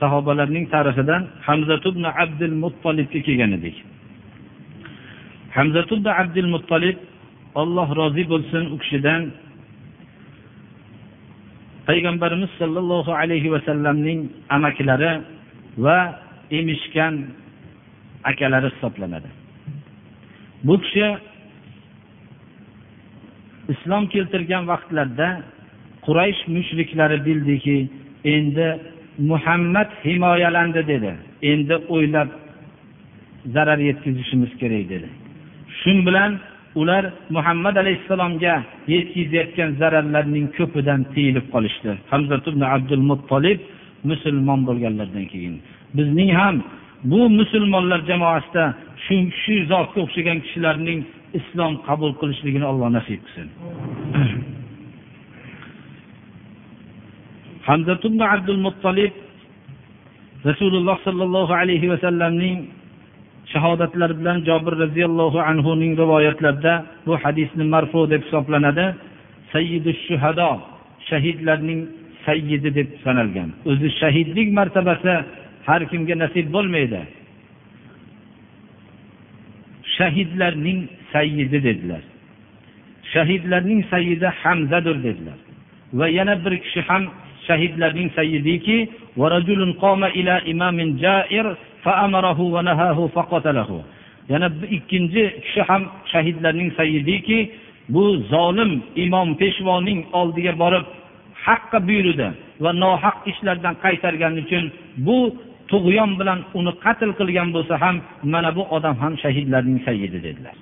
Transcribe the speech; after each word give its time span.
Sahobalarning 0.00 0.66
tarixidan 0.74 1.22
hamzatubn 1.46 2.04
abdul 2.22 2.54
muttolibga 2.62 3.20
kelgan 3.26 3.52
edik. 3.58 3.76
Hamzatubn 5.56 6.06
abdul 6.22 6.48
muttolib 6.54 6.98
alloh 7.60 7.88
rozi 8.00 8.24
bo'lsin 8.32 8.64
u 8.74 8.76
kishidan. 8.82 9.22
Payg'ambarimiz 11.88 12.50
sollallohu 12.60 13.12
alayhi 13.22 13.48
vasallamning 13.54 14.20
amakilari 14.56 15.12
va 15.84 15.98
emishgan 16.58 17.14
akalari 18.30 18.68
hisoblanadi. 18.74 19.30
Bu 20.66 20.74
kishi 20.82 21.06
islom 23.72 24.04
keltirgan 24.14 24.64
vaqtlarda 24.72 25.28
quraysh 26.06 26.42
mushriklari 26.56 27.18
bildiki 27.26 27.78
endi 28.34 28.68
muhammad 29.18 29.88
himoyalandi 30.04 30.86
dedi. 30.92 31.14
Endi 31.42 31.76
o'ylab 31.94 32.28
zarar 33.54 33.78
yetkazishimiz 33.78 34.50
kerak 34.60 34.88
dedi. 34.88 35.08
Shu 35.78 35.90
bilan 36.06 36.32
ular 36.80 37.04
muhammad 37.30 37.76
alayhissalomga 37.76 38.54
yetkazayotgan 38.94 39.70
zararlarning 39.80 40.46
ko'pidan 40.58 41.00
tiyilib 41.14 41.46
qolishdi. 41.54 41.90
Hamzat 42.12 42.44
ibn 42.50 42.62
abdul 42.74 43.04
muttolib 43.10 43.60
musulmon 44.10 44.60
bo'lganlaridan 44.68 45.26
keyin. 45.32 45.54
Bizning 45.96 46.30
ham 46.40 46.56
bu 47.04 47.20
musulmonlar 47.30 48.00
jamoasida 48.10 48.64
shu 49.04 49.16
shu 49.42 49.54
zotga 49.72 49.98
o'xshagan 50.04 50.38
kishilarning 50.44 51.00
islom 51.38 51.72
qabul 51.88 52.12
qilishligini 52.20 52.66
alloh 52.70 52.88
nasib 52.96 53.20
qilsin. 53.24 53.48
Hamzat 57.68 58.04
ibn 58.08 58.20
abdul 58.34 58.60
muttolib 58.66 59.12
rasululloh 60.48 60.96
sollallohu 61.06 61.52
alayhi 61.62 61.90
vasallamning 61.92 62.58
shahodatlari 63.52 64.14
bilan 64.20 64.38
jobir 64.48 64.74
roziyallohu 64.84 65.38
anhuning 65.50 65.92
rivoyatlarida 66.02 66.74
bu 67.06 67.14
hadisni 67.24 67.64
marfu 67.74 68.00
deb 68.12 68.22
hisoblanadi. 68.26 68.86
Sayyidu 69.52 69.90
shuhado 70.06 70.50
shahidlarning 71.08 71.80
sayyidi 72.26 72.70
deb 72.78 72.88
sanalgan. 73.04 73.48
O'zi 73.70 73.88
shahidlik 74.00 74.48
martabasi 74.58 75.14
har 75.68 75.82
kimga 75.90 76.14
nasib 76.24 76.46
bo'lmaydi. 76.56 77.00
Shahidlarning 79.96 80.80
sayyidi 81.12 81.58
dedilar. 81.68 82.02
Shahidlarning 83.12 83.80
sayyidi 83.92 84.28
hamzadir 84.42 84.96
dedilar. 85.06 85.38
Va 85.98 86.06
yana 86.18 86.34
bir 86.44 86.54
kishi 86.64 86.80
ham 86.88 87.02
shahidlarning 87.48 88.08
sayyidiki 88.18 88.76
yana 94.28 94.48
ikkinchi 94.76 95.22
kishi 95.44 95.62
ham 95.68 95.82
shahidlarning 96.12 96.70
sayyidiki 96.78 97.38
bu 97.88 98.04
zolim 98.32 98.72
imom 99.04 99.28
peshvoning 99.40 100.00
oldiga 100.20 100.52
borib 100.62 100.84
haqqa 101.46 101.78
buyurdi 101.88 102.28
va 102.64 102.70
nohaq 102.82 103.16
ishlardan 103.30 103.74
qaytargani 103.84 104.38
uchun 104.44 104.64
bu 105.06 105.18
tug'yon 105.70 106.10
bilan 106.20 106.40
uni 106.58 106.72
qatl 106.84 107.10
qilgan 107.18 107.48
bo'lsa 107.56 107.74
ham 107.82 107.96
mana 108.32 108.50
bu 108.56 108.62
odam 108.76 108.96
ham 109.02 109.12
shahidlarning 109.22 109.78
sayyidi 109.88 110.18
dedilar. 110.26 110.56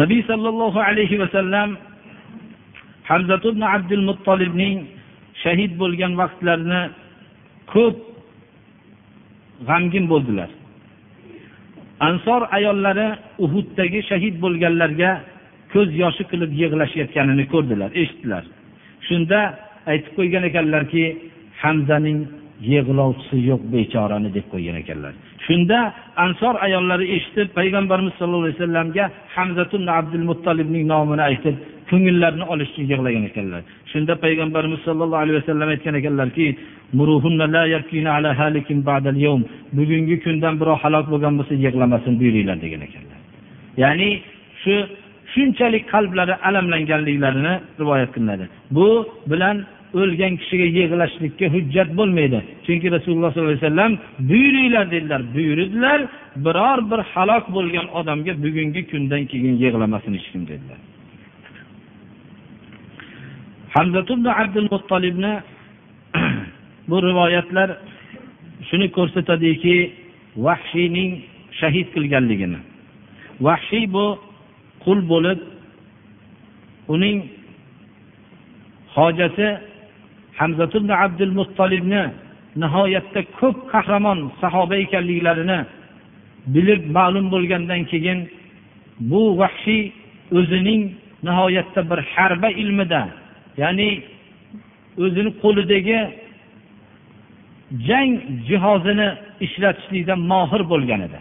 Nabiy 0.00 0.20
sollallohu 0.30 0.78
alayhi 0.88 1.16
vasallam 1.22 1.68
hamzat 3.10 3.42
ibn 3.50 3.62
abdul 3.74 4.04
muttolibning 4.08 4.76
shahid 5.42 5.72
bo'lgan 5.82 6.12
vaqtlarini 6.20 6.82
ko'p 7.72 7.96
g'amgin 9.68 10.04
bo'ldilar. 10.12 10.50
Ansor 12.08 12.42
ayollari 12.56 13.08
uhuddagi 13.44 14.00
shahid 14.10 14.34
bo'lganlarga 14.44 15.10
ko'z 15.72 15.90
yoshi 16.02 16.24
qilib 16.30 16.52
yig'lashayotganini 16.62 17.44
ko'rdilar 17.52 17.90
eshitdilar. 18.02 18.44
Shunda 19.08 19.40
aytib 19.92 20.12
qo'ygan 20.18 20.44
ekanlarki 20.50 21.04
hamzaning 21.62 22.18
yig'lovchisi 22.72 23.36
yo'q 23.50 23.62
bechorani 23.74 24.30
deb 24.36 24.46
qo'ygan 24.52 24.76
ekanlar. 24.82 25.12
Shunda 25.46 25.78
ansor 26.24 26.54
ayollari 26.66 27.06
eshitib 27.16 27.48
payg'ambarimiz 27.58 28.14
sollallohu 28.18 28.46
alayhi 28.46 28.58
vasallamga 28.60 29.04
hamzatun 29.36 29.82
abdul 29.98 30.24
muttolibning 30.30 30.84
nomini 30.92 31.22
aytib 31.30 31.56
ko'ngillarini 31.90 32.44
olish 32.52 32.70
uchun 32.72 32.86
yig'lagan 32.92 33.24
ekanlar. 33.30 33.62
Shunda 33.92 34.14
payg'ambarimiz 34.24 34.80
sollallohu 34.86 35.22
alayhi 35.24 35.38
vasallam 35.40 35.68
aytgan 35.74 35.94
ekanlarki 36.00 36.46
bugungi 39.78 40.16
kundan 40.24 40.54
birov 40.60 40.76
halok 40.84 41.06
bo'lgan 41.12 41.34
bo'lsa 41.38 41.54
yig'lamasin 41.66 42.12
buyuringlar 42.20 42.58
degan 42.64 42.82
ekanlar. 42.88 43.18
Ya'ni 43.82 44.08
shu 44.62 44.74
shunchalik 45.32 45.84
qalblari 45.92 46.34
alamlanganliklarini 46.48 47.54
rivoyat 47.80 48.10
qilinadi. 48.14 48.44
Bu 48.76 48.88
bilan 49.32 49.56
o'lgan 50.00 50.32
kishiga 50.40 50.66
yig'lashlikka 50.78 51.46
hujjat 51.54 51.88
bo'lmaydi. 51.98 52.38
Chunki 52.66 52.86
rasululloh 52.96 53.30
sollallohu 53.32 53.52
alayhi 53.54 53.66
vasallam 53.66 53.92
buyuringlar 54.30 54.86
dedilar. 54.94 55.20
Buyurdilar 55.34 56.00
biror 56.44 56.78
bir 56.90 57.00
halok 57.12 57.44
bo'lgan 57.56 57.86
odamga 57.98 58.32
bugungi 58.44 58.82
kundan 58.90 59.22
keyin 59.30 59.54
yig'lamasin 59.64 60.12
hech 60.18 60.28
kim 60.32 60.42
dedilar. 60.52 60.78
Hamzat 63.74 64.10
ibn 64.10 64.26
abdul 64.26 64.68
muttolibni 64.72 65.32
bu 66.90 66.96
rivoyatlar 67.02 67.68
shuni 68.68 68.88
ko'rsatadiki 68.96 69.76
vahshiyning 70.46 71.10
shahid 71.60 71.86
qilganligini. 71.94 72.60
Vahshiy 73.46 73.84
bu 73.94 74.06
qul 74.84 74.98
bo'lib 75.12 75.40
uning 76.94 77.18
hojati 78.96 79.48
hamzat 80.38 80.72
ibn 80.74 80.90
abdul 81.04 81.32
muttolibni 81.38 82.02
nihoyatda 82.62 83.20
ko'p 83.38 83.56
qahramon 83.72 84.18
sahoba 84.40 84.76
ekanliklarini 84.84 85.58
bilib 86.54 86.82
ma'lum 86.96 87.26
bo'lgandan 87.34 87.82
keyin 87.90 88.18
bu 89.10 89.22
vahshiy 89.40 89.82
o'zining 90.38 90.82
nihoyatda 91.26 91.80
bir 91.90 92.00
harba 92.14 92.48
ilmida 92.62 93.02
ya'ni 93.62 93.88
o'zini 95.04 95.30
qo'lidagi 95.42 95.98
jang 97.88 98.12
jihozini 98.48 99.08
ishlatishlikda 99.46 100.14
mohir 100.32 100.62
bo'lgan 100.72 101.00
edi. 101.08 101.18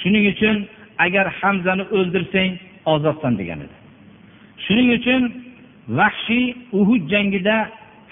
Shuning 0.00 0.24
uchun 0.32 0.56
agar 1.04 1.26
hamzani 1.40 1.84
o'ldirsang 1.96 2.50
ozodsan 2.92 3.32
degan 3.40 3.58
edi. 3.66 3.76
Shuning 4.64 4.88
uchun 4.98 5.22
vahshiy 5.98 6.46
uhud 6.78 7.02
jangida 7.12 7.56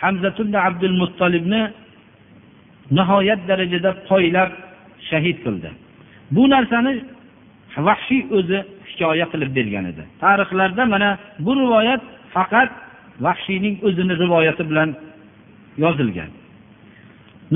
hamzatulla 0.03 0.59
abdul 0.69 0.97
muttolibni 1.03 1.63
nihoyat 2.97 3.41
darajada 3.49 3.91
poylab 4.09 4.51
shahid 5.09 5.39
qildi. 5.45 5.71
Bu 6.35 6.43
narsani 6.55 6.93
vahshiy 7.89 8.23
o'zi 8.37 8.59
hikoya 8.91 9.27
qilib 9.33 9.51
bergan 9.59 9.85
edi. 9.93 10.03
Tarixlarda 10.23 10.83
mana 10.95 11.11
bu 11.45 11.53
rivoyat 11.61 12.03
faqat 12.35 12.71
vahshiyning 13.21 13.75
o'zini 13.87 14.15
rivoyati 14.23 14.71
bilan 14.71 14.91
yozilgan. 15.79 16.31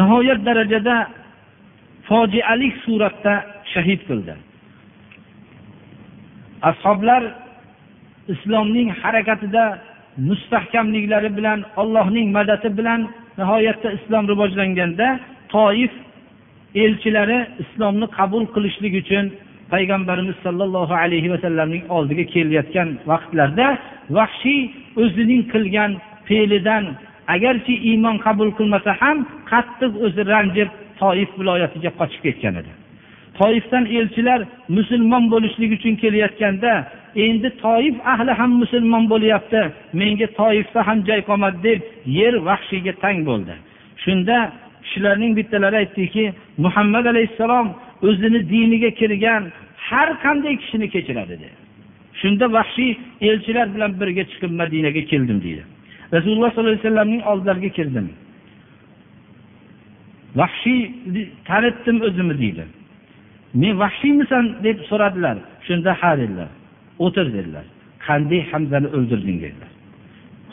Nihoyat 0.00 0.40
darajada 0.46 0.96
fojialik 2.08 2.74
suratda 2.84 3.34
shahid 3.72 4.00
qildi. 4.08 4.34
Ashoblar 6.70 7.22
islomning 8.28 8.88
harakatida 9.02 9.64
mustahkamliklari 10.28 11.30
bilan 11.38 11.58
allohning 11.76 12.28
madadi 12.38 12.68
bilan 12.78 13.00
nihoyatda 13.38 13.88
islom 13.98 14.24
rivojlanganda 14.32 15.08
toif 15.54 15.92
elchilari 16.74 17.38
islomni 17.62 18.06
qabul 18.18 18.44
qilishlik 18.54 18.94
uchun 19.02 19.24
payg'ambarimiz 19.72 20.36
sollallohu 20.46 20.94
alayhi 21.02 21.28
vasallamning 21.34 21.84
oldiga 21.96 22.24
kelayotgan 22.34 22.88
vaqtlarda 23.10 23.68
vahshiy 24.18 24.62
o'zining 25.02 25.42
qilgan 25.52 25.90
fe'lidan 26.28 26.84
agarchi 27.34 27.74
iymon 27.90 28.16
qabul 28.26 28.50
qilmasa 28.58 28.90
ham 29.02 29.18
qattiq 29.50 29.92
o'zi 30.06 30.22
ranjib 30.32 30.68
toif 31.00 31.30
viloyatiga 31.38 31.90
qochib 31.98 32.20
ketgan 32.26 32.54
edi. 32.60 32.72
Toifdan 33.38 33.84
elchilar 33.98 34.40
musulmon 34.76 35.24
bo'lishlik 35.32 35.70
uchun 35.76 35.94
kelayotganda 36.02 36.72
endi 37.26 37.48
toif 37.64 37.94
ahli 38.12 38.32
ham 38.40 38.50
musulmon 38.62 39.04
bo'lyapti 39.12 39.60
menga 40.00 40.26
toifda 40.40 40.80
ham 40.88 40.98
joy 41.08 41.20
qolmadi 41.28 41.58
deb 41.68 41.80
yer 42.18 42.34
vahshiyga 42.48 42.92
tang 43.02 43.18
bo'ldi. 43.28 43.54
Shunda 44.04 44.36
kishilarning 44.84 45.32
bittalari 45.38 45.76
aytdiki 45.82 46.24
muhammad 46.64 47.04
alayhissalom 47.12 47.66
o'zini 48.02 48.40
diniga 48.52 48.90
kirgan 49.00 49.42
har 49.88 50.08
qanday 50.24 50.54
kishini 50.62 50.86
kechiradi 50.94 51.28
dedi. 51.28 51.48
Shunda 52.20 52.46
vahshiy 52.56 52.92
elchilar 53.28 53.66
bilan 53.74 53.90
birga 54.00 54.24
chiqib 54.30 54.52
madinaga 54.60 55.02
keldim 55.12 55.38
deydi 55.46 55.64
rasululloh 56.12 56.50
sollallohu 56.54 56.70
alayhi 56.70 56.84
vasallamning 56.84 57.22
oldilariga 57.30 57.70
kirdim. 57.78 58.06
Vahshiy 60.40 60.80
tanitdim 61.48 61.96
o'zimni 62.08 62.36
deydi 62.42 62.64
men 63.62 63.74
vahshiymisan 63.82 64.44
deb 64.66 64.78
so'radilar. 64.90 65.36
Shunda 65.66 65.90
ha 66.00 66.10
dedilar. 66.20 66.48
O'tir 67.04 67.26
dedilar. 67.36 67.64
Qanday 68.06 68.42
hamzani 68.52 68.88
o'ldirding 68.96 69.38
dedilar. 69.44 69.70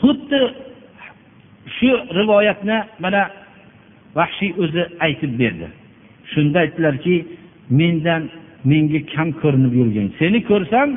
Xuddi 0.02 0.40
shu 1.76 1.90
rivoyatni 2.18 2.78
mana 3.04 3.22
vahshiy 4.18 4.50
o'zi 4.62 4.82
aytib 5.06 5.32
berdi. 5.42 5.66
Shunda 6.32 6.58
aytdilarki 6.64 7.14
mendan 7.80 8.22
menga 8.70 9.00
kam 9.14 9.28
ko'rinib 9.42 9.72
yurgin. 9.80 10.06
Seni 10.18 10.40
ko'rsam 10.50 10.88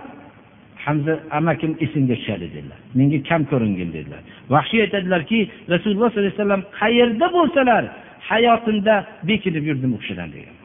hamza 0.86 1.14
amakim 1.40 1.72
esimga 1.86 2.16
tushadi 2.20 2.48
dedilar. 2.56 2.80
Menga 3.00 3.20
kam 3.30 3.42
ko'ringin 3.52 3.90
dedilar. 3.98 4.22
Vahshiy 4.54 4.80
aytadilarki 4.86 5.40
rasululloh 5.74 6.10
sollallohu 6.10 6.30
alayhi 6.30 6.40
vasallam 6.40 6.64
qayerda 6.80 7.28
bo'lsalar 7.38 7.84
hayotimda 8.30 8.96
bekinib 9.30 9.64
yurdim 9.70 9.92
u 9.96 10.00
kishidan 10.02 10.30
degan. 10.36 10.56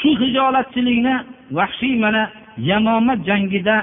Shu 0.00 0.10
hijolatchilikni 0.22 1.14
vahshiy 1.58 1.94
mana 2.04 2.22
yamoma 2.70 3.14
jangida 3.28 3.76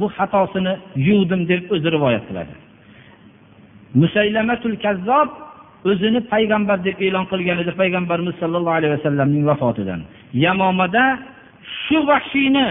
bu 0.00 0.06
xatosini 0.16 0.74
yuvdim 1.08 1.40
deb 1.50 1.62
o'zi 1.74 1.88
rivoyat 1.96 2.24
qiladi. 2.28 2.54
Musaylamatul 4.00 4.76
kazzob 4.84 5.28
o'zini 5.90 6.20
payg'ambar 6.32 6.78
deb 6.84 6.96
e'lon 7.06 7.24
qilgan 7.32 7.58
edi. 7.62 7.72
Payg'ambarimiz 7.82 8.34
sollallohu 8.42 8.76
alayhi 8.80 8.92
vasallamning 8.96 9.44
vafotidan. 9.50 10.00
Yamomada 10.44 11.04
shu 11.82 11.98
vahshiyni 12.10 12.66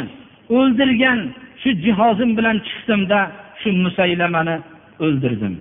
o'ldirgan 0.58 1.20
shu 1.62 1.70
jihozim 1.86 2.32
bilan 2.38 2.58
chiqdimda 2.68 3.20
shu 3.62 3.70
musaylamani 3.86 4.56
o'ldirdim. 5.06 5.56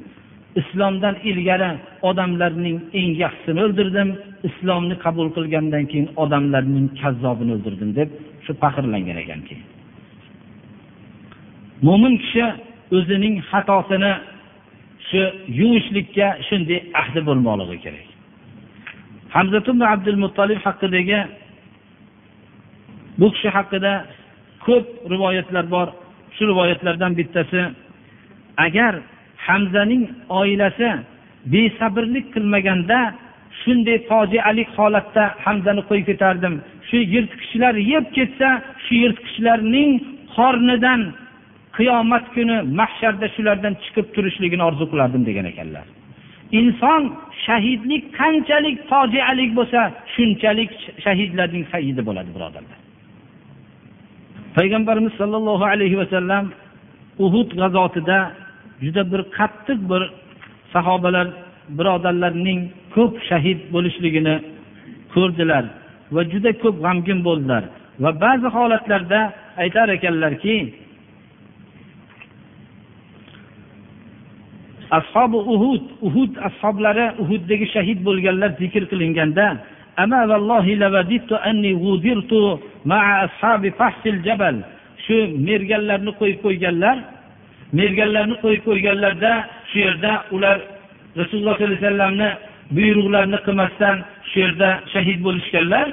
Islomdan 0.60 1.14
ilgari 1.30 1.70
odamlarning 2.08 2.76
eng 2.98 3.10
yaxshisini 3.24 3.60
o'ldirdim. 3.66 4.08
Islomni 4.48 4.94
qabul 5.04 5.28
qilgandan 5.36 5.84
keyin 5.90 6.08
odamlarning 6.22 6.86
kazzobini 7.00 7.52
o'ldirdim 7.56 7.90
deb 7.98 8.08
shu 8.44 8.52
faxrlangan 8.62 9.18
ekan 9.24 9.40
keyin. 9.48 9.66
Mo'min 11.86 12.14
kishi 12.22 12.46
o'zining 12.96 13.34
xatosini 13.50 14.12
shu 15.08 15.20
yuvishlikka 15.60 16.26
shunday 16.48 16.80
ahdi 17.00 17.20
bo'lmoqligi 17.28 17.78
kerak. 17.84 18.06
Hamza 19.34 19.58
abdul 19.94 20.18
muttolib 20.24 20.60
haqidagi 20.66 21.20
bu 23.20 23.26
kishi 23.34 23.48
haqida 23.56 23.92
ko'p 24.66 24.86
rivoyatlar 25.12 25.64
bor. 25.74 25.88
Shu 26.36 26.42
rivoyatlardan 26.50 27.12
bittasi 27.18 27.62
agar 28.66 28.94
hamzaning 29.46 30.04
oilasi 30.40 30.88
besabrlik 31.52 32.26
qilmaganda 32.34 32.98
shunday 33.60 33.98
fojialik 34.10 34.68
holatda 34.78 35.24
hamzani 35.44 35.82
qo'yib 35.88 36.06
ketardim. 36.10 36.54
Shu 36.88 36.96
yirtqichlar 37.14 37.74
yeb 37.92 38.04
ketsa 38.16 38.48
shu 38.84 38.94
yirtqichlarning 39.02 39.90
qornidan 40.36 41.00
qiyomat 41.76 42.24
kuni 42.34 42.56
mahsharda 42.80 43.26
shulardan 43.36 43.74
chiqib 43.84 44.06
turishligini 44.14 44.62
orzu 44.68 44.84
qilardim 44.92 45.22
degan 45.28 45.46
ekanlar. 45.52 45.86
Inson 46.60 47.02
shahidlik 47.46 48.04
qanchalik 48.18 48.76
fojialik 48.90 49.50
bo'lsa 49.58 49.80
shunchalik 50.14 50.70
shahidlarning 51.04 51.64
sayidi 51.72 52.02
bo'ladi 52.08 52.30
birodarlar. 52.36 52.78
Payg'ambarimiz 54.56 55.12
sollallohu 55.20 55.64
alayhi 55.72 55.96
vasallam 56.02 56.44
uhud 57.24 57.50
g'azotida 57.60 58.18
juda 58.84 59.02
bir 59.12 59.20
qattiq 59.38 59.78
bir 59.90 60.02
sahobalar 60.74 61.26
birodarlarning 61.78 62.60
ko'p 62.94 63.14
shahid 63.28 63.58
bo'lishligini 63.74 64.36
ko'rdilar 65.14 65.64
va 66.14 66.22
juda 66.32 66.50
ko'p 66.62 66.76
g'amgin 66.84 67.18
bo'ldilar. 67.28 67.62
Va 68.02 68.10
ba'zi 68.24 68.48
holatlarda 68.56 69.20
aytar 69.62 69.88
ekanlarki 69.96 70.54
ashobi 74.99 75.39
uhud 75.53 75.83
uhud 76.07 76.31
ashoblari 76.47 77.05
uhuddagi 77.23 77.65
shahid 77.75 77.99
bo'lganlar 78.07 78.51
zikr 78.61 78.83
qilinganda 78.91 79.47
أما 80.03 80.21
والله 80.31 80.65
لوددت 80.81 81.31
أني 81.49 81.73
غودرت 81.83 82.31
مع 82.85 83.25
أصحاب 83.25 83.63
فحص 83.79 84.03
الجبل 84.05 84.57
shu 85.05 85.17
merganlarni 85.49 86.11
qo'yib 86.19 86.39
qo'yganlar 86.45 86.97
merganlarni 87.79 88.35
qo'yib 88.43 88.61
qo'yganlarda 88.67 89.31
shu 89.69 89.77
yerda 89.85 90.11
ular 90.35 90.57
rasululloh 91.19 91.55
sollallohu 91.57 91.69
alayhi 91.69 91.85
vasallamni 91.85 92.29
buyruqlarini 92.77 93.39
qilmasdan 93.45 93.95
shu 94.29 94.37
yerda 94.43 94.69
shahid 94.93 95.19
bo'lishganlar 95.25 95.87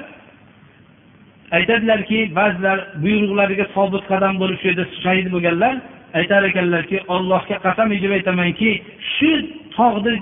aytadilarki 1.57 2.19
ba'zilar 2.39 2.77
buyruqlariga 3.03 3.65
sobit 3.75 4.03
qadam 4.11 4.33
bo'lib 4.41 4.57
shu 4.61 4.67
yerda 4.69 4.85
shahid 5.05 5.27
bo'lganlar 5.33 5.73
Aytar 6.18 6.42
ekanlarki 6.50 6.98
ollohga 7.14 7.56
qasam 7.66 7.88
ichib 7.96 8.12
aytamanki 8.18 8.70
shu 9.14 9.30
tog'ni 9.76 10.14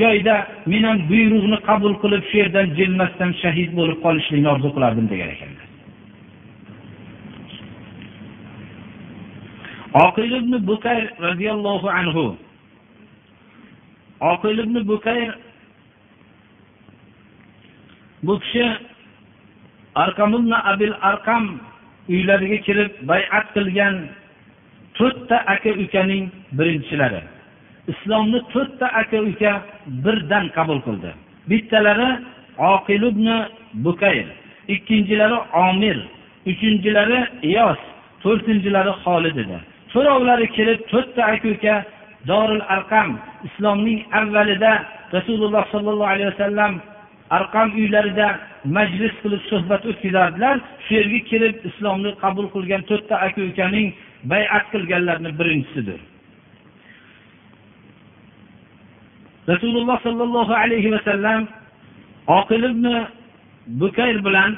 joyda 0.00 0.36
men 0.72 0.82
ham 0.88 0.98
buyruqni 1.10 1.58
qabul 1.68 1.94
qilib 2.02 2.22
shu 2.30 2.36
yerdan 2.42 2.66
jilmasdan 2.78 3.30
shahid 3.42 3.70
bo'lib 3.78 3.98
qolishlikni 4.04 4.48
orzu 4.54 4.68
qilardim 4.76 5.06
degan 5.12 5.30
ekanlar. 5.36 5.66
Oqil 10.06 10.32
ibn 10.40 10.52
bukayr 10.70 11.06
roziyallohu 11.26 11.88
anhu 12.00 12.24
oqil 14.32 14.58
ibn 14.64 14.76
bukayr 14.88 15.30
bu 18.22 18.34
kishi 18.40 18.66
arqam 19.94 20.34
ibn 20.34 20.52
abil 20.72 20.94
arqam 21.10 21.44
uylariga 22.08 22.58
kirib 22.66 22.92
bay'at 23.10 23.46
qilgan 23.54 23.94
to'rtta 24.98 25.36
aka 25.54 25.70
ukaning 25.84 26.24
birinchilari. 26.58 27.22
Islomni 27.92 28.40
to'rtta 28.52 28.86
aka 29.00 29.18
uka 29.30 29.52
birdan 30.04 30.44
qabul 30.56 30.80
qildi. 30.86 31.10
Bittalari 31.50 32.10
oqil 32.72 33.02
ibn 33.10 33.26
bukayr 33.84 34.26
ikkinchilari 34.74 35.38
omir 35.68 35.98
uchinchilari 36.50 37.18
iyos 37.50 37.80
to'rtinchilari 38.22 38.92
xolid 39.04 39.36
edi. 39.42 39.58
To'rovlari 39.92 40.46
kelib 40.56 40.80
to'rtta 40.92 41.22
aka 41.32 41.48
uka 41.54 41.74
dorul 42.30 42.62
arqam 42.76 43.08
islomning 43.48 44.00
avvalida 44.18 44.72
rasululloh 45.16 45.64
sollallohu 45.72 46.12
alayhi 46.14 46.30
vasallam 46.32 46.72
arqam 47.38 47.68
uylarida 47.80 48.28
majlis 48.76 49.14
qilib 49.22 49.42
suhbat 49.50 49.82
o'tkazardilar. 49.90 50.56
Shu 50.84 50.90
yerga 50.98 51.20
kelib 51.30 51.54
islomni 51.70 52.10
qabul 52.22 52.46
qilgan 52.54 52.82
to'rtta 52.90 53.14
aka 53.26 53.40
ukaning 53.50 53.88
bay'at 54.24 54.64
qilganlarni 54.72 55.30
birinchisidir 55.38 56.00
rasululloh 59.48 59.96
sollallohu 60.06 60.54
alayhi 60.62 60.92
vasallam 60.92 61.48
oqil 62.38 62.62
ibn 62.70 62.86
bukayr 63.80 64.24
bilan 64.24 64.56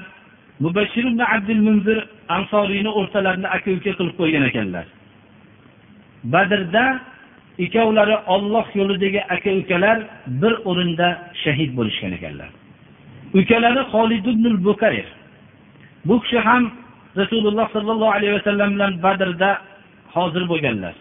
mubashir 0.61 1.05
ibn 1.11 1.21
abdul 1.35 1.63
munzir 1.69 1.99
ansoriyni 2.29 2.91
o'rtalarini 2.99 3.49
aka 3.57 3.71
uka 3.79 3.93
qilib 3.99 4.15
qo'ygan 4.21 4.45
ekanlar. 4.51 4.87
Badrda 6.33 6.85
ikkovlari 7.65 8.17
olloh 8.35 8.67
yo'lidagi 8.81 9.21
aka 9.35 9.51
ukalar 9.61 9.99
bir 10.43 10.53
o'rinda 10.71 11.09
shahid 11.43 11.71
bo'lishgan 11.79 12.13
ekanlar. 12.19 12.51
Ukalari 13.41 13.83
xolid 13.93 14.25
ibn 14.33 14.45
bukayr. 14.67 15.07
Bu 16.07 16.15
kishi 16.23 16.39
ham 16.49 16.63
rasululloh 17.17 17.67
sollallohu 17.73 18.13
alayhi 18.17 18.35
vasallam 18.39 18.69
bilan 18.75 18.93
badrda 19.03 19.51
hozir 20.15 20.45
bo'lganlar. 20.53 20.95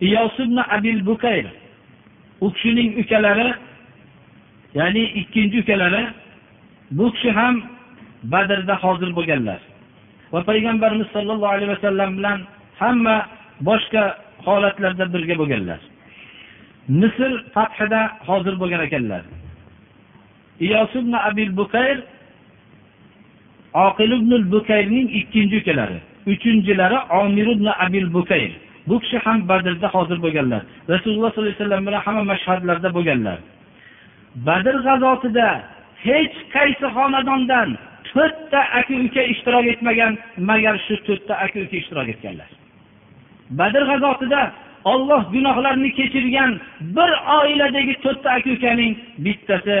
Iyos 0.00 0.34
ibn 0.38 0.56
abil 0.76 1.00
bukayr 1.06 1.46
u 2.40 2.52
kishining 2.52 2.90
ukalari 3.02 3.48
ya'ni 4.74 5.04
ikkinchi 5.20 5.56
ukalari 5.62 6.02
bu 6.90 7.12
kishi 7.12 7.30
ham 7.38 7.54
badrda 8.32 8.74
hozir 8.84 9.10
bo'lganlar. 9.16 9.60
Va 10.32 10.40
payg'ambarimiz 10.50 11.08
sollallohu 11.16 11.52
alayhi 11.56 11.70
vasallam 11.76 12.10
bilan 12.18 12.38
hamma 12.80 13.16
boshqa 13.68 14.04
holatlarda 14.46 15.04
birga 15.14 15.34
bo'lganlar. 15.40 15.80
Misr 17.00 17.30
fathida 17.54 18.00
hozir 18.28 18.54
bo'lgan 18.60 18.80
ekanlar. 18.86 19.22
Iyos 20.66 20.90
ibn 21.00 21.12
abil 21.28 21.50
bukayr 21.56 21.98
oqil 23.84 24.10
ibn 24.18 24.32
bukayrning 24.52 25.08
ikkinchi 25.20 25.56
ukalari 25.62 25.98
uchinchilari 26.32 26.98
omir 27.22 27.46
ibn 27.46 27.66
abil 27.66 28.14
bukayr. 28.14 28.52
Bu 28.88 29.00
kishi 29.00 29.18
ham 29.18 29.48
badrda 29.48 29.88
hozir 29.94 30.18
bo'lganlar. 30.24 30.62
Rasululloh 30.92 31.30
sollallohu 31.32 31.52
alayhi 31.52 31.62
vasallam 31.62 31.86
bilan 31.86 32.00
hamma 32.06 32.24
mashhadlarda 32.32 32.88
bo'lganlar. 32.96 33.38
Badr 34.46 34.76
g'azotida 34.86 35.48
hech 36.06 36.36
qaysi 36.54 36.86
xonadondan 36.96 37.68
to'rtta 38.08 38.60
aka 38.78 38.94
uka 39.06 39.22
ishtirok 39.32 39.66
etmagan 39.72 40.12
magar 40.50 40.74
shu 40.86 40.94
to'rtta 41.06 41.34
aka 41.44 41.58
uka 41.64 41.76
ishtirok 41.82 42.08
etganlar. 42.14 42.50
Badr 43.58 43.82
g'azotida 43.90 44.42
olloh 44.92 45.22
gunohlarini 45.34 45.90
kechirgan 45.98 46.50
bir 46.96 47.10
oiladagi 47.38 47.94
to'rtta 48.04 48.28
aka 48.38 48.48
ukaning 48.56 48.92
bittasi 49.24 49.76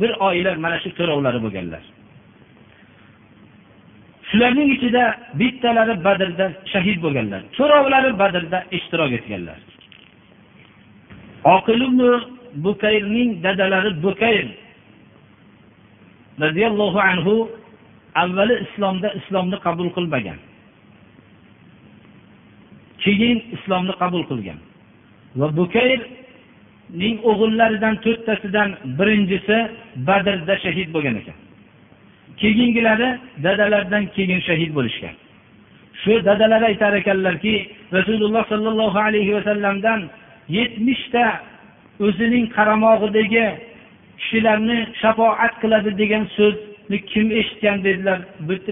bir 0.00 0.10
oila 0.28 0.50
mana 0.64 0.76
shu 0.82 0.90
to'rovlari 0.98 1.38
bo'lganlar. 1.44 1.82
Shularning 4.30 4.70
ichida 4.76 5.04
bittalari 5.40 5.94
badrda 6.06 6.46
shahid 6.72 6.98
bo'lganlar 7.04 7.40
to'rovlari 7.56 8.10
badrda 8.22 8.58
ishtirok 8.76 9.12
etganlar. 9.18 9.58
Oqil 11.54 11.80
bukayrning 12.66 13.30
dadalari 13.44 13.90
bukayr 14.02 14.46
roziyallohu 16.42 16.98
anhu 17.10 17.34
avvali 18.22 18.54
islomda 18.64 19.08
islomni 19.18 19.56
qabul 19.66 19.88
qilmagan. 19.96 20.38
Keyin 23.02 23.38
islomni 23.56 23.94
qabul 24.02 24.22
qilgan. 24.30 24.58
Va 25.38 25.46
bukayrning 25.60 27.16
o'g'illaridan 27.30 27.94
to'rttasidan 28.04 28.68
birinchisi 28.98 29.58
badrda 30.08 30.54
shahid 30.64 30.88
bo'lgan 30.94 31.16
ekan. 31.22 31.36
Keyingilari 32.40 33.08
dadalaridan 33.44 34.04
keyin 34.16 34.40
shahid 34.48 34.70
bo'lishgan. 34.78 35.14
Shu 36.02 36.12
dadalar 36.28 36.62
aytar 36.70 36.92
ekanlarki 37.00 37.54
rasululloh 37.96 38.44
sollallohu 38.52 38.98
alayhi 39.08 39.34
vasallamdan 39.38 40.00
yetmishta 40.58 41.24
o'zining 42.06 42.46
qaramog'idagi 42.56 43.46
kishilarni 44.20 44.78
shafoat 45.02 45.54
qiladi 45.62 45.90
degan 46.02 46.24
so'zni 46.36 46.98
kim 47.12 47.26
eshitgan 47.40 47.78
dedilar. 47.86 48.18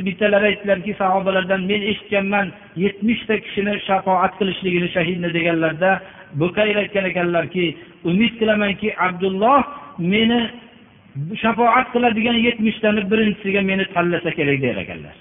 Bittalari 0.07 0.47
aytdilarki 0.53 0.93
sahobalardan 1.03 1.63
men 1.71 1.83
eshitganman 1.91 2.47
yetmishta 2.85 3.35
kishini 3.45 3.75
shafoat 3.89 4.33
qilishligini 4.39 4.89
shahidni 4.97 5.29
deganlarda 5.37 5.91
bukayr 6.43 6.77
aytgan 6.83 7.05
ekanlarki 7.13 7.67
umid 8.11 8.33
qilamanki 8.41 8.89
abdulloh 9.07 9.61
meni 10.13 10.41
shafoat 11.43 11.87
qiladigan 11.95 12.37
yetmishtani 12.47 13.03
birinchisiga 13.11 13.61
meni 13.71 13.85
tanlasa 13.95 14.31
kerak 14.39 14.59
der 14.63 14.77
ekanlar. 14.85 15.17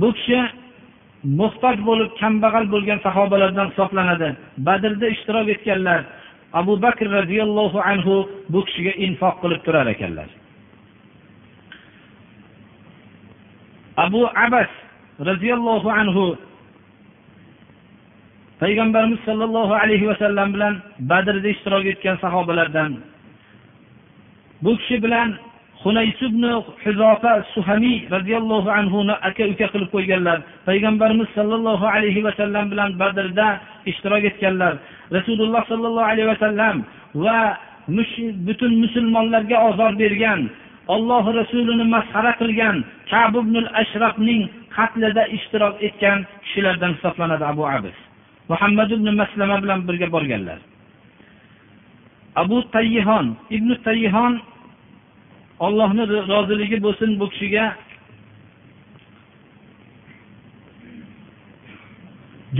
Bu 0.00 0.08
kishi 0.16 0.40
muhtoj 1.40 1.76
bo'lib 1.88 2.10
kambag'al 2.20 2.64
bo'lgan 2.74 2.98
sahobalardan 3.06 3.66
hisoblanadi. 3.70 4.28
Badrda 4.66 5.06
ishtirok 5.14 5.48
etganlar 5.54 6.00
abu 6.60 6.82
bakr 6.84 7.06
roziyallohu 7.18 7.78
anhu 7.92 8.14
bu 8.52 8.60
kishiga 8.66 8.92
infoq 9.06 9.34
qilib 9.42 9.60
turar 9.66 9.86
ekanlar. 9.94 10.28
Abu 14.04 14.20
abas 14.46 14.70
roziyallohu 15.28 15.88
anhu 16.00 16.24
payg'ambarimiz 18.62 19.20
sollallohu 19.28 19.74
alayhi 19.82 20.08
vasallam 20.10 20.48
bilan 20.54 20.74
badrda 21.10 21.48
ishtirok 21.54 21.84
etgan 21.92 22.16
sahobalardan 22.24 22.92
bu 24.64 24.70
kishi 24.78 24.96
bilan 25.04 25.28
hunays 25.82 26.20
ibn 26.28 26.44
huzofa 26.84 27.32
suhamiy 27.54 27.98
roziyallohu 28.14 28.68
anhuni 28.78 29.14
aka 29.28 29.44
uka 29.52 29.66
qilib 29.72 29.90
qo'yganlar 29.96 30.38
payg'ambarimiz 30.68 31.28
sollallohu 31.38 31.86
alayhi 31.94 32.24
vasallam 32.28 32.64
bilan 32.72 32.90
badrda 33.02 33.48
ishtirok 33.90 34.24
etganlar 34.30 34.74
rasululloh 35.16 35.62
sollallohu 35.72 36.10
alayhi 36.12 36.28
vasallam 36.34 36.76
va 37.24 37.40
butun 38.46 38.72
musulmonlarga 38.84 39.56
ozor 39.68 39.92
bergan 40.02 40.40
olloh 40.94 41.24
rasulini 41.40 41.84
masxara 41.94 42.32
qilgan 42.40 42.76
kab 43.10 43.34
ibn 43.42 43.56
ashrafning 43.82 44.42
qatlida 44.76 45.22
ishtirok 45.36 45.74
etgan 45.86 46.18
kishilardan 46.42 46.90
hisoblanadi 46.96 47.44
abu 47.52 47.62
abis. 47.76 48.05
Muhammad 48.48 48.90
ibn 48.90 49.14
maslama 49.20 49.62
bilan 49.62 49.88
birga 49.88 50.12
borganlar. 50.12 50.58
Abu 52.36 52.70
tayyihon 52.70 53.36
ibn 53.50 53.70
tayyihon 53.84 54.40
ollohni 55.58 56.04
roziligi 56.32 56.82
bo'lsin 56.82 57.20
bu 57.20 57.26
kishiga. 57.30 57.64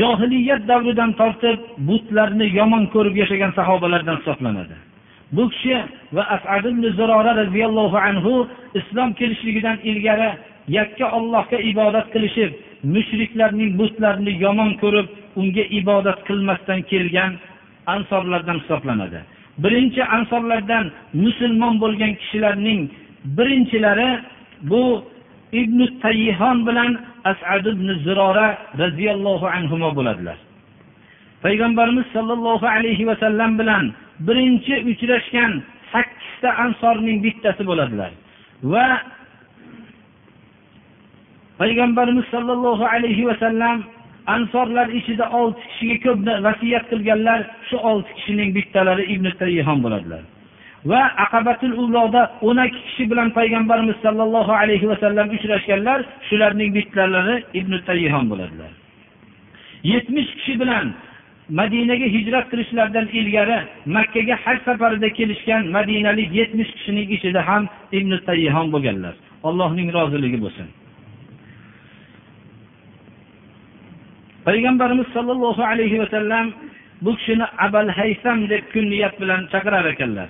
Johiliyat 0.01 0.69
davridan 0.69 1.13
tortib 1.21 1.59
butlarni 1.89 2.47
yomon 2.59 2.85
ko'rib 2.95 3.15
yashagan 3.23 3.53
sahobalardan 3.59 4.17
hisoblanadi. 4.21 4.77
Bu 5.33 5.45
kishi 5.51 5.77
va 6.17 6.23
asad 6.37 6.65
ibn 6.73 6.83
zirora 6.99 7.33
roziyallohu 7.43 7.97
anhu 8.09 8.33
islom 8.81 9.11
kelishligidan 9.19 9.79
ilgari 9.91 10.31
yakka 10.69 11.07
ollohga 11.19 11.59
ibodat 11.71 12.07
qilishib 12.15 12.51
mushriklarning 12.95 13.71
butlarini 13.81 14.33
yomon 14.45 14.71
ko'rib 14.83 15.07
unga 15.41 15.65
ibodat 15.81 16.19
qilmasdan 16.29 16.81
kelgan 16.91 17.33
ansorlardan 17.95 18.59
hisoblanadi. 18.63 19.21
Birinchi 19.65 20.03
ansorlardan 20.17 20.85
musulmon 21.25 21.75
bo'lgan 21.83 22.13
kishilarning 22.21 22.81
birinchilari 23.37 24.11
bu 24.71 24.83
ibn 25.53 25.81
tayyihon 26.03 26.59
bilan 26.67 26.91
asad 27.31 27.65
ibn 27.67 27.89
zirora 28.05 28.49
roziyallohu 28.83 29.47
anhu 29.57 29.77
bo'ladilar. 29.99 30.39
Payg'ambarimiz 31.45 32.07
sollallohu 32.17 32.67
alayhi 32.77 33.07
vasallam 33.11 33.51
bilan 33.61 33.85
birinchi 34.29 34.75
uchrashgan 34.91 35.53
sakkizta 35.93 36.49
ansorning 36.65 37.19
bittasi 37.25 37.63
bo'ladilar 37.71 38.11
va 38.73 38.87
payg'ambarimiz 41.61 42.27
sollallohu 42.35 42.85
alayhi 42.95 43.27
vasallam 43.31 43.77
ansorlar 44.35 44.89
ichida 44.99 45.27
olti 45.41 45.63
kishiga 45.71 45.97
ko'p 46.05 46.19
vasiyat 46.47 46.85
qilganlar 46.91 47.41
shu 47.69 47.77
olti 47.91 48.11
kishining 48.19 48.51
bittalari 48.57 49.05
ibn 49.15 49.27
tayyihon 49.41 49.79
bo'ladilar. 49.85 50.23
Va 50.91 51.03
aqabatul 51.25 51.75
uloda 51.85 52.23
o'n 52.49 52.59
ikki 52.67 52.81
kishi 52.87 53.05
bilan 53.11 53.29
payg'ambarimiz 53.39 53.97
sollallohu 54.05 54.53
alayhi 54.63 54.87
vasallam 54.93 55.27
uchrashganlar 55.37 55.99
shularning 56.29 56.71
bittalari 56.77 57.37
ibn 57.61 57.73
tayyihon 57.89 58.25
bo'ladilar. 58.31 58.71
Yetmish 59.93 60.31
kishi 60.39 60.55
bilan 60.63 60.87
madinaga 61.61 62.07
hijrat 62.17 62.47
qilishlaridan 62.53 63.07
ilgari 63.19 63.59
makkaga 63.97 64.35
haj 64.45 64.59
safarida 64.67 65.09
kelishgan 65.19 65.63
madinalik 65.77 66.31
yetmish 66.41 66.71
kishining 66.77 67.09
ichida 67.17 67.41
ham 67.49 67.63
ibn 67.99 68.13
tayyihon 68.29 68.67
bo'lganlar. 68.75 69.15
Allohning 69.49 69.89
roziligi 69.99 70.39
bo'lsin. 70.45 70.69
Payg'ambarimiz 74.47 75.09
sollallohu 75.17 75.63
alayhi 75.73 75.99
vasallam 76.03 76.47
bu 77.05 77.17
kishini 77.17 77.47
abal 77.67 77.89
haysam 77.99 78.39
deb 78.53 78.65
kunniyat 78.73 79.15
bilan 79.21 79.41
chaqirar 79.53 79.85
ekanlar. 79.93 80.29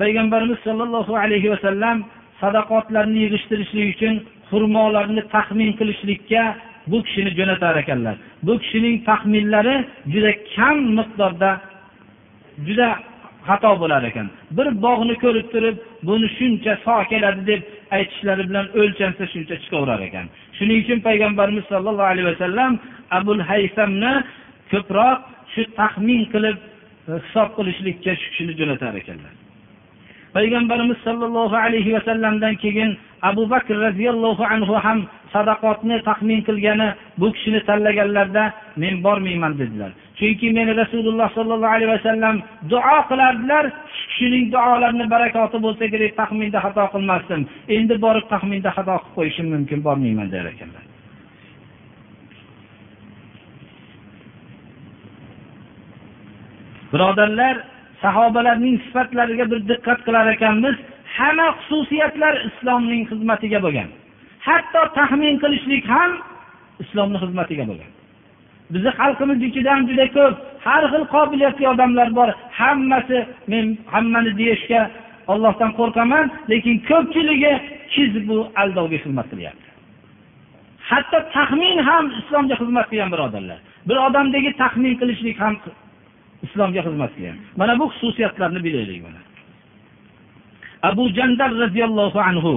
Payg'ambarimiz 0.00 0.58
sollallohu 0.66 1.12
alayhi 1.24 1.50
vasallam 1.54 1.96
sadaqotlarni 2.40 3.18
yig'ishtirishlik 3.24 3.86
uchun 3.94 4.14
xurmolarni 4.50 5.22
taxmin 5.34 5.70
qilishlikka 5.78 6.42
bu 6.90 6.98
kishini 7.06 7.30
jo'natar 7.38 7.74
ekanlar. 7.82 8.16
Bu 8.46 8.54
kishining 8.62 8.96
taxminlari 9.08 9.76
juda 10.12 10.32
kam 10.54 10.76
miqdorda 10.98 11.50
juda 12.66 12.88
xato 13.48 13.72
bo'lar 13.82 14.02
ekan. 14.10 14.26
Bir 14.56 14.68
bog'ni 14.84 15.14
ko'rib 15.24 15.46
turib 15.54 15.76
buni 16.08 16.28
shuncha 16.38 16.72
so 16.84 16.96
keladi 17.10 17.42
deb 17.50 17.60
aytishlari 17.96 18.42
bilan 18.50 18.66
o'lchansa 18.80 19.24
shuncha 19.32 19.54
chiqaverar 19.62 20.00
ekan. 20.08 20.26
Shuning 20.58 20.78
uchun 20.84 20.98
payg'ambarimiz 21.08 21.64
sollallohu 21.72 22.10
alayhi 22.12 22.28
vasallam 22.32 22.72
abul 23.18 23.40
haysamni 23.50 24.12
ko'proq 24.72 25.18
shu 25.52 25.62
taxmin 25.80 26.22
qilib 26.34 26.56
hisob 27.08 27.48
qilishlikka 27.58 28.12
shu 28.20 28.26
kishini 28.30 28.54
jo'natar 28.60 28.94
ekanlar. 29.02 29.45
payg'ambarimiz 30.34 30.98
sollallohu 31.06 31.56
alayhi 31.56 31.94
vasallamdan 31.96 32.54
keyin 32.62 32.90
abu 33.22 33.50
bakr 33.50 33.74
roziyallohu 33.86 34.44
anhu 34.54 34.74
ham 34.84 34.98
sadaqotni 35.34 35.96
taxmin 36.08 36.40
qilgani 36.48 36.88
bu 37.20 37.26
kishini 37.34 37.60
tanlaganlarda 37.68 38.44
men 38.76 38.94
bormayman 39.04 39.52
dedilar. 39.58 39.90
Chunki 40.18 40.46
meni 40.58 40.72
rasululloh 40.82 41.28
sollallohu 41.38 41.74
alayhi 41.76 41.92
vasallam 41.96 42.36
duo 42.70 42.98
qilardilar 43.10 43.64
shu 43.96 44.04
kishining 44.10 44.44
duolarini 44.54 45.06
barakoti 45.14 45.58
bo'lsa 45.64 45.84
kerak 45.92 46.12
taxminda 46.20 46.58
xato 46.64 46.84
qilmasdim. 46.94 47.40
Endi 47.76 47.94
borib 48.04 48.26
taxminda 48.32 48.70
xato 48.76 48.96
qilib 48.98 49.14
qo'yishim 49.16 49.46
mumkin 49.54 49.78
bormayman 49.86 50.28
der 50.34 50.44
ekanlar. 50.52 50.84
Birodarlar 56.92 57.56
sahobalarning 58.02 58.76
sifatlariga 58.86 59.44
bir 59.50 59.60
diqqat 59.70 60.00
qilar 60.06 60.26
ekanmiz 60.34 60.76
hamma 61.18 61.48
xususiyatlar 61.58 62.34
islomning 62.48 63.02
xizmatiga 63.10 63.58
bo'lgan. 63.64 63.88
Hatto 64.46 64.80
taxmin 64.98 65.34
qilishlik 65.42 65.84
ham 65.94 66.10
islomni 66.82 67.18
xizmatiga 67.24 67.64
bo'lgan. 67.70 67.90
Bizni 68.72 68.90
xalqimiz 69.00 69.38
ichida 69.48 69.70
ham 69.74 69.82
juda 69.90 70.06
ko'p 70.16 70.34
har 70.66 70.82
xil 70.92 71.04
qobiliyatli 71.14 71.64
odamlar 71.72 72.08
bor 72.18 72.28
hammasi 72.60 73.18
men 73.52 73.64
hammani 73.92 74.32
deyishga 74.40 74.80
ollohdan 75.32 75.70
qo'rqaman 75.78 76.24
lekin 76.50 76.76
ko'pchiligi 76.90 77.52
bu 78.28 78.36
aldovga 78.62 78.98
xizmat 79.04 79.26
qilyapti. 79.32 79.66
Hatto 80.90 81.18
taxmin 81.36 81.78
ham 81.88 82.04
islomga 82.20 82.54
xizmat 82.60 82.86
qilgan 82.90 83.10
birodarlar. 83.14 83.58
Bir 83.88 83.96
odamdagi 84.06 84.50
taxmin 84.62 84.94
qilishlik 85.00 85.36
ham 85.44 85.54
islomga 86.44 86.80
xizmat 86.86 87.10
qilgan. 87.16 87.36
Mana 87.60 87.78
bu 87.80 87.84
xususiyatlarni 87.92 88.60
bilaylik 88.66 89.00
mana. 89.06 89.20
Abu 90.82 91.04
jandal 91.16 91.52
roziyallohu 91.62 92.18
anhu 92.30 92.54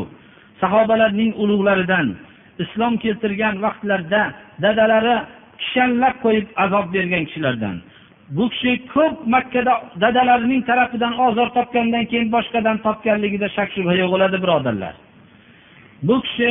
sahobalarning 0.61 1.31
ulug'laridan 1.41 2.07
islom 2.63 2.93
keltirgan 3.03 3.55
vaqtlarda 3.65 4.21
dadalari 4.63 5.15
kishanlab 5.61 6.15
qo'yib 6.23 6.47
azob 6.63 6.85
bergan 6.95 7.23
kishilardan. 7.27 7.75
Bu 8.37 8.45
kishi 8.53 8.71
ko'p 8.93 9.15
makkada 9.33 9.73
dadalarining 10.03 10.61
tarafidan 10.69 11.13
ozor 11.27 11.47
topgandan 11.57 12.05
keyin 12.11 12.29
boshqadan 12.35 12.77
topganligida 12.85 13.47
shak 13.55 13.69
shubha 13.75 13.93
yo'q 14.01 14.09
bo'ladi 14.13 14.37
birodarlar. 14.43 14.93
Bu 16.07 16.15
kishi 16.25 16.49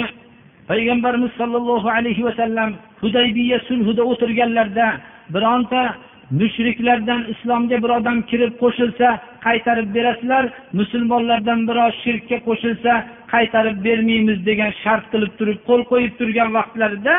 payg'ambarimiz 0.71 1.33
sollallohu 1.41 1.89
alayhi 1.97 2.23
vasallam 2.29 2.71
hudaybiya 3.03 3.59
sulhida 3.69 4.03
o'tirganlarida 4.11 4.89
bironta 5.35 5.83
mushriklardan 6.31 7.25
islomga 7.33 7.83
bir 7.83 7.91
odam 7.99 8.23
kirib 8.31 8.53
qo'shilsa 8.63 9.09
qaytarib 9.47 9.89
berasizlar. 9.95 10.45
Musulmonlardan 10.73 11.61
birov 11.69 11.91
shirkka 12.05 12.39
qo'shilsa 12.49 12.93
qaytarib 13.35 13.85
bermaymiz 13.87 14.39
degan 14.47 14.73
shart 14.83 15.05
qilib 15.13 15.33
turib 15.39 15.59
qo'l 15.69 15.83
qo'yib 15.91 16.13
turgan 16.19 16.51
vaqtlarida 16.59 17.15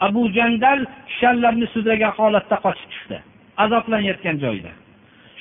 abu 0.00 0.22
jandal 0.36 0.78
kishanlarni 1.08 1.66
sudragan 1.74 2.12
holatda 2.18 2.56
qochib 2.66 2.88
chiqdi. 2.94 3.18
Azoblanayotgan 3.64 4.36
joyda 4.44 4.70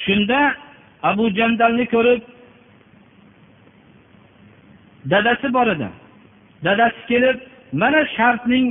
shunda 0.06 0.40
abu 1.12 1.26
jandalni 1.40 1.86
ko'rib 1.96 2.22
dadasi 5.12 5.48
bor 5.58 5.68
edi. 5.76 5.90
Dadasi 6.66 7.02
kelib 7.12 7.38
mana 7.82 8.02
shartning 8.18 8.66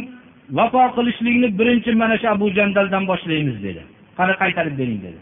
vafo 0.58 0.84
qilishlikni 0.96 1.48
birinchi 1.58 1.90
mana 2.02 2.16
shu 2.20 2.26
abu 2.36 2.46
jandaldan 2.58 3.04
boshlaymiz 3.10 3.58
dedi. 3.68 3.82
Qani 4.18 4.34
qaytarib 4.42 4.74
bering 4.80 5.00
dedi. 5.06 5.20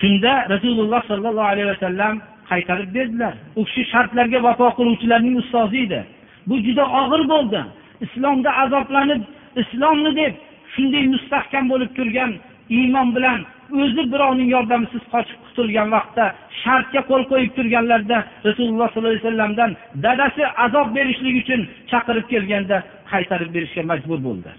Shunda 0.00 0.32
rasululloh 0.54 1.02
sollallohu 1.10 1.50
alayhi 1.52 1.68
vasallam 1.74 2.14
qaytarib 2.50 2.90
berdilar. 2.96 3.34
U 3.58 3.62
kishi 3.68 3.82
shartlarga 3.92 4.38
vafo 4.46 4.66
qiluvchilarning 4.78 5.34
ustozi 5.42 5.78
edi. 5.86 6.00
Bu 6.48 6.54
juda 6.66 6.84
og'ir 7.00 7.22
bo'ldi. 7.32 7.60
Islomda 8.06 8.50
azoblanib 8.62 9.22
islomni 9.62 10.10
deb 10.20 10.34
shunday 10.74 11.04
mustahkam 11.14 11.64
bo'lib 11.72 11.90
turgan 11.98 12.32
iymon 12.78 13.08
bilan 13.16 13.40
o'zi 13.82 14.02
birovning 14.12 14.48
yordamisiz 14.56 15.02
qochib 15.12 15.38
qutulgan 15.46 15.88
vaqtda 15.96 16.24
shartga 16.62 17.00
qo'l 17.10 17.22
qo'yib 17.30 17.52
turganlarida 17.58 18.18
rasululloh 18.48 18.88
sollallohu 18.92 19.14
alayhi 19.14 19.26
vasallamdan 19.28 19.70
dadasi 20.04 20.42
azob 20.64 20.88
berishlik 20.96 21.34
uchun 21.42 21.60
chaqirib 21.90 22.26
kelganda 22.32 22.76
qaytarib 23.12 23.50
berishga 23.56 23.82
majbur 23.90 24.18
bo'ldilar. 24.26 24.56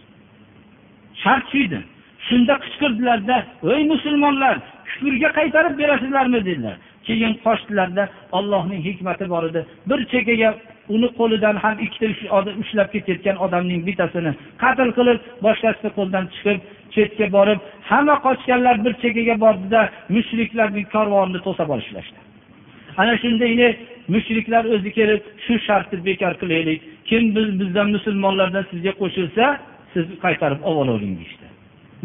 Shart 1.23 1.45
shu 1.51 1.57
edi 1.67 1.79
shunda 2.27 2.53
qichqirdilarda 2.63 3.37
ey 3.75 3.83
musulmonlar 3.93 4.55
kufrga 4.89 5.29
qaytarib 5.39 5.75
berasizlarmi? 5.81 6.39
dedilar. 6.45 6.75
Keyin 7.07 7.33
qochdilarda 7.45 8.03
ollohning 8.37 8.81
hikmati 8.89 9.25
bor 9.33 9.43
edi. 9.49 9.61
Bir 9.89 9.99
chekkaga 10.13 10.49
uni 10.95 11.09
qo'lidan 11.19 11.55
ham 11.63 11.75
ikkita 11.85 12.07
uch 12.13 12.47
ushlab 12.63 12.87
ketayotgan 12.93 13.37
odamning 13.45 13.81
bittasini 13.87 14.31
qatl 14.63 14.89
qilib 14.97 15.17
boshqasini 15.45 15.89
qo'lidan 15.97 16.25
chiqib 16.33 16.57
chetga 16.95 17.27
borib 17.37 17.59
hamma 17.89 18.15
qochganlar 18.27 18.75
bir 18.85 18.93
chekkaga 19.03 19.35
bordida 19.45 19.81
mushriklarning 20.15 20.85
karvonini 20.95 21.39
to'sab 21.47 21.69
olishlashdi 21.75 22.19
ana 23.01 23.13
shunda 23.23 23.45
mushriklar 24.13 24.63
o'zi 24.75 24.91
kelib 24.97 25.21
shu 25.45 25.53
shartni 25.67 26.05
bekor 26.05 26.33
qilaylik. 26.41 26.79
Kim 27.09 27.23
biz 27.35 27.47
bizdan 27.59 27.87
musulmonlardan 27.95 28.65
sizga 28.71 28.93
qo'shilsa 29.01 29.45
siz 29.93 30.05
qaytarib 30.23 30.61
olavering 30.69 31.13
deyishdi 31.19 31.46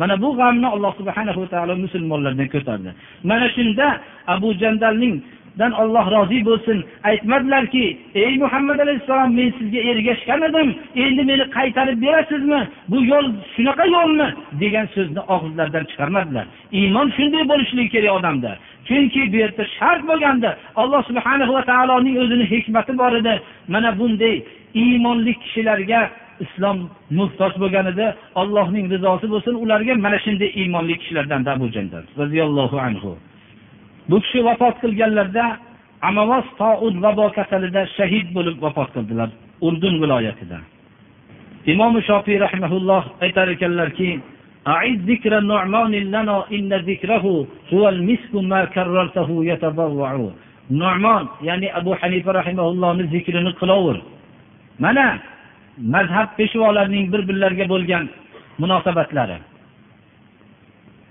mana 0.00 0.14
bu 0.22 0.28
g'amni 0.38 0.68
alloh 0.74 0.92
subhana 1.00 1.32
va 1.36 1.46
taolo 1.54 1.74
musulmonlardan 1.84 2.48
ko'tardi. 2.54 2.90
Mana 3.30 3.46
shunda 3.56 3.86
abu 4.34 4.48
jandalning 4.62 5.14
dan 5.58 5.72
olloh 5.72 6.06
rozi 6.14 6.38
bo'lsin 6.48 6.78
aytmadilarki 7.10 7.84
ey 8.14 8.32
muhammad 8.42 8.78
alayhissalom 8.84 9.30
men 9.38 9.48
sizga 9.58 9.80
ergashgan 9.90 10.42
edim 10.48 10.68
endi 11.04 11.22
meni 11.30 11.44
qaytarib 11.56 11.98
berasizmi? 12.04 12.60
Bu 12.90 12.98
yo'l 13.12 13.26
shunaqa 13.54 13.84
yo'lmi? 13.96 14.28
degan 14.62 14.86
so'zni 14.94 15.22
og'izlaridan 15.34 15.84
chiqarmadilar. 15.90 16.46
Iymon 16.78 17.08
shunday 17.16 17.44
bo'lishligi 17.52 17.90
kerak 17.94 18.12
odamda. 18.18 18.52
Chunki 18.88 19.22
bu 19.32 19.36
yerda 19.42 19.64
shart 19.76 20.02
bo'lganda 20.10 20.50
alloh 20.80 21.02
subhana 21.10 21.44
va 21.54 21.62
taoloning 21.70 22.16
o'zini 22.22 22.44
hikmati 22.52 22.92
bor 23.00 23.12
edi. 23.20 23.34
Mana 23.74 23.90
bunday 23.98 24.36
iymonli 24.82 25.32
kishilarga 25.42 26.00
islom 26.45 26.77
muhtoj 27.19 27.53
bo'lgan 27.61 27.85
edi 27.93 28.07
allohning 28.41 28.85
rizosi 28.93 29.27
bo'lsin 29.33 29.55
ularga 29.63 29.93
mana 30.05 30.17
shunday 30.25 30.49
iymonli 30.61 30.95
kishilardan 31.01 31.41
abu 31.55 31.67
jandal 31.75 32.03
roziyallohu 32.21 32.77
anhu 32.87 33.11
bu 34.09 34.17
kishi 34.23 34.39
vafot 34.47 34.75
qilganlarida 34.83 35.45
amavos 36.09 36.47
toud 36.61 36.95
vabo 37.05 37.25
kasalida 37.37 37.81
shahid 37.97 38.27
bo'lib 38.37 38.57
vafot 38.65 38.89
qildilar 38.95 39.29
urdun 39.67 39.95
viloyatida 40.01 40.59
imom 41.73 41.93
shofiy 42.09 42.37
rahimaulloh 42.45 43.03
aytar 43.25 43.47
ekanlarki 43.55 44.11
أعد 44.75 44.99
ذكر 45.11 45.33
النعمان 45.37 45.93
لنا 46.15 46.37
إن 46.55 46.71
ذكره 46.89 47.25
هو 47.73 47.83
المسك 47.93 48.33
ما 48.51 48.61
كررته 48.75 49.29
يتضرع 49.51 50.11
نعمان 50.81 51.25
يعني 51.47 51.67
أبو 51.79 51.91
حنيفة 51.99 52.31
رحمه 52.39 52.65
الله 52.71 52.89
ذكرني 53.15 53.51
قلاور 53.61 53.97
mana 54.79 55.19
mazhab 55.78 56.36
peshvolarining 56.36 57.12
bir 57.12 57.28
birlariga 57.28 57.68
bo'lgan 57.68 58.08
munosabatlari. 58.58 59.38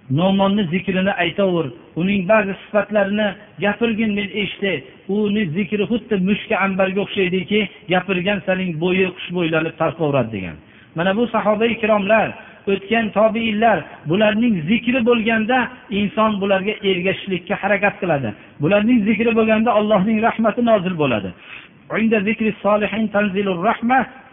Nomonni 0.10 0.64
zikrini 0.74 1.12
aytaver 1.12 1.66
uning 1.96 2.30
ba'zi 2.30 2.54
sifatlarini 2.66 3.28
gapirgin 3.60 4.12
men 4.14 4.30
eshitay 4.42 4.84
uni 5.08 5.46
zikri 5.56 5.84
xuddi 5.92 6.16
mushka 6.30 6.56
ambarga 6.66 7.02
o'xshaydiki 7.06 7.60
gapirgan 7.90 8.40
saning 8.46 8.72
bo'yi 8.84 9.06
xushbo'ylanib 9.18 9.76
tarqaveradi 9.82 10.32
degan. 10.36 10.56
Mana 10.96 11.12
bu 11.18 11.28
sahoba 11.28 11.66
ikromlar 11.66 12.28
o'tgan 12.68 13.06
tobiinlar 13.18 13.78
bularning 14.10 14.56
zikri 14.70 15.00
bo'lganda 15.10 15.58
inson 15.90 16.32
bularga 16.42 16.74
ergashishlikka 16.90 17.56
harakat 17.62 17.96
qiladi. 18.02 18.30
Bularning 18.62 19.00
zikri 19.08 19.32
bo'lganda 19.40 19.72
allohning 19.80 20.18
rahmati 20.28 20.62
nozil 20.66 20.96
bo'ladi. 21.02 21.30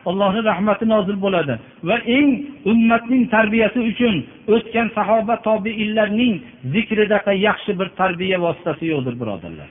Allohni 0.08 0.40
rahmati 0.50 0.84
nozil 0.94 1.16
bo'ladi. 1.24 1.54
Va 1.88 1.96
eng 2.16 2.28
ummatning 2.70 3.22
tarbiyasi 3.34 3.78
uchun 3.90 4.14
o'tgan 4.54 4.88
sahoba 4.96 5.34
tobeinlarning 5.48 6.34
zikridaqa 6.74 7.32
yaxshi 7.46 7.72
bir 7.78 7.88
tarbiya 8.00 8.38
vositasi 8.46 8.84
yo'qdir 8.92 9.14
birodarlar. 9.20 9.68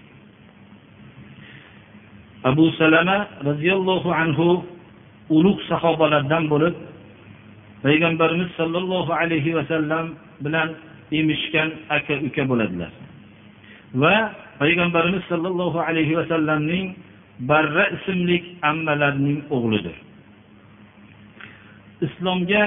Abu 2.50 2.65
salama 2.80 3.17
roziyallohu 3.50 4.10
anhu 4.21 4.47
ulug' 5.38 5.62
sahobalardan 5.71 6.43
bo'lib 6.54 6.76
payg'ambarimiz 7.86 8.50
sollallohu 8.60 9.12
alayhi 9.21 9.56
vasallam 9.58 10.06
bilan 10.45 10.69
emishgan 11.19 11.69
aka 11.97 12.15
uka 12.28 12.43
bo'ladilar. 12.52 12.91
Va 14.02 14.15
payg'ambarimiz 14.62 15.23
sollallohu 15.32 15.80
alayhi 15.88 16.17
vasallamning 16.19 16.86
barra 17.50 17.86
ismli 17.97 18.38
ammalarining 18.69 19.39
o'g'lidir. 19.56 19.95
Islomga 22.06 22.64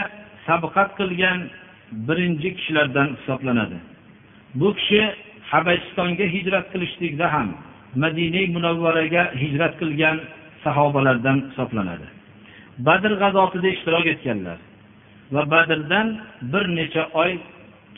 sabqat 0.46 0.90
qilgan 0.98 1.38
birinchi 2.08 2.48
kishilardan 2.56 3.08
hisoblanadi. 3.18 3.78
Bu 4.60 4.68
kishi 4.78 5.02
habasistonga 5.52 6.26
hijrat 6.34 6.66
qilishlikda 6.72 7.26
ham 7.34 7.48
madina 8.02 8.42
munavvaraga 8.56 9.22
hijrat 9.42 9.74
qilgan 9.80 10.16
sahobalardan 10.64 11.38
hisoblanadi. 11.48 12.06
Badr 12.86 13.12
g'azotida 13.22 13.68
ishtirok 13.76 14.06
etganlar 14.14 14.58
va 15.34 15.42
badrdan 15.52 16.08
bir 16.52 16.64
necha 16.78 17.02
oy 17.22 17.32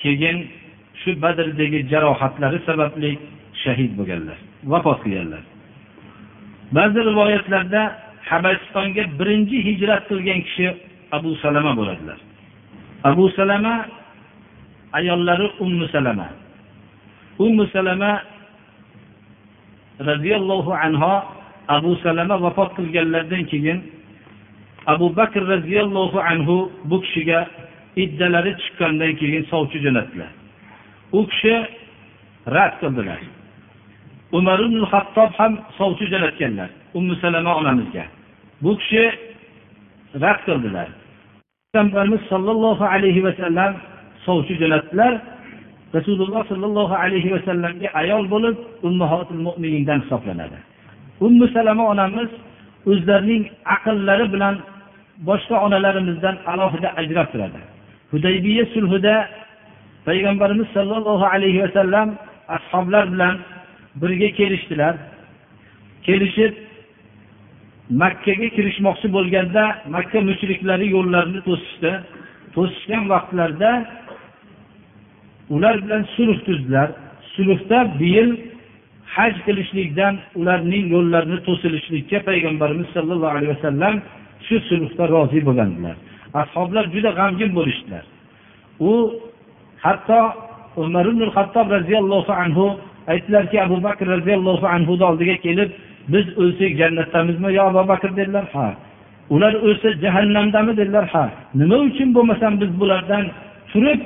keyin 0.03 0.39
shu 1.01 1.11
badrdagi 1.25 1.81
jarohatlari 1.93 2.59
sababli 2.69 3.11
shahid 3.63 3.93
bo'lganlar 3.99 4.39
vafot 4.73 4.99
qilganlar. 5.05 5.43
Ba'zi 6.77 7.01
rivoyatlarda 7.11 7.83
habasistonga 8.31 9.05
birinchi 9.19 9.57
hijrat 9.69 10.03
qilgan 10.11 10.41
kishi 10.47 10.67
abu 11.13 11.37
salama 11.37 11.77
bo'ladilar. 11.77 12.19
Abu 13.05 13.29
salama 13.37 13.87
ayollari 14.93 15.47
ummu 15.61 15.89
salama. 15.89 16.29
Ummu 17.39 17.67
salama 17.67 18.23
roziyallohu 20.01 20.73
anho 20.73 21.25
abu 21.69 21.97
salama 22.03 22.37
vafot 22.43 22.71
qilganlaridan 22.77 23.45
keyin 23.53 23.79
abu 24.87 25.17
bakr 25.17 25.43
roziyallohu 25.55 26.19
anhu 26.21 26.73
bu 26.85 26.97
kishiga 27.05 27.49
iddalari 27.97 28.53
chiqqandan 28.63 29.13
keyin 29.21 29.43
sovchi 29.53 29.79
jo'natdilar. 29.85 30.31
U 31.13 31.21
kishi 31.31 31.55
rad 32.57 32.73
qildilar. 32.81 33.21
Umar 34.33 34.59
ibn 34.67 34.81
hattob 34.93 35.31
ham 35.39 35.53
sovchi 35.79 36.05
jo'natganlar 36.13 36.69
ummu 36.99 37.15
salama 37.23 37.53
onamizga. 37.61 38.05
Bu 38.65 38.73
kishi 38.81 39.05
rad 40.25 40.41
qildilar. 40.49 40.89
Payg'ambarimiz 41.73 42.21
sollallohu 42.29 42.85
alayhi 42.85 43.25
vasallam 43.25 43.73
sovchi 44.27 44.55
jo'natdilar. 44.61 45.13
Rasululloh 45.97 46.43
sollallohu 46.51 46.95
alayhi 47.05 47.33
vasallamga 47.35 47.89
ayol 48.01 48.25
bo'lib 48.35 48.57
ummahotil 48.89 49.41
mo'minindan 49.47 49.99
hisoblanadi. 50.05 50.59
Ummu 51.27 51.47
salama 51.57 51.85
onamiz 51.93 52.31
o'zlarining 52.91 53.43
aqllari 53.75 54.27
bilan 54.35 54.55
boshqa 55.29 55.57
onalarimizdan 55.67 56.37
alohida 56.53 56.89
ajrab 57.01 57.27
turadi. 57.33 57.61
Hudaybiya 58.13 58.65
sulhida 58.75 59.15
payg'ambarimiz 60.09 60.69
sollallohu 60.77 61.25
alayhi 61.35 61.63
vasallam 61.65 62.09
ashoblar 62.57 63.05
bilan 63.13 63.35
birga 64.01 64.29
kelishdilar. 64.39 64.95
Kelishib 66.07 66.53
makkaga 67.91 68.49
kirishmoqchi 68.57 69.09
bo'lganda 69.17 69.63
makka 69.95 70.19
mushriklari 70.29 70.87
yo'llarini 70.97 71.41
to'sishdi. 71.49 71.93
To'sishgan 72.55 73.05
vaqtlarida 73.13 73.71
ular 75.55 75.75
bilan 75.85 76.03
sulh 76.17 76.39
tuzdilar. 76.47 76.89
Sulhda 77.35 77.79
bu 77.99 78.05
yil 78.17 78.31
haj 79.17 79.35
qilishlikdan 79.47 80.15
ularning 80.41 80.85
yo'llarini 80.95 81.39
to'silishlikka 81.49 82.19
payg'ambarimiz 82.29 82.89
sollallohu 82.95 83.35
alayhi 83.37 83.53
vasallam 83.57 83.95
shu 84.47 84.57
sulhda 84.69 85.05
rozi 85.15 85.41
bo'lgandilar. 85.49 85.97
Ashoblar 86.43 86.85
juda 86.95 87.11
g'amgin 87.19 87.51
bo'lishdilar. 87.59 88.05
U 88.91 88.93
hatto 89.85 90.21
umar 90.77 91.05
ibn 91.13 91.23
hattob 91.37 91.67
roziyallohu 91.77 92.33
anhu 92.43 92.67
aytdilarki 93.13 93.57
abu 93.67 93.77
bakr 93.87 94.07
roziyallohu 94.17 94.67
anhuni 94.77 95.05
oldiga 95.11 95.37
kelib 95.47 95.71
biz 96.09 96.27
o'lsak 96.39 96.73
jannatdamizmi 96.81 97.55
yo 97.55 97.63
abu 97.63 97.89
bakr 97.89 98.17
dedilar 98.17 98.45
ha. 98.53 98.75
Ular 99.31 99.55
o'lsa 99.55 99.89
jahannamdami 100.05 100.77
dedilar 100.77 101.07
ha. 101.15 101.31
Nima 101.55 101.77
uchun 101.89 102.15
bo'lmasam 102.15 102.61
biz 102.61 102.71
bulardan 102.81 103.25
turib 103.73 104.01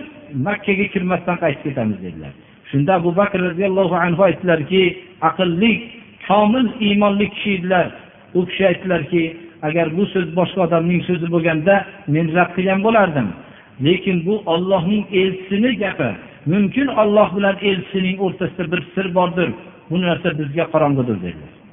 makkaga 0.46 0.86
kirmasdan 0.92 1.36
qaytib 1.42 1.62
ketamiz 1.66 1.98
dedilar. 2.02 2.32
Shunda 2.70 2.94
abu 2.94 3.16
bakr 3.16 3.38
roziyallohu 3.48 3.96
anhu 4.04 4.22
aytdilarki 4.28 4.82
aqlli 5.28 5.72
komil 6.28 6.66
iymonli 6.86 7.26
kishi 7.34 7.50
edilar. 7.58 7.86
U 8.34 8.46
kishi 8.48 8.66
aytdilarki 8.70 9.22
agar 9.62 9.86
bu 9.96 10.06
so'z 10.12 10.28
boshqa 10.38 10.60
odamning 10.66 11.02
so'zi 11.08 11.26
bo'lganda 11.34 11.74
men 12.14 12.26
rad 12.36 12.50
qilgan 12.56 12.80
bo'lardim. 12.86 13.28
Lekin 13.86 14.16
bu 14.26 14.34
ollohning 14.52 15.04
elchisini 15.20 15.70
gapi. 15.82 16.10
Mumkin 16.52 16.86
olloh 16.86 17.28
bilan 17.36 17.56
elchisining 17.68 18.16
o'rtasida 18.24 18.64
bir 18.72 18.80
sir 18.94 19.06
bordir. 19.14 19.48
Bu 19.90 19.96
narsa 20.02 20.28
bizga 20.38 20.64
qorong'udir 20.72 21.16
dedilar. 21.24 21.65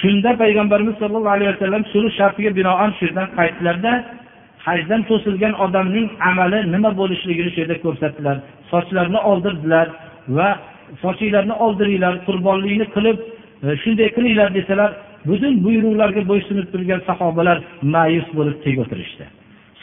Shunda 0.00 0.30
payg'ambarimiz 0.42 0.94
sollallohu 1.02 1.34
alayhi 1.36 1.50
vasallam 1.54 1.82
sulh 1.92 2.10
shartiga 2.18 2.50
binoan 2.58 2.90
shu 2.96 3.02
yerdan 3.06 3.28
qaytdilarda 3.38 3.92
hajdan 4.66 5.02
to'silgan 5.10 5.54
odamning 5.64 6.06
amali 6.30 6.58
nima 6.74 6.90
bo'lishligini 7.00 7.50
shu 7.54 7.58
yerda 7.62 7.76
ko'rsatdilar. 7.84 8.36
Sochlarini 8.72 9.20
oldirdilar 9.30 9.86
va 10.36 10.48
sochinglarni 11.02 11.54
oldiringlar 11.64 12.14
qurbonlikni 12.26 12.86
qilib 12.94 13.18
e, 13.66 13.68
shunday 13.82 14.08
qilinglar 14.16 14.48
desalar 14.58 14.90
butun 15.28 15.54
buyruqlarga 15.64 16.22
bo'ysunib 16.30 16.66
turgan 16.72 17.00
sahobalar 17.08 17.58
ma'yus 17.94 18.28
bo'lib 18.38 18.56
tek 18.64 18.76
o'tirishdi. 18.84 19.24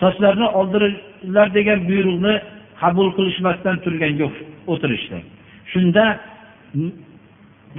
Sochlarini 0.01 0.47
oldiringlar 0.59 1.47
degan 1.57 1.79
buyruqni 1.89 2.33
qabul 2.81 3.07
qilishmasdan 3.17 3.75
turgan 3.85 4.13
yo'q 4.21 4.33
o'tirishdi. 4.73 5.17
Shunda 5.71 6.05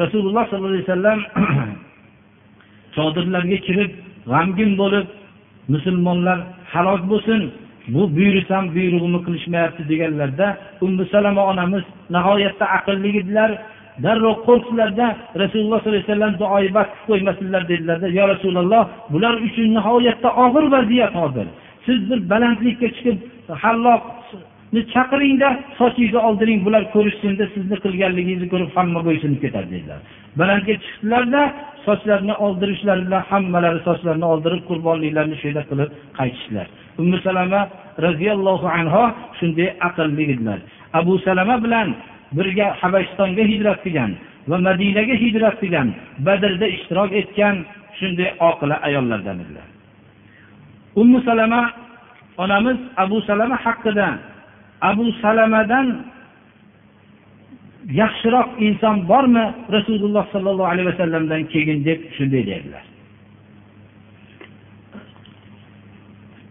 rasululloh 0.02 0.44
sollallohu 0.50 0.74
alayhi 0.74 0.86
vasallam 0.88 1.20
chodirlarga 2.96 3.58
kirib 3.66 3.90
g'amgin 4.32 4.72
bo'lib 4.82 5.06
musulmonlar 5.74 6.38
halok 6.72 7.02
bo'lsin 7.12 7.40
bu 7.94 8.02
buyursam 8.16 8.64
buyrug'imni 8.74 9.20
qilishmayapti 9.26 9.82
deganlarda 9.90 10.46
ummu 10.84 11.04
salama 11.12 11.42
onamiz 11.52 11.84
nihoyatda 12.14 12.66
aqlli 12.76 13.10
edilar 13.20 13.50
darrov 14.04 14.36
qo'rqdilarda 14.48 15.06
rasululloh 15.42 15.78
sollallohu 15.80 15.98
alayhi 15.98 16.08
vasallam 16.10 16.34
duoibat 16.42 16.88
qilib 16.90 17.06
qo'ymasinlar 17.10 17.62
dedilarda 17.70 18.08
yo 18.18 18.24
rasululloh 18.32 18.82
bular 19.12 19.34
uchun 19.46 19.68
nihoyatda 19.78 20.28
og'ir 20.44 20.64
vaziyat 20.76 21.14
hozir. 21.20 21.46
Siz 21.86 21.98
bir 22.10 22.18
balandlikka 22.32 22.88
chiqib 22.96 23.18
halloqni 23.62 24.80
chaqiringda 24.94 25.48
sochingizni 25.78 26.20
oldiring 26.28 26.60
bular 26.66 26.82
ko'rishsin 26.94 27.32
deb 27.40 27.48
sizni 27.56 27.76
qilganligingizni 27.84 28.48
ko'rib 28.52 28.70
hamma 28.76 29.00
bo'ysunib 29.08 29.38
ketadi 29.44 29.68
dedilar. 29.74 30.00
Balandga 30.40 30.74
chiqdilarda 30.84 31.42
sochlarini 31.86 32.34
oldirishlari 32.44 33.02
bilan 33.06 33.22
hammalari 33.30 33.80
sochlarini 33.88 34.26
oldirib 34.32 34.62
qurbonliklarni 34.70 35.36
shu 35.40 35.44
yerda 35.48 35.62
qilib 35.70 35.90
qaytishdilar. 36.18 36.66
Ummu 37.00 37.16
salama 37.26 37.60
roziyallohu 38.06 38.66
anhu 38.78 39.02
shunday 39.38 39.68
aqlli 39.88 40.22
edilar. 40.32 40.58
Abu 41.00 41.14
salama 41.26 41.56
bilan 41.64 41.88
birga 42.38 42.66
habashistonga 42.80 43.44
hijrat 43.52 43.78
qilgan 43.84 44.10
va 44.50 44.56
madinaga 44.66 45.14
hijrat 45.24 45.56
qilgan 45.62 45.88
badrda 46.26 46.66
ishtirok 46.76 47.10
etgan 47.20 47.56
shunday 47.98 48.28
oqila 48.48 48.76
ayollardan 48.88 49.36
edilar. 49.44 49.66
Ummu 51.00 51.18
salama 51.28 51.60
onamiz 52.42 52.78
abu 53.04 53.18
salama 53.28 53.56
haqida 53.64 54.08
abu 54.90 55.06
salamadan 55.22 55.86
yaxshiroq 57.90 58.48
inson 58.58 59.06
bormi 59.08 59.44
rasululloh 59.76 60.24
sollallohu 60.34 60.70
alayhi 60.72 60.88
vasallamdan 60.92 61.42
keyin 61.52 61.84
deb 61.84 62.00
shunday 62.16 62.42
dedilar 62.50 62.84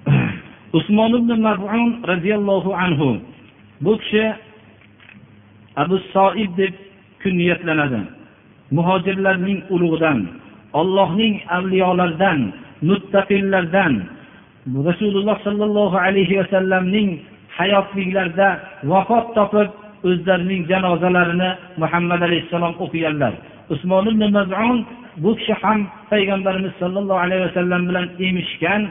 usmon 0.78 1.12
ibn 1.20 1.32
mazun 1.48 1.90
roziyallohu 2.12 2.72
anhu 2.84 3.10
bu 3.84 3.94
kishi 4.02 4.26
abu 5.76 5.96
soib 6.14 6.52
deb 6.58 6.74
kunyatlanadi 7.24 8.02
muhojirlarning 8.72 9.60
ulug'idan 9.76 10.20
ollohning 10.80 11.36
avliyolaridan 11.58 12.40
muttaqillardan 12.90 13.94
rasululloh 14.88 15.38
sollallohu 15.48 15.98
alayhi 16.06 16.40
vasallamning 16.42 17.10
hayotliklarida 17.58 18.50
vafot 18.92 19.26
topib 19.38 19.70
o'zlarining 20.10 20.62
janozalarini 20.72 21.50
muhammad 21.82 22.22
alayhissalom 22.28 22.74
o'qiganlar. 22.84 23.34
Usmon 23.74 24.06
ibn 24.12 24.24
mazun 24.38 24.78
bu 25.24 25.32
kishi 25.40 25.54
ham 25.62 25.80
payg'ambarimiz 26.12 26.74
sollallohu 26.82 27.20
alayhi 27.26 27.44
vasallam 27.48 27.82
bilan 27.90 28.06
emishgan 28.28 28.82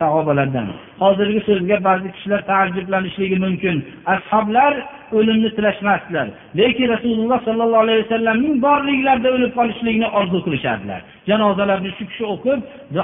sahobalardan. 0.00 0.66
Hozirgi 1.02 1.40
so'zga 1.48 1.76
ba'zi 1.88 2.08
kishilar 2.14 2.40
taajjublanishligi 2.50 3.36
mumkin. 3.44 3.76
Ashoblar 4.14 4.72
o'limni 5.18 5.50
tilashmasdilar 5.56 6.26
lekin 6.60 6.86
rasululloh 6.94 7.38
sollallohu 7.48 7.82
alayhi 7.86 8.00
vasallamning 8.04 8.54
borliklarida 8.66 9.28
o'lib 9.36 9.52
qolishlikni 9.58 10.08
orzu 10.18 10.38
qilishardilar. 10.46 11.00
Janozalarni 11.30 11.90
shu 11.98 12.04
kishi 12.10 12.24
o'qib 12.34 12.58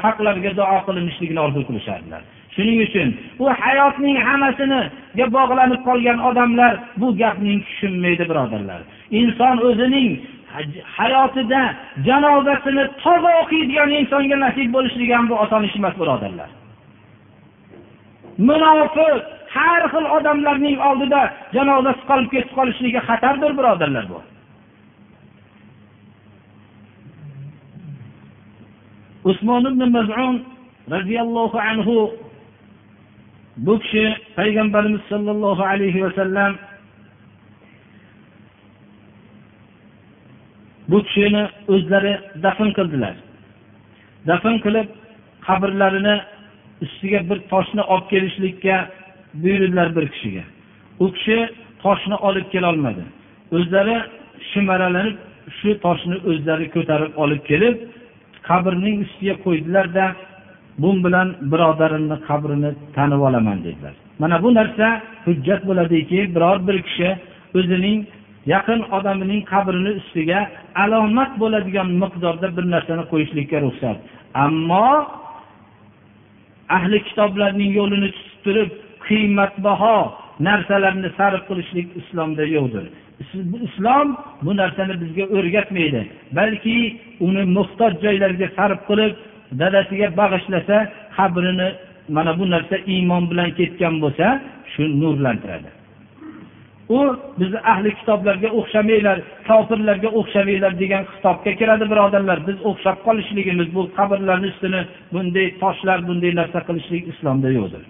haqlariga 0.05 0.53
duo 0.61 0.79
qilinishligini 0.89 1.41
orzu 1.47 1.61
qilishardilar. 1.69 2.23
Shuning 2.57 2.79
uchun 2.87 3.09
bu 3.39 3.47
hayotning 3.63 4.17
hammasiniga 4.27 5.27
bog'lanib 5.37 5.81
qolgan 5.89 6.19
odamlar 6.29 6.73
bu 7.01 7.09
gapni 7.21 7.55
tushunmaydi 7.67 8.25
birodarlar. 8.31 8.81
Inson 9.19 9.57
o'zining 9.69 10.11
hayotida 10.99 11.63
janozasini 12.09 12.85
toza 13.03 13.31
o'qiydigan 13.43 13.91
insonga 14.01 14.37
nasib 14.45 14.69
bo'lishligi 14.77 15.13
ham 15.19 15.27
bu 15.31 15.35
oson 15.45 15.63
ish 15.69 15.77
emas 15.81 15.95
birodarlar. 16.01 16.51
Munofiq 18.49 19.17
har 19.57 19.83
xil 19.93 20.07
odamlarning 20.17 20.77
oldida 20.89 21.21
janozasi 21.57 22.03
qolib 22.11 22.29
ketib 22.35 22.53
qolishligi 22.59 23.01
xatardir 23.09 23.53
birodarlar 23.59 24.05
bu. 24.13 24.21
Usmon 29.31 29.65
ibn 29.71 29.83
mazun 29.97 30.35
roziyallohu 30.95 31.59
anhu 31.71 31.97
bu 33.57 33.79
kishi 33.79 34.17
payg'ambarimiz 34.37 35.01
sollallohu 35.09 35.63
alayhi 35.63 36.05
vasallam 36.05 36.57
bu 40.89 41.03
kishini 41.03 41.49
o'zlari 41.69 42.21
dafn 42.43 42.69
qildilar. 42.79 43.15
Dafn 44.27 44.57
qilib 44.65 44.89
qabrlarini 45.47 46.17
ustiga 46.85 47.21
bir 47.31 47.39
toshni 47.53 47.83
olib 47.93 48.07
kelishlikka 48.13 48.77
buyurdilar 49.43 49.97
bir 49.97 50.09
kishiga. 50.09 50.45
U 51.05 51.13
kishi 51.13 51.39
toshni 51.83 52.17
olib 52.29 52.47
kelolmadi 52.55 53.05
o'zlari 53.57 53.97
shimaralanib 54.51 55.17
shu 55.59 55.71
toshni 55.85 56.17
o'zlari 56.31 56.67
ko'tarib 56.75 57.13
olib 57.25 57.43
kelib 57.51 57.77
qabrning 58.49 58.97
ustiga 59.07 59.35
qo'ydilarda 59.45 60.05
bu 60.79 61.05
bilan 61.05 61.29
birodarimni 61.53 62.17
qabrini 62.29 62.71
tanib 62.95 63.21
olaman 63.29 63.59
dedilar. 63.65 63.95
Mana 64.19 64.43
bu 64.43 64.55
narsa 64.55 64.87
hujjat 65.25 65.61
bo'ladiki 65.69 66.19
biror 66.35 66.59
bir 66.69 66.77
kishi 66.87 67.09
o'zining 67.59 67.99
yaqin 68.55 68.81
odamining 68.97 69.43
qabrini 69.53 69.93
ustiga 70.01 70.41
alomat 70.85 71.31
bo'ladigan 71.43 71.89
miqdorda 72.03 72.49
bir 72.57 72.65
narsani 72.75 73.05
qo'yishlikka 73.13 73.59
ruxsat. 73.67 73.97
Ammo 74.45 74.89
ahli 76.77 76.99
kitoblarning 77.09 77.71
yo'lini 77.79 78.09
tutib 78.17 78.37
turib 78.45 78.71
qiymatbaho 79.07 79.97
narsalarni 80.49 81.09
sarf 81.19 81.43
qilishlik 81.49 81.89
islomda 82.01 82.45
yo'qdir. 82.57 82.85
Islom 83.69 84.09
bu 84.45 84.53
narsani 84.61 84.95
bizga 85.03 85.25
o'rgatmaydi 85.37 86.03
balki 86.39 86.77
uni 87.27 87.43
muhtoj 87.57 87.93
joylarga 88.05 88.47
sarf 88.59 88.81
qilib 88.89 89.13
dadasiga 89.61 90.09
bag'ishlasa 90.21 90.77
qabrini 91.17 91.69
mana 92.17 92.39
bu 92.39 92.45
narsa 92.55 92.77
iymon 92.95 93.25
bilan 93.31 93.51
ketgan 93.59 93.95
bo'lsa 94.03 94.27
shu 94.73 94.83
nurlantiradi. 95.01 95.71
U 96.89 96.99
bizni 97.41 97.59
ahli 97.73 97.91
kitoblarga 97.99 98.49
o'xshamanglar 98.59 99.19
kofirlarga 99.49 100.09
o'xshamanglar 100.19 100.73
degan 100.83 101.03
xitobga 101.13 101.53
kiradi 101.61 101.85
birodarlar. 101.93 102.39
Biz 102.49 102.57
o'xshab 102.71 102.99
qolishligimiz 103.07 103.69
bu 103.77 103.83
qabrlarni 103.99 104.49
ustini 104.53 104.81
bunday 105.13 105.47
toshlar 105.63 105.99
bunday 106.09 106.33
narsa 106.41 106.59
qilishlik 106.69 107.05
islomda 107.13 107.49
yo'qdir. 107.59 107.83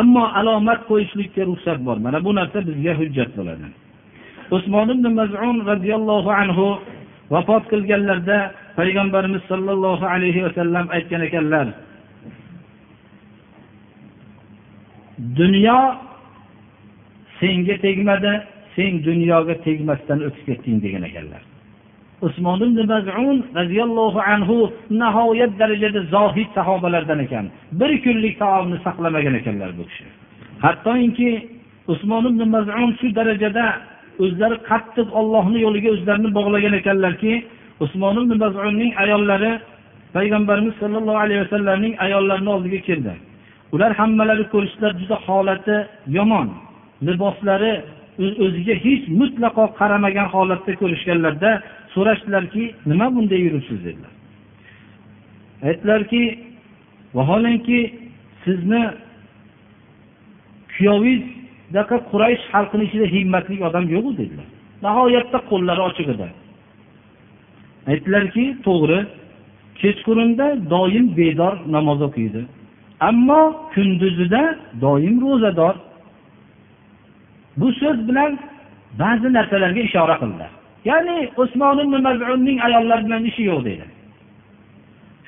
Ammo 0.00 0.24
alomat 0.40 0.80
qo'yishlikka 0.90 1.42
ruxsat 1.50 1.78
bor. 1.86 1.96
Mana 2.06 2.18
bu 2.26 2.30
narsa 2.38 2.58
bizga 2.68 2.92
hujjat 3.00 3.30
bo'ladi. 3.38 3.66
Usmon 4.56 4.88
ibn 4.94 5.06
mazun 5.20 5.56
roziyallohu 5.70 6.30
anhu 6.42 6.66
vafot 7.32 7.64
qilganlarida 7.72 8.38
payg'ambarimiz 8.78 9.42
sollallohu 9.50 10.04
alayhi 10.14 10.44
vasallam 10.46 10.86
aytgan 10.96 11.22
ekanlar 11.28 11.66
dunyo 15.40 15.78
senga 17.40 17.76
tegmadi 17.86 18.32
sen 18.76 18.92
dunyoga 19.08 19.54
tegmasdan 19.66 20.18
o'tib 20.26 20.44
ketding 20.48 20.78
degan 20.84 21.02
ekanlar. 21.10 21.42
Usmon 22.26 22.60
ibn 22.66 22.78
mazun 22.92 23.36
roziyallohu 23.58 24.20
anhu 24.32 24.56
nihoyat 25.02 25.52
darajada 25.60 26.00
zohid 26.14 26.48
sahobalardan 26.56 27.18
ekan. 27.26 27.46
Bir 27.80 27.92
kunlik 28.04 28.34
taomni 28.42 28.78
saqlamagan 28.86 29.34
ekanlar 29.40 29.70
bu 29.78 29.84
kishi. 29.88 30.04
Hattoki 30.64 31.30
usmon 31.92 32.24
ibn 32.30 32.42
mazun 32.54 32.90
shu 32.98 33.06
darajada 33.18 33.64
o'zlari 34.24 34.56
qattiq 34.70 35.08
ollohni 35.20 35.58
yo'liga 35.66 35.88
o'zlarini 35.96 36.30
bog'lagan 36.38 36.74
ekanlarki 36.80 37.32
usmon 37.84 38.16
ibn 38.22 38.32
mazunning 38.44 38.92
ayollari 39.02 39.52
payg'ambarimiz 40.16 40.74
sollallohu 40.82 41.18
alayhi 41.24 41.40
vasallamning 41.44 41.94
ayollarini 42.04 42.50
oldiga 42.56 42.80
keldi. 42.88 43.12
Ular 43.74 43.92
hammalari 44.00 44.44
ko'rishdilar 44.54 44.92
juda 45.00 45.16
holati 45.26 45.76
yomon. 46.16 46.48
Liboslari 47.06 47.72
o'ziga 48.44 48.74
hech 48.84 49.04
mutlaqo 49.20 49.64
qaramagan 49.80 50.28
holatda 50.34 50.72
ko'rishganlarda 50.82 51.50
so'rashdilarki 51.94 52.64
nima 52.90 53.06
bunday 53.14 53.40
yuribsiz 53.46 53.78
dedilar. 53.86 54.12
Aytdilarki 55.68 56.22
vaholanki 57.16 57.78
sizni 58.44 58.82
kuyovingizdaqa 60.74 61.96
quraysh 62.10 62.42
xalqini 62.52 62.84
ichida 62.88 63.06
himmatli 63.14 63.56
odam 63.68 63.84
yo'qu 63.94 64.10
dedilar. 64.20 64.48
Nihoyatda 64.84 65.38
qo'llari 65.50 65.82
ochiq 65.88 66.08
edi 66.14 66.28
aytdilarki 67.90 68.44
to'g'ri 68.66 68.98
kechqurunda 69.80 70.46
doim 70.74 71.06
bedor 71.18 71.54
namoz 71.76 72.00
o'qiydi. 72.08 72.40
Ammo 73.08 73.42
kunduzida 73.74 74.42
doim 74.84 75.14
ro'zador. 75.24 75.74
Bu 77.60 77.68
so'z 77.80 77.98
bilan 78.08 78.32
ba'zi 79.02 79.28
narsalarga 79.36 79.80
ishora 79.88 80.16
qildilar 80.22 80.50
ya'ni 80.84 81.18
usmon 81.42 81.78
ibn 81.84 81.94
mazunning 82.06 82.58
ayollari 82.66 83.02
bilan 83.06 83.24
ishi 83.30 83.42
yo'q 83.50 83.60
dedi 83.68 83.84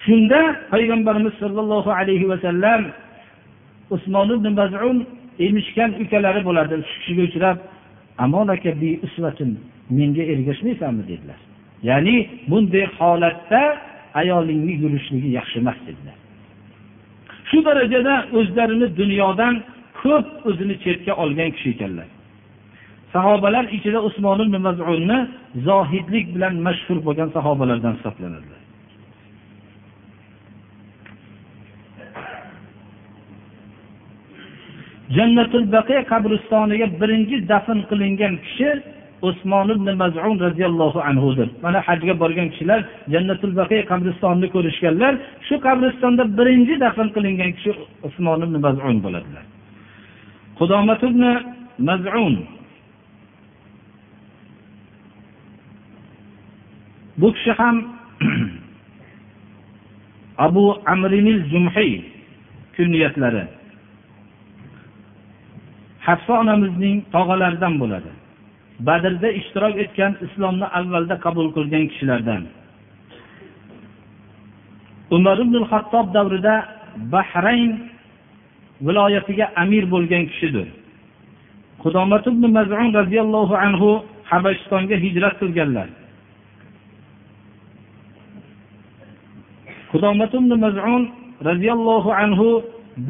shunda 0.05 0.41
payg'ambarimiz 0.73 1.35
sollallohu 1.43 1.91
alayhi 2.01 2.27
vasallam 2.33 2.81
usmon 3.95 4.29
ibn 4.37 4.47
mazun 4.61 4.97
emishgan 5.47 5.91
ukalari 6.03 6.41
bo'ladi 6.49 6.75
shu 6.91 6.97
kishiga 7.01 7.23
uchrab 7.29 7.57
menga 9.99 10.23
ergashmaysanmi? 10.33 11.03
dedilar. 11.11 11.39
Ya'ni 11.89 12.17
bunday 12.51 12.87
holatda 12.99 13.63
ayolingni 14.21 14.75
yurishligi 14.83 15.29
yaxshi 15.39 15.57
emas 15.63 15.79
dedilar. 15.87 16.17
Shu 17.49 17.59
darajada 17.69 18.15
o'zlarini 18.39 18.87
dunyodan 19.01 19.55
ko'p 20.01 20.27
o'zini 20.49 20.75
chetga 20.85 21.13
olgan 21.23 21.51
kishi 21.57 21.69
ekanlar. 21.75 22.09
Sahobalar 23.15 23.65
ichida 23.77 24.01
usmon 24.09 24.39
ibn 24.45 24.57
mazunni 24.67 25.19
zohidlik 25.69 26.27
bilan 26.35 26.55
mashhur 26.67 26.99
bo'lgan 27.07 27.29
sahobalardan 27.37 27.93
hisoblanadilar. 27.99 28.61
Jannatul 35.17 35.67
baqiy 35.77 36.01
qabristoniga 36.13 36.87
birinchi 37.01 37.37
dafn 37.53 37.79
qilingan 37.91 38.35
kishi 38.45 38.71
usmon 39.29 39.69
ibn 39.75 39.89
mazun 40.03 40.37
roziyallohu 40.47 40.99
anhudir. 41.11 41.49
Mana 41.65 41.79
hajga 41.87 42.15
borgan 42.23 42.49
kishilar 42.53 42.81
jannatul 43.13 43.53
baqiy 43.61 43.83
qabristonini 43.91 44.49
ko'rishganlar 44.55 45.13
shu 45.47 45.55
qabristonda 45.67 46.25
birinchi 46.39 46.75
dafn 46.85 47.09
qilingan 47.15 47.51
kishi 47.57 47.71
usmon 48.09 48.39
ibn 48.47 48.57
mazun 48.67 48.97
bo'ladilar. 49.05 49.45
Qudomat 50.59 51.01
ibn 51.09 51.23
mazun. 51.89 52.35
Bu 57.21 57.29
kishi 57.37 57.53
ham 57.61 57.77
abu 60.47 60.65
amrinil 60.93 61.41
jumhiy 61.53 61.93
kunniyatlari. 62.77 63.45
Hafsa 66.07 66.33
onamizning 66.43 66.97
tog'alaridan 67.15 67.75
bo'ladi. 67.83 68.11
Badrda 68.81 69.29
ishtirok 69.41 69.75
etgan 69.85 70.13
islomni 70.27 70.67
avvalda 70.79 71.15
qabul 71.25 71.49
qilgan 71.57 71.85
kishilardan. 71.91 72.43
Umar 75.11 75.39
ibn 75.45 75.57
hattob 75.71 76.07
davrida 76.15 76.55
bahrayn 77.13 77.73
viloyatiga 78.87 79.47
amir 79.63 79.85
bo'lgan 79.95 80.25
kishidir. 80.31 80.69
Qudomat 81.83 82.25
ibn 82.27 82.45
mazun 82.57 82.89
roziyallohu 83.01 83.55
anhu 83.67 83.91
habashistonga 84.31 84.97
hijrat 85.05 85.35
qilganlar. 85.41 85.89
Qudomat 89.93 90.33
ibn 90.41 90.51
mazun 90.65 91.03
roziyallohu 91.49 92.11
anhu 92.23 92.49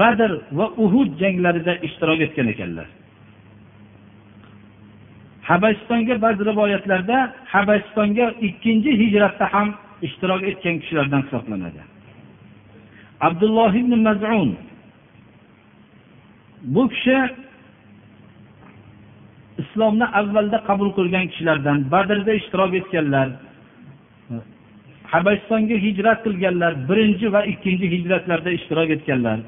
badr 0.00 0.30
va 0.58 0.66
uhud 0.84 1.10
janglarida 1.22 1.72
ishtirok 1.86 2.20
etgan 2.26 2.46
ekanlar. 2.54 2.88
Habasistonga 5.50 6.14
ba'zi 6.24 6.42
rivoyatlarda 6.50 7.18
habasistonga 7.54 8.26
ikkinchi 8.48 8.90
hijratda 9.00 9.46
ham 9.54 9.68
ishtirok 10.06 10.42
etgan 10.50 10.76
kishilardan 10.80 11.22
hisoblanadi. 11.26 11.82
Abdulloh 13.26 13.72
ibn 13.82 13.92
mazun. 14.06 14.50
Bu 16.74 16.82
kishi 16.92 17.18
islomni 19.62 20.06
avvalda 20.20 20.58
qabul 20.68 20.90
qilgan 20.98 21.26
kishilardan 21.30 21.78
badrda 21.94 22.32
ishtirok 22.40 22.72
etganlar 22.80 23.28
habasistonga 25.12 25.76
hijrat 25.86 26.18
qilganlar 26.26 26.72
birinchi 26.88 27.26
va 27.34 27.40
ikkinchi 27.52 27.86
hijratlarda 27.94 28.50
ishtirok 28.58 28.88
etganlar 28.96 29.38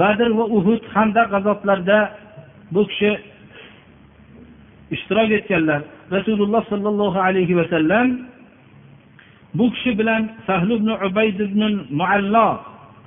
badr 0.00 0.28
va 0.38 0.44
uhud 0.58 0.82
handaq 0.94 1.26
g'azotlarida 1.34 1.98
bu 2.74 2.82
kishi 2.90 3.10
ishtirok 4.94 5.30
etganlar. 5.38 5.80
Rasululloh 6.16 6.62
sollallohu 6.72 7.18
alayhi 7.28 7.56
vasallam 7.60 8.06
bu 9.54 9.66
kishi 9.74 9.98
bilan 9.98 10.22
sahl 10.46 10.70
ibn 10.70 10.88
ubayd 11.06 11.38
ibn 11.46 11.62
muallo 12.00 12.48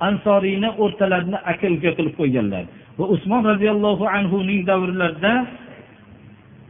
ansoriyni 0.08 0.70
o'rtalarini 0.82 1.38
aka 1.52 1.66
uka 1.76 1.90
qilib 1.96 2.14
qo'yganlar. 2.20 2.64
Va 2.98 3.04
usmon 3.14 3.42
roziyallohu 3.50 4.04
anhuning 4.16 4.60
davrlarida 4.70 5.34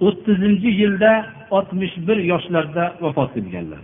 o'ttizinchi 0.06 0.70
yilda 0.80 1.12
oltmish 1.56 1.94
bir 2.08 2.18
yoshlarda 2.32 2.84
vafot 3.04 3.32
etganlar. 3.40 3.82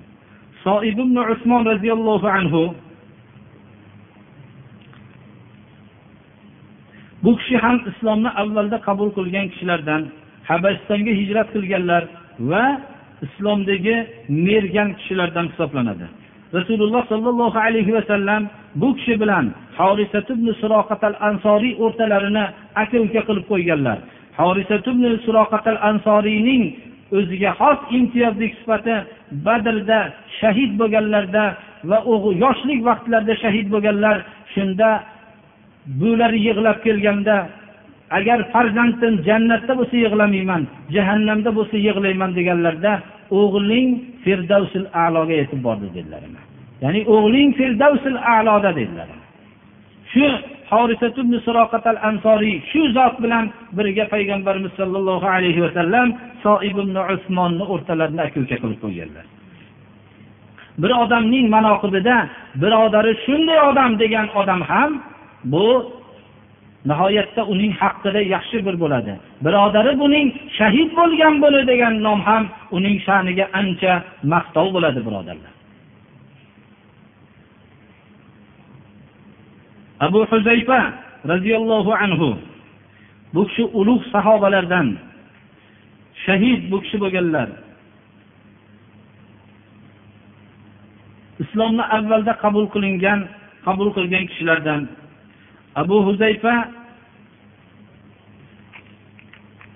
Soib 0.65 0.97
ibn 1.05 1.17
usmon 1.35 1.63
roziyallohu 1.73 2.29
anhu 2.39 2.63
bu 7.25 7.31
kishi 7.39 7.57
ham 7.65 7.77
islomni 7.91 8.31
avvalda 8.43 8.77
qabul 8.89 9.11
qilgan 9.19 9.47
kishilardan 9.53 10.03
habasistonga 10.51 11.13
hijrat 11.21 11.49
qilganlar 11.55 12.03
va 12.51 12.65
islomdagi 13.27 13.97
mergan 14.47 14.89
kishilardan 14.99 15.47
hisoblanadi. 15.53 16.07
Rasululloh 16.59 17.03
sollallohu 17.13 17.59
alayhi 17.67 17.93
vasallam 17.99 18.43
bu 18.81 18.89
kishi 18.97 19.15
bilan 19.23 19.47
ansoriy 21.29 21.75
o'rtalarini 21.85 22.45
aka 22.83 22.97
uka 23.07 23.21
qilib 23.29 23.45
qo'yganlar. 23.53 23.99
Ansoriyning 25.91 26.63
o'ziga 27.17 27.51
xos 27.61 27.79
imtiyozli 27.99 28.49
sifati 28.59 28.97
badrda 29.47 30.01
shahid 30.41 30.71
bo'lganlarda 30.81 31.45
va 31.91 31.99
yoshlik 32.45 32.81
vaqtlarida 32.89 33.35
shahid 33.43 33.67
bo'lganlar 33.75 34.17
shunda 34.55 34.91
bular 36.01 36.33
yig'lab 36.47 36.79
kelganda 36.87 37.37
agar 38.11 38.39
farzandim 38.53 39.15
jannatda 39.29 39.73
bo'lsa 39.79 39.97
yig'lamayman 40.05 40.63
jahannamda 40.97 41.51
bo'lsa 41.59 41.77
yig'layman 41.87 42.31
deganlarda 42.39 42.93
o'g'ling 43.41 43.89
firdavsul 44.25 44.87
aloga 45.07 45.35
yetib 45.41 45.61
bordi 45.67 45.89
dedilar. 45.97 46.23
Ya'ni 46.85 47.01
o'g'ling 47.15 47.51
firdavsul 47.59 48.19
aloda 48.37 48.71
dedilar. 48.79 49.09
Shu 50.13 50.27
ansoriy 52.09 52.57
shu 52.71 52.81
zot 52.97 53.15
bilan 53.25 53.45
birga 53.79 54.05
payg'ambarimiz 54.15 54.73
sollallohu 54.81 55.27
alayhi 55.37 55.61
vasallam 55.67 56.09
soib 56.45 56.77
usmonni 57.15 57.65
o'rtalarida 57.75 58.23
aka 58.29 58.37
uka 58.45 58.57
qilib 58.63 58.81
qo'yganlar. 58.85 59.27
Bir 60.83 60.91
odamning 61.03 61.47
manoqibida 61.57 62.17
birodari 62.63 63.13
shunday 63.25 63.59
odam 63.71 63.91
degan 64.03 64.27
odam 64.41 64.61
ham 64.71 64.91
bu 65.53 65.67
nihoyatda 66.91 67.43
uning 67.53 67.73
haqida 67.81 68.21
yaxshi 68.35 68.59
bir 68.67 68.75
bo'ladi. 68.83 69.13
Birodari 69.45 69.93
buning 70.03 70.27
shahid 70.59 70.91
bo'lgan 70.99 71.35
bo'li 71.43 71.61
degan 71.71 71.95
nom 72.07 72.21
ham 72.29 72.45
uning 72.77 72.97
sha'niga 73.07 73.47
ancha 73.61 73.93
maqtov 74.33 74.67
bo'ladi 74.77 75.01
birodarlar. 75.07 75.53
Abu 80.07 80.21
huzayfa 80.31 80.81
roziyallohu 81.33 81.93
anhu 82.05 82.29
bu 83.35 83.43
kishi 83.49 83.65
ulug' 83.81 84.05
sahobalardan 84.15 84.89
shahid 86.25 86.61
bu 86.71 86.77
kishi 86.83 86.97
bo'lganlar. 87.03 87.49
Islomni 91.43 91.85
avvalda 91.97 92.33
qabul 92.43 92.67
qilingan 92.75 93.21
qabul 93.67 93.89
qilgan 93.97 94.25
kishilardan 94.31 94.83
abu 95.83 95.97
huzayfa 96.07 96.55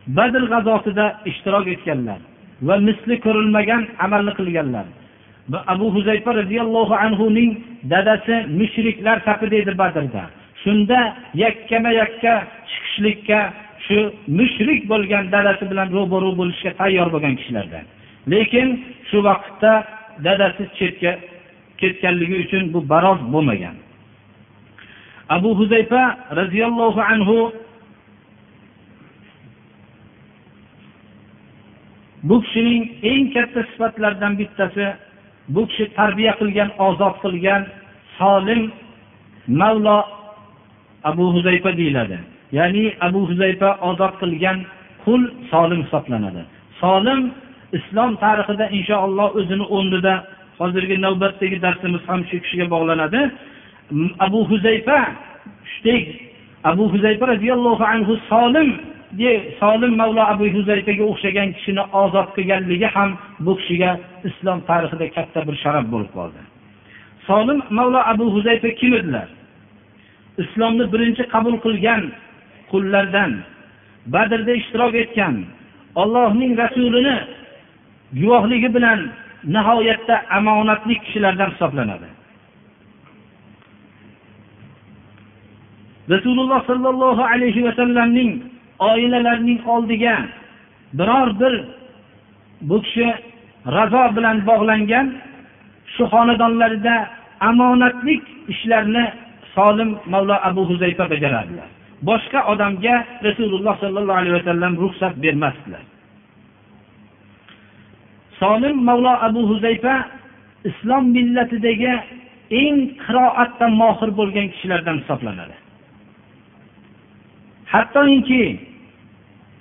badr 0.07 0.43
g'azotida 0.53 1.07
ishtirok 1.31 1.67
etganlar 1.75 2.21
va 2.69 2.77
misli 2.89 3.17
ko'rilmagan 3.25 3.83
amalni 4.05 4.33
qilganlar. 4.39 4.87
Va 5.53 5.59
abu 5.73 5.87
huzayfa 5.95 6.31
roziyallohu 6.41 6.95
anhuning 7.07 7.51
dadasi 7.93 8.37
mushriklar 8.61 9.17
safida 9.27 9.57
edi 9.63 9.73
badrda. 9.83 10.25
Shunda 10.63 10.99
yakkama 11.45 11.91
yakka 12.01 12.35
chiqishlikka 12.71 13.39
shu 13.87 13.99
mushrik 14.39 14.81
bo'lgan 14.93 15.25
dadasi 15.35 15.65
bilan 15.71 15.89
ro'baru 15.97 16.31
bo'lishga 16.41 16.71
tayyor 16.81 17.09
bo'lgan 17.15 17.35
kishilardan 17.39 17.85
lekin 18.33 18.69
shu 19.09 19.19
vaqtda 19.29 19.73
dadasi 20.27 20.63
chetga 20.79 21.13
ketganligi 21.81 22.37
uchun 22.45 22.63
bu 22.75 22.81
baroz 22.93 23.21
bo'lmagan. 23.35 23.77
Abu 25.37 25.51
huzayfa 25.59 26.03
roziyallohu 26.41 27.01
anhu 27.13 27.37
bu 32.29 32.43
kishining 32.43 32.83
eng 33.11 33.25
katta 33.35 33.61
sifatlaridan 33.71 34.33
bittasi 34.41 34.87
bu 35.55 35.67
kishi 35.69 35.85
tarbiya 35.99 36.33
qilgan 36.41 36.71
ozod 36.89 37.15
qilgan 37.25 37.63
solim 38.19 38.63
mavlo 39.61 39.99
abu 41.11 41.25
huzayfa 41.35 41.71
deyiladi. 41.81 42.19
Ya'ni 42.59 42.85
abu 43.07 43.21
huzayfa 43.29 43.71
ozod 43.89 44.15
qilgan 44.23 44.59
qul 45.05 45.23
solim 45.51 45.81
hisoblanadi. 45.85 46.43
Solim 46.83 47.21
islom 47.79 48.11
tarixida 48.25 48.67
inshaalloh 48.79 49.29
o'zini 49.39 49.65
o'rnida 49.77 50.15
hozirgi 50.61 50.97
navbatdagi 51.07 51.57
darsimiz 51.67 52.03
ham 52.11 52.21
shu 52.29 52.37
kishiga 52.45 52.67
bog'lanadi. 52.75 53.21
Abu 54.27 54.41
huzayfa 54.51 54.99
shudek 55.73 56.05
abu 56.71 56.85
huzayfa 56.93 57.25
roziyallohu 57.33 57.85
anhu 57.95 58.13
solim 58.31 58.69
solim 59.61 59.97
mavlo 59.97 60.23
abu 60.33 60.45
huzayfaga 60.55 61.05
o'xshagan 61.11 61.49
kishini 61.57 61.83
ozod 62.03 62.29
qilganligi 62.37 62.89
ham 62.95 63.11
bu 63.45 63.53
kishiga 63.59 63.91
islom 64.29 64.59
tarixida 64.69 65.07
katta 65.17 65.41
bir 65.49 65.57
sharaf 65.63 65.85
bo'lib 65.93 66.11
qoldi. 66.19 66.41
Solim 67.29 67.59
mavlo 67.71 68.01
abu 68.13 68.25
huzayfa 68.35 68.71
kim 68.81 68.93
edilar? 69.01 69.29
Islomni 70.43 70.85
birinchi 70.93 71.23
qabul 71.35 71.57
qilgan 71.65 72.03
qullardan 72.71 73.33
badrda 74.15 74.53
ishtirok 74.61 74.95
etgan 75.03 75.35
ollohning 76.03 76.53
rasulini 76.63 77.17
guvohligi 78.21 78.69
bilan 78.77 78.99
nihoyatda 79.55 80.17
omonatli 80.39 80.95
kishilardan 81.05 81.51
hisoblanadi. 81.55 82.09
Rasululloh 86.15 86.61
sollallohu 86.71 87.23
alayhi 87.33 87.65
vasallamning 87.69 88.31
oilalarining 88.89 89.61
oldiga 89.75 90.17
biror 90.99 91.29
bir 91.41 91.55
bu 92.69 92.77
kishi 92.85 93.09
razo 93.77 94.05
bilan 94.17 94.37
bog'langan 94.49 95.07
shu 95.95 96.03
xonadonlarida 96.13 96.97
omonatlik 97.51 98.23
ishlarni 98.53 99.05
solim 99.55 99.91
mavlo 100.13 100.37
abu 100.49 100.63
huzayfa 100.71 101.05
bajarardilar 101.13 101.69
boshqa 102.09 102.41
odamga 102.53 102.95
rasululloh 103.27 103.75
sollallohu 103.83 104.19
alayhi 104.21 104.37
vasallam 104.41 104.73
ruxsat 104.85 105.15
bermasdilar. 105.25 105.85
Solim 108.41 108.77
mavlo 108.89 109.15
abu 109.29 109.43
huzayfa 109.51 109.95
islom 110.71 111.05
millatidagi 111.17 111.95
eng 112.63 112.77
qiroatda 113.05 113.67
mohir 113.81 114.11
bo'lgan 114.19 114.47
kishilardan 114.53 114.97
hisoblanadi. 115.03 115.57
Hattoki 117.73 118.43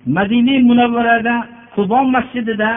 madina 0.05 0.55
munavvarada 0.69 1.35
qubon 1.75 2.05
masjidida 2.15 2.69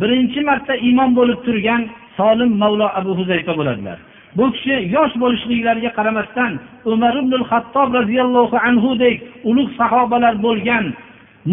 birinchi 0.00 0.40
marta 0.48 0.74
imom 0.90 1.10
bo'lib 1.18 1.38
turgan 1.46 1.82
solim 2.16 2.50
mavlo 2.62 2.86
abu 2.98 3.10
huzayfa 3.18 3.52
bo'ladilar. 3.58 3.98
Bu 4.36 4.44
kishi 4.54 4.74
yosh 4.96 5.14
bo'lishliklariga 5.22 5.90
qaramasdan 5.98 6.52
umar 6.92 7.14
ibn 7.22 7.32
hattob 7.50 7.88
roziyallohu 7.98 8.56
anhudek 8.68 9.16
ulug' 9.48 9.72
sahobalar 9.80 10.34
bo'lgan 10.46 10.84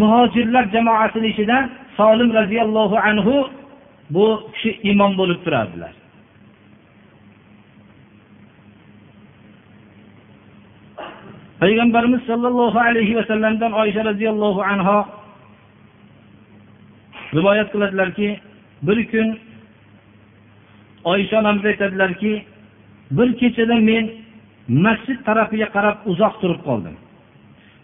muhojirlar 0.00 0.64
jamoasini 0.74 1.28
ichida 1.32 1.58
solim 1.98 2.30
roziyallohu 2.38 2.96
anhu 3.08 3.36
bu 4.14 4.26
kishi 4.52 4.70
imom 4.90 5.12
bo'lib 5.20 5.38
turardilar. 5.44 5.92
Payg'ambarimiz 11.60 12.22
sollallohu 12.30 12.78
alayhi 12.88 13.16
vasallamdan 13.16 13.72
oysha 13.72 14.02
roziyallohu 14.10 14.60
anho 14.72 14.98
rivoyat 17.36 17.68
qiladilarki 17.72 18.28
bir 18.86 18.98
kun 19.10 19.28
oysha 21.04 21.40
onamiz 21.40 21.64
aytadilarki 21.64 22.32
bir 23.10 23.28
kechada 23.40 23.76
men 23.90 24.04
masjid 24.68 25.18
tarafiga 25.26 25.68
qarab 25.76 25.96
uzoq 26.12 26.34
turib 26.40 26.60
qoldim. 26.68 26.96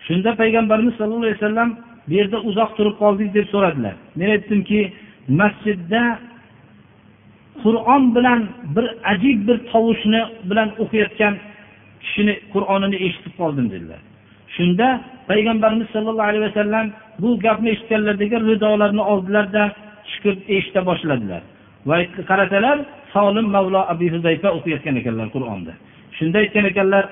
Shunda 0.06 0.30
payg'ambarimiz 0.40 0.94
sollallohu 0.98 1.26
alayhi 1.26 1.40
vasallam 1.40 1.70
bu 2.08 2.12
yerda 2.18 2.38
uzoq 2.50 2.70
turib 2.76 2.96
qoldik 3.02 3.28
deb 3.34 3.46
so'radilar. 3.52 3.94
Men 4.18 4.28
aytdimki 4.36 4.80
masjidda 5.40 6.02
qur'on 7.62 8.02
bilan 8.16 8.40
bir 8.76 8.86
ajib 9.12 9.38
bir 9.48 9.58
tovushni 9.72 10.22
bilan 10.50 10.68
o'qiyotgan 10.82 11.34
kishini 12.02 12.34
qur'onini 12.52 12.96
eshitib 13.06 13.34
qoldim 13.40 13.66
dedilar. 13.74 14.00
Shunda 14.56 14.88
payg'ambarimiz 15.30 15.88
sollallohu 15.94 16.28
alayhi 16.30 16.44
vasallam 16.48 16.86
bu 17.20 17.28
gapni 17.44 17.68
eshitganlaridagi 17.74 18.36
ridolarini 18.48 19.02
oldilarda 19.12 19.62
chiqib 20.10 20.36
eshita 20.56 20.80
boshladilar. 20.88 21.42
Va 21.88 21.96
qarasalar 22.30 22.78
solim 23.14 23.46
mavlo 23.56 23.80
abu 23.92 24.06
huzayfa 24.14 24.48
o'qiyotgan 24.58 24.96
ekanlar 25.00 25.28
qur'onni 25.36 25.74
shunda 26.18 26.38
aytgan 26.42 26.64
ekanlar 26.72 27.04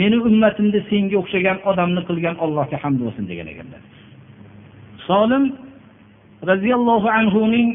meni 0.00 0.16
ummatimda 0.28 0.80
senga 0.90 1.16
o'xshagan 1.22 1.58
odamni 1.70 2.02
qilgan 2.08 2.36
allohga 2.44 2.76
hamd 2.82 2.98
bo'lsin 3.04 3.24
degan 3.30 3.48
ekanlar. 3.52 3.80
Solim 5.08 5.44
roziyallohu 6.50 7.08
anhuning 7.20 7.68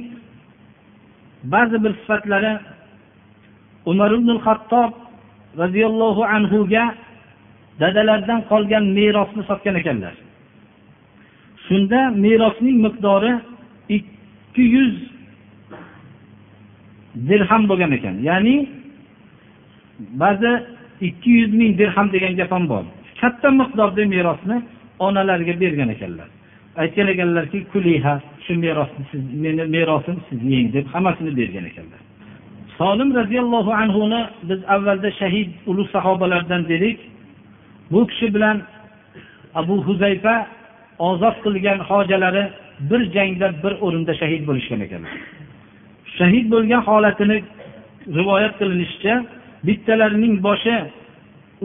ba'zi 1.54 1.78
bir 1.84 1.94
sifatlari 2.02 2.54
umar 3.92 4.12
ibn 4.18 4.30
hattob 4.46 4.92
roziyallohu 5.62 6.24
anhuga 6.36 6.84
dadalaridan 7.82 8.42
qolgan 8.52 8.86
merosni 8.98 9.44
sotgan 9.50 9.76
ekanlar. 9.82 10.16
Shunda 11.66 12.00
merosning 12.26 12.78
miqdori 12.86 13.34
ikki 13.98 14.64
yuz 14.76 14.94
dirham 17.30 17.64
bo'lgan 17.70 17.92
ekan. 17.98 18.16
Ya'ni 18.30 18.56
ba'zi 20.22 20.52
ikki 21.08 21.30
yuz 21.40 21.52
ming 21.60 21.72
dirham 21.80 22.08
degan 22.16 22.34
gap 22.40 22.52
ham 22.56 22.64
bor. 22.72 22.84
Katta 23.22 23.50
miqdorda 23.62 24.04
merosni 24.16 24.58
onalariga 25.00 25.54
bergan 25.64 25.90
ekanlar. 25.96 26.30
Aytgan 26.82 27.08
ekanlarki 27.14 27.60
kuliha 27.74 28.14
shu 28.46 28.54
merosni 28.66 29.04
siz 29.12 29.22
meni 29.44 29.64
merosim 29.76 30.18
siz 30.30 30.40
yeng 30.54 30.68
deb 30.76 30.86
hammasini 30.94 31.32
bergan 31.40 31.66
ekanlar. 31.72 32.02
Solim 32.78 33.10
roziyallohu 33.20 33.72
anhuni 33.84 34.22
biz 34.50 34.60
avvalda 34.76 35.10
shahid 35.22 35.50
ulug' 35.70 35.90
sahobalardan 35.96 36.62
dedik. 36.72 37.00
Bu 37.94 38.02
kishi 38.10 38.28
bilan 38.36 38.58
abu 39.56 39.76
huzayfa 39.88 40.36
ozod 41.10 41.36
qilgan 41.46 41.80
hojalari 41.90 42.44
bir 42.90 43.02
jangda 43.16 43.48
bir 43.64 43.74
o'rinda 43.86 44.14
shahid 44.22 44.42
bo'lishgan 44.50 44.80
ekanlar 44.86 45.14
shahid 46.18 46.46
bo'lgan 46.54 46.82
holatini 46.90 47.38
rivoyat 48.18 48.54
qilinishicha 48.60 49.14
bittalarining 49.68 50.36
boshi 50.48 50.76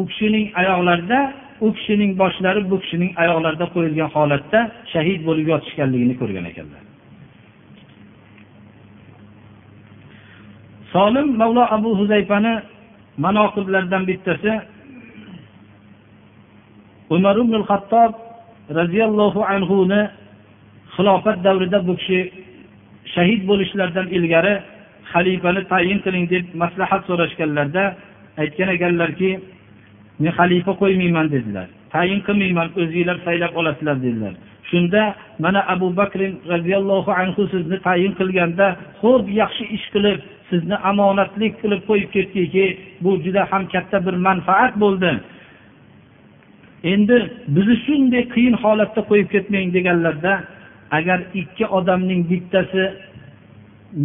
u 0.00 0.02
kishining 0.10 0.46
oyoqlarida 0.60 1.20
u 1.60 1.68
kishining 1.76 2.12
boshlari 2.22 2.60
bu 2.70 2.76
kishining 2.82 3.12
oyoqlarida 3.22 3.66
qo'yilgan 3.74 4.10
holatda 4.16 4.60
shahid 4.92 5.20
bo'lib 5.28 5.46
yotishganligini 5.52 6.14
ko'rgan 6.20 6.44
ekanlar. 6.52 6.82
Solim 10.92 11.26
mavlo 11.40 11.62
abu 11.76 11.90
huzayfani 12.00 12.54
manoqiblaridan 13.24 14.02
bittasi 14.10 14.52
umar 17.10 17.36
ibn 17.44 17.62
hattob 17.68 18.12
roziyallohu 18.78 19.40
anhuni 19.54 20.00
xilofat 20.94 21.38
davrida 21.44 21.78
bu 21.86 21.96
kishi 22.00 22.20
shahid 23.14 23.40
bo'lishlaridan 23.50 24.06
ilgari 24.16 24.54
xalifani 25.12 25.62
tayin 25.72 25.98
qiling 26.04 26.26
deb 26.34 26.44
maslahat 26.62 27.02
so'rashganlarida 27.08 27.84
aytgan 28.42 28.68
ekanlarki 28.76 29.30
men 30.20 30.32
xalifa 30.38 30.72
qo'ymayman 30.82 31.26
dedilar. 31.34 31.66
Tayin 31.94 32.20
qilmayman 32.26 32.68
o'zinglar 32.80 33.16
saylab 33.26 33.52
olasizlar 33.60 33.96
dedilar. 34.04 34.34
Shunda 34.70 35.02
mana 35.44 35.60
abu 35.74 35.88
bakr 36.00 36.20
roziyallohu 36.52 37.10
anhu 37.20 37.42
sizni 37.52 37.78
tayin 37.88 38.12
qilganda 38.20 38.66
xo'p 39.00 39.24
yaxshi 39.40 39.64
ish 39.76 39.86
qilib 39.94 40.18
sizni 40.50 40.76
omonatlik 40.90 41.52
qilib 41.62 41.82
qo'yib 41.88 42.10
ketdiki 42.16 42.64
bu 43.04 43.10
juda 43.24 43.42
ham 43.50 43.62
katta 43.74 43.98
bir 44.06 44.14
manfaat 44.28 44.72
bo'ldi. 44.82 45.12
Endi 46.84 47.16
bizni 47.54 47.76
shunday 47.86 48.24
qiyin 48.34 48.54
holatda 48.62 49.00
qo'yib 49.10 49.28
ketmang 49.34 49.68
deganlarda 49.76 50.32
agar 50.98 51.18
ikki 51.40 51.64
odamning 51.78 52.22
bittasi 52.30 52.84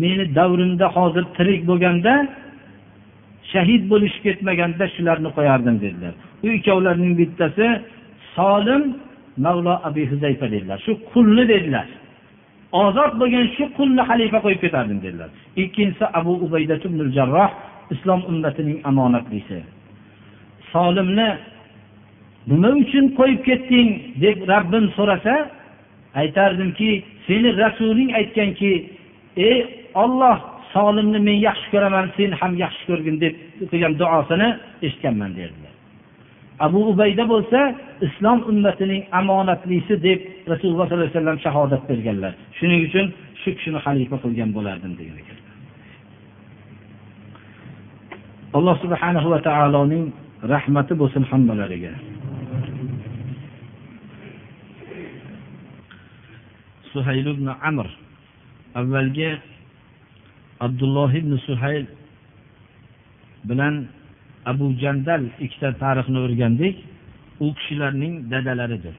meni 0.01 0.36
davrimda 0.36 0.88
hozir 0.95 1.26
tirik 1.38 1.61
bo'lganda 1.69 2.13
shahid 3.53 3.84
bo'lishib 3.91 4.24
ketmaganda 4.28 4.86
shularni 4.95 5.30
qo'yardim 5.38 5.76
dedilar. 5.86 6.13
U 6.43 6.47
ikkovlarning 6.57 7.13
bittasi 7.21 7.67
solim 8.36 8.84
mavlo 9.45 9.74
abi 9.88 10.03
huzayfa 10.11 10.45
dedilar. 10.53 10.78
Shu 10.86 10.91
qulni 11.13 11.43
dedilar. 11.53 11.88
Ozod 12.84 13.13
bo'lgan 13.21 13.45
shu 13.55 13.63
qulni 13.78 14.03
xalifa 14.09 14.39
qo'yib 14.45 14.61
ketardim 14.65 14.99
dedilar. 15.05 15.30
Ikkinchisi 15.63 16.05
abu 16.19 16.34
ubayda 16.45 16.76
jarroh 17.17 17.49
islom 17.93 18.21
ummatining 18.32 18.78
omonatlisi 18.89 19.59
solimni 20.74 21.30
nima 22.51 22.69
uchun 22.83 23.05
qo'yib 23.19 23.41
ketding? 23.47 23.89
deb 24.23 24.37
rabbim 24.53 24.85
so'rasa 24.97 25.35
aytardimki 26.21 26.89
seni 27.27 27.49
rasuling 27.63 28.09
aytganki 28.19 28.71
ey 29.49 29.57
olloh 30.03 30.37
solimni 30.73 31.19
men 31.27 31.37
yaxshi 31.47 31.67
ko'raman 31.73 32.05
sen 32.17 32.31
ham 32.39 32.53
yaxshi 32.63 32.83
ko'rgin 32.89 33.15
deb 33.23 33.33
qilgan 33.71 33.93
duosini 34.01 34.49
eshitganman 34.85 35.31
derdilar 35.39 35.73
abu 36.65 36.79
ubayda 36.91 37.23
bo'lsa 37.33 37.59
islom 38.07 38.39
ummatining 38.51 39.03
omonatlisi 39.19 39.95
deb 40.07 40.19
rasululloh 40.51 40.85
sollallohu 40.87 41.09
alayhi 41.09 41.17
vasallam 41.17 41.39
shahodat 41.45 41.81
berganlar. 41.89 42.33
Shuning 42.57 42.81
uchun 42.87 43.05
shu 43.41 43.49
kishini 43.57 43.79
xalifa 43.85 44.17
qilgan 44.23 44.49
bo'lardim 44.57 44.93
degan 44.99 45.15
ekanlar 45.21 45.53
alloh 48.57 48.75
subhanahu 48.83 49.27
va 49.33 49.39
taoloning 49.49 50.05
rahmati 50.53 50.93
bo'lsin 51.01 51.23
hammalariga. 51.31 51.93
Suhayl 56.93 57.27
ibn 57.27 57.47
amr. 57.47 57.87
Avvalgi 58.75 59.29
abdulloh 60.59 61.11
ibn 61.13 61.37
suhayl 61.47 61.85
bilan 63.49 63.87
abu 64.45 64.73
jandal 64.81 65.23
ikkita 65.39 65.69
tarixni 65.83 66.19
o'rgandik. 66.25 66.75
U 67.39 67.53
kishilarning 67.57 68.13
dadalaridir. 68.31 68.95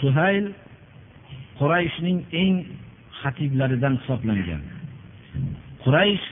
Suhayl 0.00 0.46
qurayshning 1.58 2.18
eng 2.32 2.54
xatiblaridan 3.20 3.94
hisoblangan. 4.00 4.62
Quraysh 5.84 6.24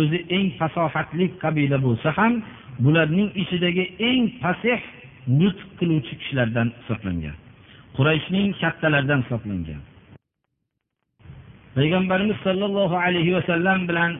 o'zi 0.00 0.18
eng 0.36 0.48
fasohatli 0.60 1.26
qabila 1.42 1.78
bo'lsa 1.86 2.10
ham 2.18 2.32
bularning 2.84 3.28
ichidagi 3.42 3.84
eng 4.10 4.22
fasih 4.42 4.80
nutq 5.40 5.60
qiluvchi 5.78 6.14
kishilardan 6.20 6.68
hisoblangan. 6.78 7.36
Qurayshning 7.96 8.48
kattalaridan 8.62 9.20
hisoblangan. 9.24 9.80
Payg'ambarimiz 11.76 12.38
sollallohu 12.46 12.96
alayhi 13.06 13.32
vasallam 13.36 13.78
bilan 13.88 14.12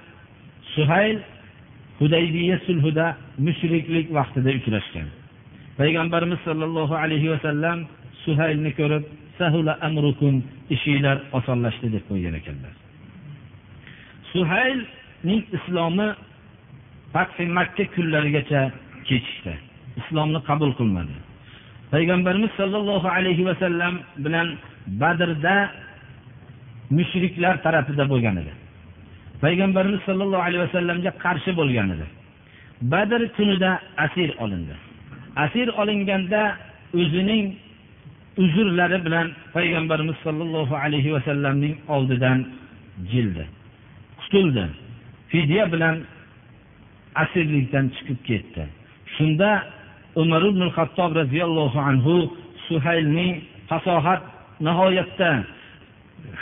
suhayl 0.75 1.19
hudaybiya 2.01 2.57
sulhida 2.67 3.07
mushriklik 3.47 4.07
vaqtida 4.19 4.51
uchrashgan. 4.59 5.09
Payg'ambarimiz 5.79 6.41
sollallohu 6.49 6.95
alayhi 7.05 7.29
vasallam 7.35 7.79
suhaylni 8.25 8.71
ko'rib 8.81 9.05
sahula 9.39 9.73
amrukum 9.89 10.35
ishinglar 10.75 11.17
osonlashdi 11.39 11.89
deb 11.95 12.05
qo'ygan 12.11 12.35
ekanlar. 12.41 12.73
Suhaylning 14.33 15.43
islomi 15.57 16.09
fathi 17.13 17.45
makka 17.59 17.85
kunlarigacha 17.95 18.61
kechikdi 19.09 19.55
islomni 20.01 20.41
qabul 20.49 20.73
qilmadi. 20.79 21.17
Payg'ambarimiz 21.93 22.51
sollallohu 22.61 23.09
alayhi 23.17 23.47
vasallam 23.49 23.95
bilan 24.25 24.49
badrda 25.03 25.57
mushriklar 26.97 27.55
tarafida 27.63 28.05
bo'lgan 28.13 28.37
edi. 28.43 28.53
Payg'ambarimiz 29.45 30.01
sollallohu 30.09 30.43
alayhi 30.47 30.63
vasallamga 30.67 31.11
qarshi 31.25 31.51
bo'lgan 31.61 31.89
edi. 31.95 32.07
Badr 32.93 33.21
kunida 33.37 33.71
asir 34.05 34.31
olindi. 34.45 34.75
Asir 35.45 35.69
olinganda 35.69 36.43
o'zining 37.01 37.45
uzrlari 38.43 38.99
bilan 39.07 39.27
payg'ambarimiz 39.57 40.17
sollallohu 40.25 40.75
alayhi 40.85 41.11
vasallamning 41.17 41.75
oldidan 41.95 42.39
jildi 43.13 43.45
qutuldi. 44.21 44.65
Fidya 45.29 45.65
bilan 45.73 45.97
asirlikdan 47.23 47.87
chiqib 47.95 48.19
ketdi. 48.29 48.63
Shunda 49.15 49.51
umar 50.17 50.43
ibn 50.51 50.63
hattob 50.77 51.11
roziyallohu 51.21 51.79
anhu 51.91 52.15
suhaylning 52.69 53.33
fasohat 53.69 54.23
nihoyatda 54.67 55.31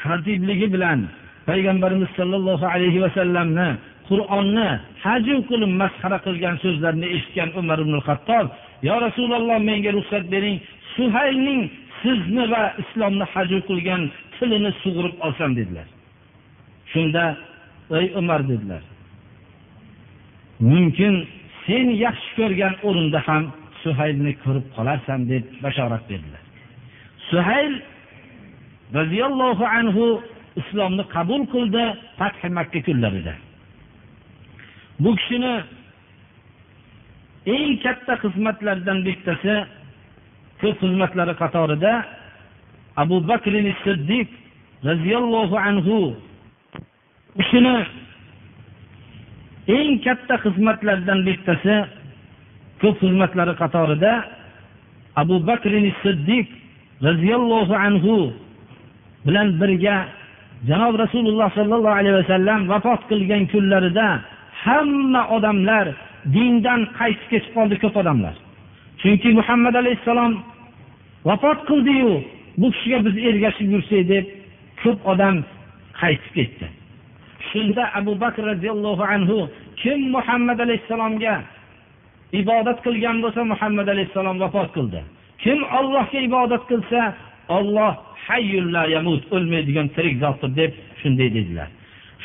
xatibligi 0.03 0.67
bilan 0.75 1.01
payg'ambarimiz 1.49 2.11
sollallohu 2.19 2.67
alayhi 2.75 3.01
vasallamni 3.07 3.69
qur'onni 4.09 4.69
haju 5.05 5.37
qilib 5.51 5.73
masxara 5.83 6.19
qilgan 6.27 6.55
so'zlarni 6.65 7.07
eshitgan 7.17 7.51
umar 7.61 7.79
ibn 7.85 7.95
hattob 8.07 8.47
yo 8.89 8.95
rasululloh 9.07 9.59
menga 9.69 9.91
ruxsat 9.97 10.25
bering 10.35 10.57
suhaylning 10.95 11.63
sizni 12.03 12.45
va 12.53 12.63
islomni 12.83 13.25
haju 13.35 13.59
qilgan 13.69 14.03
tilini 14.37 14.71
sug'urib 14.83 15.15
olsam 15.27 15.51
dedilar. 15.59 15.89
Shunda 16.93 17.25
ey 17.99 18.07
umar 18.21 18.41
dedilar. 18.51 18.83
Mumkin 20.71 21.15
sen 21.67 21.87
yaxshi 22.05 22.31
ko'rgan 22.39 22.75
o'rinda 22.89 23.21
ham 23.27 23.45
suhaylni 23.83 24.33
ko'rib 24.45 24.67
qolarsan 24.77 25.21
deb 25.31 25.45
bashorat 25.65 26.03
berdilar. 26.11 26.43
Suhayl 27.31 27.75
roziyallohu 28.99 29.65
anhu 29.79 30.05
islomni 30.61 31.05
qabul 31.15 31.43
qildi 31.55 31.85
fathi 32.19 32.49
makka 32.59 32.81
kunlarida. 32.87 33.35
Bu 35.03 35.11
kishini 35.19 35.55
eng 37.57 37.71
katta 37.85 38.15
xizmatlaridan 38.23 38.99
bittasi 39.07 39.55
ko'p 40.61 40.77
xizmatlari 40.83 41.35
qatorida 41.43 41.93
abu 43.03 43.17
bakr 43.31 43.53
siddiq 43.85 44.29
roziyallohu 44.89 45.57
anhu 45.69 45.97
u 46.05 46.15
kishini 47.39 47.77
eng 49.77 49.91
katta 50.05 50.35
xizmatlaridan 50.45 51.21
bittasi 51.29 51.77
ko'p 52.81 52.97
xizmatlari 53.03 53.55
qatorida 53.63 54.13
abu 55.23 55.37
bakr 55.49 55.73
siddiq 56.03 56.47
roziyallohu 57.07 57.75
anhu 57.87 58.17
bilan 59.27 59.49
birga 59.61 59.97
janob 60.69 60.95
rasululloh 61.05 61.49
sollallohu 61.59 61.97
alayhi 62.01 62.17
vasallam 62.21 62.61
vafot 62.73 63.01
qilgan 63.11 63.43
kunlarida 63.53 64.09
hamma 64.65 65.23
odamlar 65.37 65.87
dindan 66.35 66.81
qaytib 66.99 67.27
ketib 67.33 67.53
qoldi 67.57 67.77
ko'p 67.83 67.97
odamlar. 68.03 68.35
Chunki 69.01 69.29
muhammad 69.39 69.75
alayhissalom 69.83 70.33
vafot 71.29 71.59
qildiyu 71.69 72.13
bu 72.61 72.67
kishiga 72.75 72.99
biz 73.07 73.17
ergashib 73.29 73.69
yursak 73.75 74.03
deb 74.13 74.25
ko'p 74.83 74.99
odam 75.13 75.37
qaytib 76.01 76.33
ketdi. 76.37 76.67
Shunda 77.51 77.85
abu 77.99 78.13
bakr 78.23 78.43
roziyallohu 78.53 79.05
anhu 79.15 79.39
kim 79.81 79.99
muhammad 80.17 80.59
alayhissalomga 80.67 81.35
ibodat 82.33 82.79
qilgan 82.87 83.17
bo'lsa 83.25 83.45
muhammad 83.53 83.89
alayhissalom 83.95 84.37
vafot 84.41 84.69
qildi. 84.77 85.01
Kim 85.43 85.59
ollohga 85.79 86.19
ibodat 86.29 86.63
qilsa 86.71 87.01
olloh 87.49 87.93
yamut 88.95 89.23
o'lmaydigan 89.35 89.89
tirik 89.97 90.17
zotdir 90.23 90.51
deb 90.61 90.73
shunday 91.01 91.29
dedilar. 91.37 91.69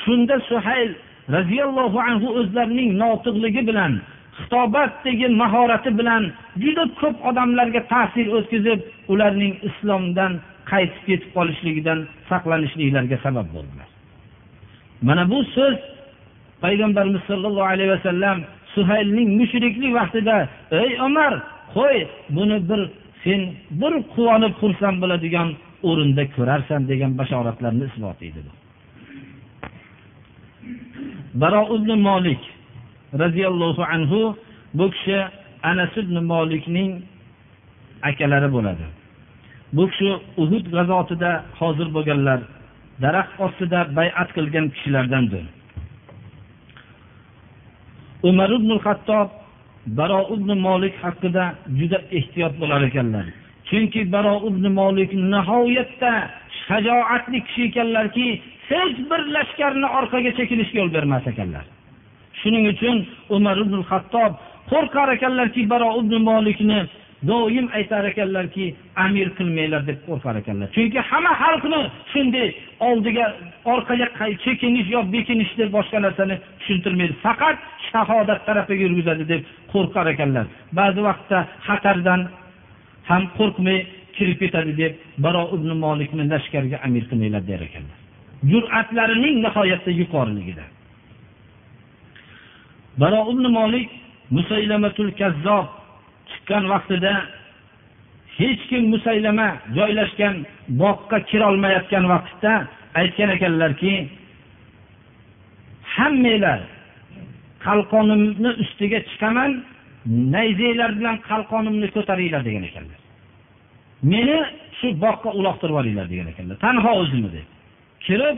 Shunda 0.03 0.35
suhayl 0.49 0.89
roziyallohu 1.35 1.99
anhu 2.09 2.27
o'zlarining 2.39 2.89
notiqligi 3.03 3.61
bilan 3.69 3.93
xitobatdagi 4.39 5.27
mahorati 5.41 5.91
bilan 5.99 6.23
juda 6.63 6.83
ko'p 7.01 7.17
odamlarga 7.29 7.81
ta'sir 7.93 8.27
o'tkazib 8.37 8.79
ularning 9.13 9.53
islomdan 9.69 10.31
qaytib 10.71 11.03
ketib 11.07 11.29
qolishligidan 11.37 11.99
saqlanishliklariga 12.29 13.17
sabab 13.25 13.47
bo'ldilar. 13.55 13.87
Mana 15.07 15.23
bu 15.31 15.39
so'z 15.55 15.77
payg'ambarimiz 16.63 17.23
sollallohu 17.29 17.69
alayhi 17.73 17.91
vasallam 17.95 18.37
suhaylning 18.75 19.29
mushriklik 19.39 19.91
vaqtida 19.99 20.37
ey 20.81 20.89
umar 21.07 21.33
qo'y 21.75 21.97
buni 22.35 22.57
bir 22.69 22.81
sen 23.23 23.41
bir 23.81 23.93
quvonib 24.13 24.53
xursand 24.61 24.97
bo'ladigan 25.03 25.47
o'rinda 25.89 26.23
ko'rarsan 26.35 26.81
degan 26.91 27.11
bashoratlarni 27.19 27.83
isbot 27.89 28.19
edi 28.29 28.41
baro 31.41 31.61
ibn 31.75 31.91
molik 32.07 32.41
roziyallohu 33.21 33.83
anhu 33.95 34.21
bu 34.77 34.85
kishi 34.95 35.19
anas 35.71 35.93
ibn 35.97 36.15
molikning 36.31 36.91
akalari 38.09 38.49
bo'ladi. 38.55 38.85
Bu 39.73 39.83
kishi 39.89 40.11
uhud 40.43 40.65
g'azotida 40.75 41.31
hozir 41.59 41.87
bo'lganlar 41.95 42.39
daraxt 43.03 43.35
ostida 43.45 43.79
bayat 43.97 44.29
qilgan 44.35 44.65
kishilardandir. 44.75 45.43
Umar 48.29 48.49
ibn 48.57 48.71
hattob 48.85 49.29
baro 49.97 50.21
ibn 50.35 50.49
molik 50.65 50.95
haqida 51.03 51.43
juda 51.79 51.99
ehtiyot 52.17 52.53
bo'lar 52.61 52.81
ekanlar. 52.89 53.25
Chunki 53.69 54.01
baro 54.15 54.35
ibn 54.49 54.65
molik 54.79 55.11
nihoyatda 55.33 56.11
shajoatli 56.65 57.39
kishi 57.47 57.63
ekanlarki 57.69 58.27
hech 58.69 58.97
bir 59.09 59.21
lashkarni 59.35 59.87
orqaga 59.99 60.31
chekinishga 60.37 60.77
yo'l 60.81 60.91
bermas 60.97 61.25
ekanlar. 61.31 61.65
Shuning 62.39 62.65
uchun 62.73 62.97
umar 63.37 63.57
ibn 63.65 63.77
hattob 63.89 64.31
qo'rqar 64.71 65.07
ekanlarki 65.17 65.61
baro 65.73 65.89
ibn 66.01 66.13
molikni 66.29 66.79
doim 67.23 67.67
aytar 67.77 68.03
ekanlarki 68.11 68.75
amir 68.95 69.27
qilmanglar 69.37 69.81
deb 69.87 69.99
qo'rqar 70.07 70.35
ekanlar. 70.41 70.67
Chunki 70.75 70.99
hamma 71.09 71.33
xalqni 71.43 71.81
shunday 72.11 72.47
oldiga 72.89 73.25
orqaga 73.73 74.07
chekinish 74.45 74.89
yo 74.95 75.01
bekinish 75.15 75.51
deb 75.59 75.69
boshqa 75.77 75.99
narsani 76.05 76.35
tushuntirmaydi. 76.59 77.13
Faqat 77.25 77.57
shahodat 77.91 78.41
tarafiga 78.47 78.83
yurgizadi 78.87 79.23
deb 79.33 79.41
qo'rqar 79.73 80.05
ekanlar. 80.13 80.45
Ba'zi 80.79 81.01
vaqtda 81.09 81.37
xatardan 81.67 82.21
ham 83.09 83.23
qo'rqmay 83.37 83.79
kirib 84.17 84.37
ketadi 84.43 84.73
deb 84.81 84.93
baro 85.25 85.43
ibn 85.55 85.69
molikni 85.85 86.23
lashkarga 86.33 86.77
amir 86.85 87.03
qilmanglar 87.09 87.43
der 87.51 87.61
ekanlar. 87.67 87.97
Jur'atlarining 88.51 89.35
nihoyatda 89.45 89.91
yuqoriligida. 90.01 90.65
Baro 93.01 93.21
ibn 93.33 93.45
molik 93.57 93.89
musaylamatul 94.37 95.11
kazzob 95.19 95.65
chiqqan 96.45 96.69
vaqtida 96.73 97.13
hech 98.37 98.61
kim 98.69 98.83
musaylama 98.93 99.47
joylashgan 99.77 100.35
bog'ga 100.81 101.17
kirolmayotgan 101.29 102.05
vaqtda 102.13 102.51
aytgan 103.01 103.29
ekanlarki 103.35 103.93
hammanglar 105.95 106.59
qalqonimni 107.65 108.51
ustiga 108.63 108.99
chiqaman 109.09 109.51
nayzanglar 110.35 110.91
bilan 110.99 111.17
qalqonimni 111.29 111.87
ko'taringlar 111.95 112.41
degan 112.47 112.63
ekanlar. 112.69 112.99
Meni 114.11 114.37
shu 114.77 114.87
bog'ga 115.03 115.29
uloqtirib 115.39 115.73
yuboringlar 115.73 116.07
degan 116.13 116.27
ekanlar. 116.33 116.55
Tanho 116.65 116.91
o'zimni 117.01 117.29
deb 117.37 117.47
kirib 118.05 118.37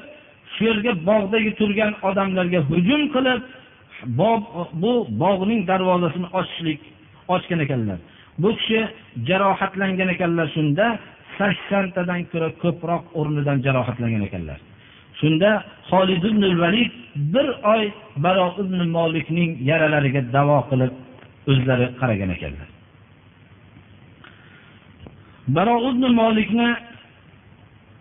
shu 0.53 0.61
yerga 0.69 0.91
bog'dagi 1.09 1.51
turgan 1.59 1.91
odamlarga 2.09 2.59
hujum 2.69 3.01
qilib 3.15 3.41
bog' 4.21 4.47
bu 4.81 4.93
bog'ning 5.23 5.61
darvozasini 5.69 6.27
ochishlik 6.39 6.81
ochgan 7.35 7.59
ekanlar. 7.65 7.99
Bu 8.41 8.49
kishi 8.57 8.79
jarohatlangan 9.29 10.09
ekanlar 10.15 10.47
shunda 10.55 10.85
saksontadan 11.37 12.21
ko'ra 12.31 12.49
ko'proq 12.63 13.03
o'rnidan 13.19 13.57
jarohatlangan 13.65 14.23
ekanlar. 14.27 14.59
Shunda 15.19 15.49
holid 15.89 16.23
ibn 16.29 16.43
valid 16.61 16.91
bir 17.33 17.47
oy 17.73 17.83
baro 18.25 18.47
ibn 18.63 18.79
molikning 18.97 19.51
yaralariga 19.69 20.21
davo 20.35 20.57
qilib 20.69 20.91
o'zlari 21.51 21.85
qaragan 21.99 22.29
ekanlar. 22.37 22.67
Baro 25.55 25.75
ibn 25.89 26.03
molikni 26.21 26.69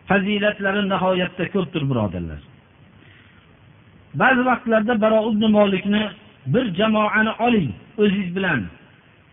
fazilatlari 0.09 0.83
nihoyatda 0.93 1.45
ko'pdir 1.55 1.83
birodarlar. 1.91 2.41
Ba'zi 4.21 4.43
vaqtlarda 4.51 4.95
baro 5.05 5.21
ibn 5.31 5.43
molikni 5.59 6.03
bir 6.55 6.65
jamoani 6.79 7.33
oling 7.47 7.71
o'zingiz 8.03 8.31
bilan 8.37 8.61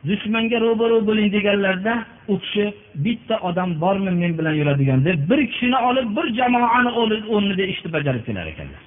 dushmanga 0.07 0.57
ro'baro 0.65 0.97
bo'ling 1.07 1.29
deganlarida 1.35 1.93
u 2.27 2.39
kishi 2.43 2.65
bitta 3.05 3.35
odam 3.49 3.69
bormi 3.81 4.11
men 4.21 4.37
bilan 4.39 4.55
yuradigan? 4.59 5.05
deb 5.05 5.19
bir 5.29 5.39
kishini 5.51 5.77
olib 5.89 6.07
bir 6.17 6.27
jamoani 6.39 6.91
o'rnida 7.35 7.63
ishni 7.73 7.89
bajarib 7.95 8.23
kelar 8.27 8.45
ekanlar 8.53 8.83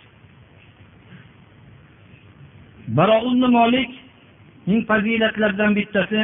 baro 2.98 3.16
molikning 3.58 4.80
fazilatlaridan 4.90 5.72
bittasi 5.78 6.20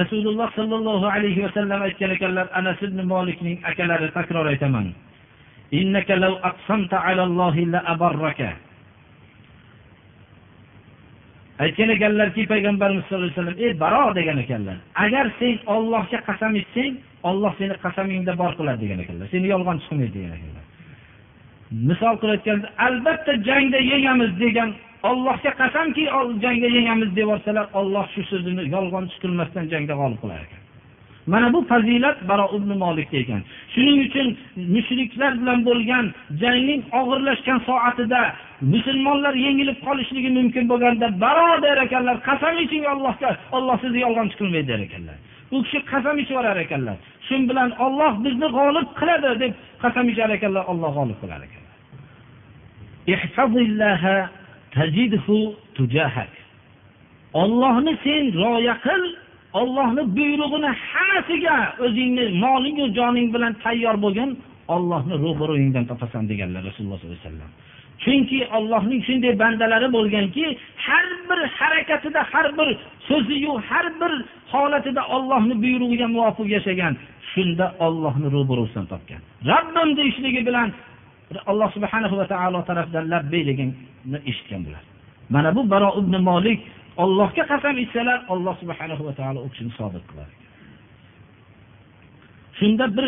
rasululloh 0.00 0.48
sollallohu 0.58 1.06
alayhi 1.16 1.42
vasallam 1.46 1.82
aytgan 1.82 2.10
ekanlar 2.16 2.46
anas 2.54 2.82
ibn 2.82 2.98
molikning 3.06 3.58
akalari 3.70 4.08
takror 4.12 4.46
aytaman. 4.46 4.86
Aytgan 11.64 11.90
ekanlarki 11.96 12.42
payg'ambarimiz 12.52 13.04
sallallohu 13.04 13.30
alayhi 13.30 13.40
vasallam 13.40 13.58
ey 13.64 13.72
baro 13.84 14.04
degan 14.18 14.38
ekanlar. 14.44 14.76
Agar 15.04 15.26
sen 15.38 15.56
ollohga 15.74 16.18
qasam 16.28 16.52
ichsang 16.62 16.94
olloh 17.30 17.52
seni 17.58 17.74
qasamingda 17.84 18.32
bor 18.42 18.52
qiladi 18.58 18.80
degan 18.84 19.00
ekanlar. 19.04 19.26
Seni 19.34 19.46
yolg'onchi 19.54 19.86
qilmaydi 19.90 20.14
degan 20.18 20.32
ekanlar. 20.38 20.64
Misol 21.88 22.14
qilayotganda 22.22 22.68
albatta 22.86 23.32
jangda 23.48 23.78
yengamiz 23.92 24.32
degan 24.44 24.70
ollohga 25.10 25.52
qasamki 25.62 26.04
jangda 26.44 26.68
yengamiz 26.76 27.10
deb 27.16 27.24
yuborsalar 27.24 27.66
olloh 27.80 28.06
shu 28.14 28.22
so'zini 28.30 28.62
yolg'onchi 28.74 29.16
qilmasdan 29.22 29.64
jangda 29.72 29.94
g'olib 30.00 30.18
qilar 30.22 30.40
ekan. 30.46 30.59
Mana 31.32 31.52
bu 31.54 31.60
fazilat 31.70 32.18
baro 32.28 32.46
ibn 32.56 32.70
molikda 32.84 33.16
ekan. 33.22 33.42
Shuning 33.72 33.98
uchun 34.06 34.26
mushriklar 34.74 35.32
bilan 35.40 35.58
bo'lgan 35.68 36.04
jangning 36.42 36.82
og'irlashgan 37.00 37.58
soatida 37.68 38.20
musulmonlar 38.74 39.34
yengilib 39.46 39.78
qolishligi 39.86 40.30
mumkin 40.38 40.64
bo'lganda 40.72 41.06
baro 41.24 41.50
der 41.64 41.76
ekanlar 41.86 42.16
qasam 42.28 42.54
iching 42.64 42.84
allohga 42.92 43.30
olloh 43.56 43.76
sizni 43.82 44.00
yolg'onchi 44.06 44.36
qilmaydi 44.40 44.68
der 44.72 44.80
ekanlar. 44.86 45.16
U 45.54 45.56
kishi 45.64 45.78
qasam 45.92 46.16
ichib 46.22 46.34
yuborar 46.34 46.58
ekanlar. 46.64 46.96
Shu 47.26 47.34
bilan 47.50 47.70
olloh 47.84 48.12
bizni 48.24 48.48
g'olib 48.56 48.88
qiladi 49.00 49.30
deb 49.42 49.52
qasam 49.82 50.04
ichar 50.12 50.30
ekanlar 50.36 50.64
olloh 50.72 50.90
g'olib 50.98 51.18
qilar 51.22 51.40
ekanlar. 51.48 51.76
Ollohni 57.42 57.92
sen 58.04 58.24
rioya 58.40 58.76
qil 58.86 59.02
ollohni 59.52 60.02
buyrug'ini 60.16 60.70
hammasiga 60.90 61.56
o'zingni 61.84 62.24
molingu 62.44 62.86
joning 62.98 63.28
bilan 63.34 63.52
tayyor 63.64 63.96
bo'lgin 64.04 64.30
ollohni 64.74 65.14
ro'baro'yingdan 65.24 65.84
topasan 65.90 66.22
deganlar 66.30 66.62
rasululloh 66.68 66.98
sollallohu 66.98 67.18
alayhi 67.18 67.28
vasallam. 67.28 67.52
Chunki 68.04 68.38
ollohning 68.56 69.00
shunday 69.08 69.32
bandalari 69.42 69.88
bo'lganki 69.96 70.44
har 70.86 71.06
bir 71.28 71.40
harakatida 71.58 72.20
har 72.32 72.46
bir 72.58 72.68
so'ziyu 73.08 73.52
har 73.68 73.86
bir 74.00 74.12
holatida 74.52 75.02
ollohni 75.16 75.54
buyrug'iga 75.64 76.06
muvofiq 76.16 76.48
yashagan 76.56 76.94
shunda 77.32 77.66
ollohni 77.86 78.26
ro'barusidan 78.36 78.86
topgan. 78.92 79.20
Robbim 79.50 79.88
deyishligi 79.98 80.40
bilan 80.48 80.68
alloh 81.46 81.68
subhanahu 81.76 82.14
va 82.20 82.26
taolo 82.32 82.60
tarafidan 82.68 83.04
labbay 83.12 83.42
deganni 83.50 84.18
eshitgan 84.30 84.60
bular 84.66 84.82
mana 85.34 85.54
bu 85.56 85.62
baro 85.70 85.90
ibn 86.00 86.14
molik 86.28 86.60
ollohga 86.96 87.44
qasam 87.52 87.76
ichsalar 87.84 88.18
alloh 88.28 88.54
subhanahu 88.62 89.02
va 89.08 89.12
taolo 89.12 89.40
u 89.46 89.48
kishini 89.52 89.72
sodiq 89.78 90.04
qilar. 90.10 90.30
shunda 92.60 92.86
bir 92.96 93.06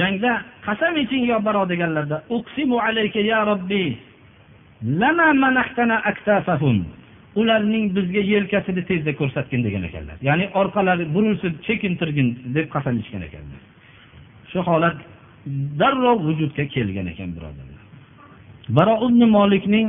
jangda 0.00 0.32
qasam 0.66 0.94
iching 1.04 1.24
yo 1.32 1.38
baro 1.46 1.62
deganlarda 1.72 2.16
uqsimu 2.36 2.76
alayka 2.86 3.20
ya 3.32 3.40
robbi 3.50 3.84
lama 5.00 5.28
manahtana 5.44 5.96
aktafahum. 6.10 6.78
Ularning 7.40 7.84
bizga 7.96 8.22
yelkasini 8.34 8.82
tezda 8.90 9.12
ko'rsatgin 9.20 9.60
degan 9.66 9.82
ekanlar. 9.88 10.16
Ya'ni 10.28 10.46
orqalari 10.60 11.04
burilsin 11.14 11.52
chekintirgin 11.66 12.28
deb 12.56 12.66
qasam 12.74 12.94
ichgan 13.02 13.22
ekanlar. 13.28 13.60
Shu 14.50 14.60
holat 14.68 14.96
darrov 15.80 16.18
vujudga 16.26 16.64
kelgan 16.74 17.06
ekan 17.12 17.30
birodarlar. 17.36 17.82
Baro 18.76 18.94
ibn 19.06 19.20
molikning 19.36 19.88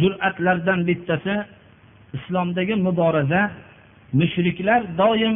jur'atlaridan 0.00 0.80
bittasi 0.88 1.34
islomdagi 2.16 2.74
muboraza 2.86 3.42
mushriklar 4.20 4.80
doim 5.00 5.34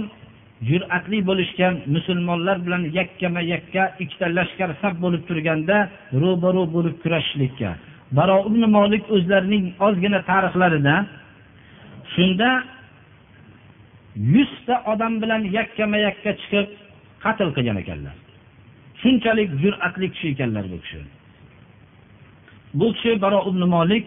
jur'atli 0.69 1.19
bo'lishgan 1.29 1.75
musulmonlar 1.95 2.57
bilan 2.67 2.83
yakkama 2.99 3.41
yakka 3.53 3.83
ikkita 4.03 4.27
lashkar 4.39 4.71
saf 4.83 4.95
bo'lib 5.05 5.23
turganda 5.29 5.77
ro'baro 6.23 6.63
bo'lib 6.75 6.97
kurashishlikka. 7.03 7.71
Baro 8.19 8.39
ibn 8.49 8.63
molik 8.77 9.05
o'zlarining 9.15 9.65
ozgina 9.87 10.21
tarixlarida 10.31 10.95
shunda 12.15 12.51
yuzta 14.35 14.75
odam 14.93 15.15
bilan 15.23 15.43
yakkama 15.59 15.99
yakka 16.07 16.31
chiqib 16.41 16.67
qatl 17.25 17.49
qilgan 17.57 17.79
ekanlar. 17.83 18.17
Shunchalik 19.03 19.51
jur'atli 19.63 20.07
kishi 20.13 20.27
ekanlar 20.35 20.65
bu 20.73 20.77
kishi. 20.83 21.01
Bu 22.79 22.87
kishi 22.95 23.13
baro 23.25 23.41
ibn 23.51 23.63
molik 23.75 24.05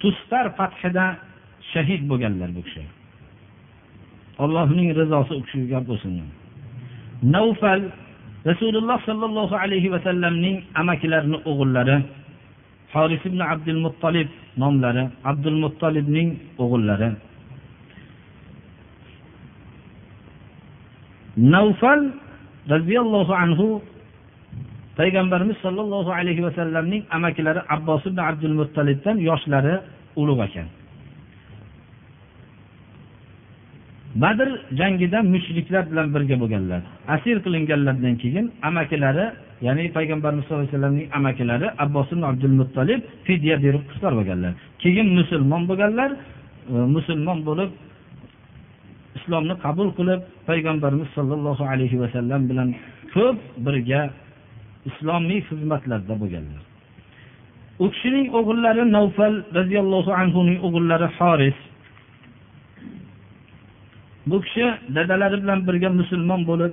tustar 0.00 0.46
fathida 0.58 1.06
shahid 1.72 2.02
bo'lganlar 2.10 2.50
bu 2.56 2.62
kishi. 2.66 2.84
Allohning 4.44 4.88
rizosi 5.00 5.32
u 5.38 5.42
kishiga 5.46 5.80
bo'lsin. 5.88 6.14
Navfal 7.34 7.82
rasululloh 8.50 8.98
sollallohu 9.08 9.54
alayhi 9.64 9.88
vasallamning 9.94 10.56
amakilarini 10.80 11.38
o'g'illari 11.50 11.96
horis 12.94 13.22
ibn 13.30 13.40
abdul 13.52 13.80
muttolib 13.84 14.28
nomlari 14.62 15.04
abdul 15.30 15.58
muttolibning 15.64 16.28
o'g'illari. 16.62 17.08
Navfal 21.54 22.00
roziyallohu 22.74 23.32
anhu 23.44 23.66
payg'ambarimiz 24.98 25.56
sollallohu 25.64 26.10
alayhi 26.18 26.42
vasallamning 26.48 27.02
amakilari 27.16 27.60
abbos 27.74 28.02
ibn 28.10 28.18
abdul 28.30 28.54
muttalibdan 28.60 29.16
yoshlari 29.28 29.74
ulug' 30.20 30.42
ekan. 30.48 30.66
Badr 34.22 34.48
jangida 34.80 35.18
mushriklar 35.34 35.84
bilan 35.90 36.06
birga 36.14 36.36
bo'lganlar. 36.42 36.80
Asir 37.14 37.36
qilinganlardan 37.44 38.14
keyin 38.22 38.46
amakilari 38.68 39.26
ya'ni 39.66 39.84
payg'ambarimiz 39.96 40.44
sallallohu 40.44 40.64
alayhi 40.64 40.76
vasallamning 40.76 41.08
amakilari 41.18 41.66
abbos 41.84 42.08
ibn 42.12 42.22
abdul 42.30 42.54
muttolib 42.60 43.00
fidya 43.26 43.54
berib 43.64 43.82
qutqarib 43.90 44.18
olganlar 44.22 44.52
keyin 44.82 45.08
musulmon 45.18 45.62
bo'lganlar 45.70 46.10
e, 46.74 46.76
musulmon 46.96 47.38
bo'lib 47.48 47.70
islomni 49.18 49.54
qabul 49.64 49.88
qilib 49.98 50.20
payg'ambarimiz 50.48 51.08
sollallohu 51.16 51.64
alayhi 51.72 51.96
vasallam 52.02 52.40
bilan 52.50 52.68
ko'p 53.14 53.38
birga 53.66 54.00
islomiy 54.90 55.40
xizmatlarda 55.48 56.14
bo'lganlar. 56.22 56.62
U 57.84 57.86
kishining 57.94 58.26
o'g'illari 58.38 58.82
navfal 58.96 59.34
roziyallohu 59.58 60.10
anhuning 60.22 60.58
o'g'illari 60.66 61.08
horis 61.18 61.58
bu 64.30 64.36
kishi 64.44 64.66
dadalari 64.96 65.36
bilan 65.42 65.60
birga 65.68 65.88
musulmon 66.00 66.40
bo'lib 66.50 66.72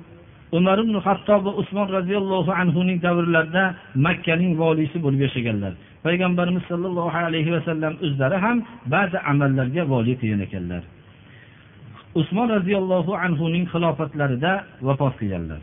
umar 0.57 0.77
ibn 0.83 0.95
hattob 1.05 1.41
va 1.47 1.51
usmon 1.61 1.87
roziyallohu 1.97 2.51
anhuning 2.61 2.97
davrlarida 3.05 3.63
makkaning 4.05 4.53
voliysi 4.61 4.97
bo'lib 5.05 5.21
yashaganlar. 5.25 5.73
Payg'ambarimiz 6.05 6.63
sollallohu 6.71 7.17
alayhi 7.27 7.51
vasallam 7.55 7.93
o'zlari 8.05 8.37
ham 8.45 8.57
ba'zi 8.93 9.17
amallarga 9.31 9.83
voliy 9.93 10.15
qilgan 10.21 10.41
ekanlar. 10.47 10.83
Usmon 12.19 12.47
roziyallohu 12.57 13.11
anhuning 13.25 13.65
xilofatlarida 13.73 14.51
vafot 14.87 15.13
qilganlar. 15.19 15.61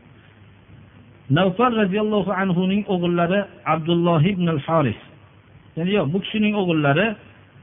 Navfar 1.39 1.71
roziyallohu 1.83 2.31
anhuning 2.43 2.83
o'g'illari 2.95 3.41
abdulloh 3.75 4.23
ibn 4.33 4.47
al 4.55 4.61
horis 4.67 5.01
ya'ni 5.77 5.93
yo'q 5.99 6.07
bu 6.13 6.19
kishining 6.25 6.55
o'g'illari 6.63 7.07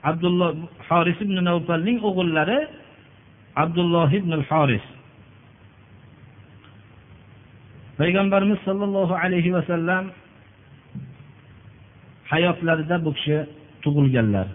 abdulloh 0.09 0.49
horis 0.89 1.17
ibn 1.25 1.35
navfalning 1.49 1.97
o'g'illari 2.09 2.59
abdulloh 3.63 4.09
ibn 4.19 4.31
al 4.39 4.45
horis 4.49 4.85
payg'ambarimiz 7.99 8.59
sollallohu 8.67 9.13
alayhi 9.23 9.53
vasallam 9.57 10.05
hayotlarida 12.31 13.05
bu 13.05 13.11
kishi 13.17 13.37
tug'ilganlar. 13.83 14.47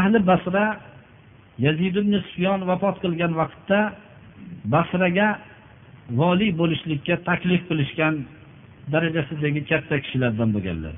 Ahli 0.00 0.18
basra 0.30 0.66
yazid 1.66 1.94
ibn 2.02 2.12
sufyon 2.26 2.60
vafot 2.70 2.96
qilgan 3.02 3.32
vaqtda 3.40 3.80
basraga 4.74 5.28
voliy 6.20 6.50
bo'lishlikka 6.60 7.14
taklif 7.28 7.62
qilishgan 7.68 8.14
darajasidagi 8.92 9.60
katta 9.70 9.96
kishilardan 10.04 10.48
bo'lganlar. 10.56 10.94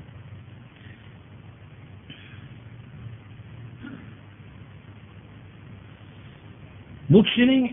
Bu 7.11 7.19
kishining 7.27 7.63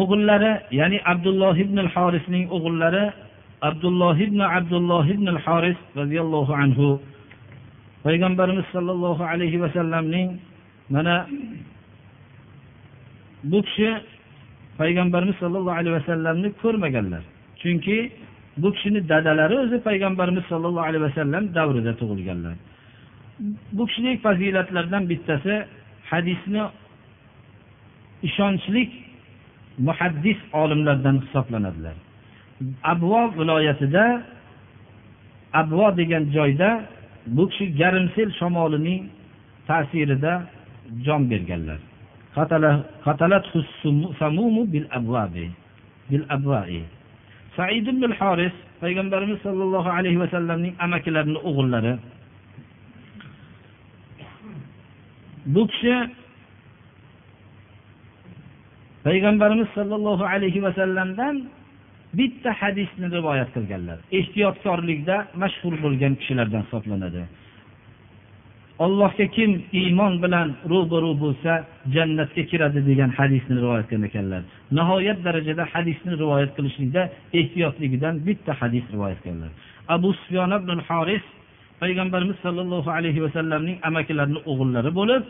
o'g'illari 0.00 0.52
ya'ni 0.80 0.98
abdulloh 1.12 1.54
ibn 1.64 1.78
horisning 1.94 2.44
o'g'illari 2.56 3.04
abdulloh 3.68 4.16
ibn 4.26 4.40
abdulloh 4.58 5.04
ibn 5.14 5.26
horis 5.44 5.78
roziyallohu 5.96 6.52
anhu. 6.62 7.00
Payg'ambarimiz 8.04 8.66
sollallohu 8.74 9.22
alayhi 9.32 9.60
vasallamning 9.64 10.28
mana 10.94 11.26
bu 13.44 13.58
kishi 13.66 13.90
payg'ambarimiz 14.80 15.36
sollallohu 15.42 15.76
alayhi 15.80 15.96
vasallamni 16.00 16.48
ko'rmaganlar. 16.62 17.22
Chunki 17.62 17.96
bu 18.62 18.68
kishini 18.74 19.00
dadalari 19.08 19.54
o'zi 19.64 19.76
payg'ambarimiz 19.88 20.44
sollallohu 20.52 20.86
alayhi 20.88 21.04
vasallam 21.08 21.42
davrida 21.54 21.92
tug'ilganlar. 22.00 22.54
Bu 23.76 23.82
kishining 23.86 24.16
fazilatlaridan 24.26 25.02
bittasi 25.10 25.54
hadisni 26.10 26.62
ishonchli 28.28 28.82
muhaddis 29.86 30.38
olimlardan 30.52 31.16
hisoblanadilar. 31.24 31.96
Abvo 32.92 33.20
viloyatida 33.38 34.04
abvo 35.60 35.86
degan 35.96 36.24
joyda 36.36 36.70
bu 37.36 37.44
kishi 37.50 37.66
garmsel 37.80 38.30
shamolining 38.38 39.02
ta'sirida 39.68 40.32
jon 41.06 41.22
berganlar. 41.30 41.78
Said 47.56 47.86
ibn 47.92 48.12
horis 48.20 48.52
payg'ambarimiz 48.82 49.38
sollallohu 49.46 49.90
alayhi 49.98 50.18
vasallamning 50.24 50.74
amakilarini 50.84 51.38
o'g'illari. 51.48 51.92
Bu 55.54 55.62
kishi 55.70 55.94
payg'ambarimiz 59.06 59.68
sollallohu 59.78 60.24
alayhi 60.34 60.60
vasallamdan 60.66 61.34
bitta 62.18 62.50
hadisni 62.60 63.06
rivoyat 63.16 63.48
qilganlar. 63.56 63.98
Ehtiyotkorlikda 64.18 65.16
mashhur 65.42 65.74
bo'lgan 65.84 66.12
kishilardan 66.20 66.62
hisoblanadi. 66.66 67.22
Allohga 68.84 69.26
kim 69.36 69.50
iymon 69.80 70.14
bilan 70.24 70.48
ro'baru 70.72 71.12
bo'lsa 71.22 71.52
jannatga 71.94 72.42
kiradi 72.50 72.80
degan 72.90 73.10
hadisni 73.18 73.56
rivoyat 73.64 73.86
qilgan 73.90 74.08
ekanlar. 74.10 74.42
Nihoyat 74.78 75.18
darajada 75.26 75.64
hadisni 75.72 76.12
rivoyat 76.22 76.50
qilishlikda 76.56 77.02
ehtiyotligidan 77.40 78.14
bitta 78.26 78.52
hadis 78.60 78.84
rivoyat 78.94 79.20
qilganlar. 79.24 79.52
Abu 79.96 80.08
sufyon 80.20 80.50
ibn 80.58 80.78
horis 80.88 81.24
payg'ambarimiz 81.82 82.36
sollallohu 82.44 82.90
alayhi 82.98 83.20
vasallamning 83.24 83.76
amakilarini 83.88 84.40
o'g'illari 84.50 84.90
bo'lib 85.00 85.22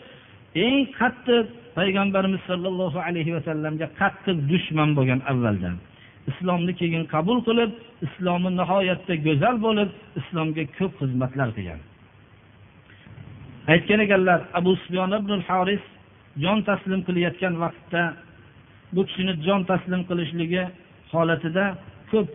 eng 0.64 0.78
qattiq 0.98 1.46
payg'ambarimiz 1.78 2.42
sollallohu 2.50 2.98
alayhi 3.08 3.32
vasallamga 3.36 3.86
qattiq 4.00 4.36
dushman 4.50 4.90
bo'lgan 4.98 5.20
avvaldan. 5.30 5.74
Islomni 6.30 6.72
keyin 6.80 7.04
qabul 7.14 7.38
qilib 7.48 7.70
islomi 8.06 8.50
nihoyatda 8.60 9.14
go'zal 9.26 9.56
bo'lib 9.66 9.90
islomga 10.20 10.64
ko'p 10.78 10.92
xizmatlar 11.00 11.48
qilgan. 11.56 11.80
Aytgan 13.72 14.00
ekanlar 14.06 14.40
abu 14.58 14.72
sufyon 14.82 15.10
ibn 15.18 15.40
haris 15.48 15.84
jon 16.42 16.58
taslim 16.68 17.00
qilayotgan 17.06 17.54
vaqtda 17.64 18.02
bu 18.94 19.00
kishini 19.08 19.34
jon 19.46 19.62
taslim 19.70 20.02
qilishligi 20.08 20.62
holatida 21.12 21.64
ko'p 22.10 22.28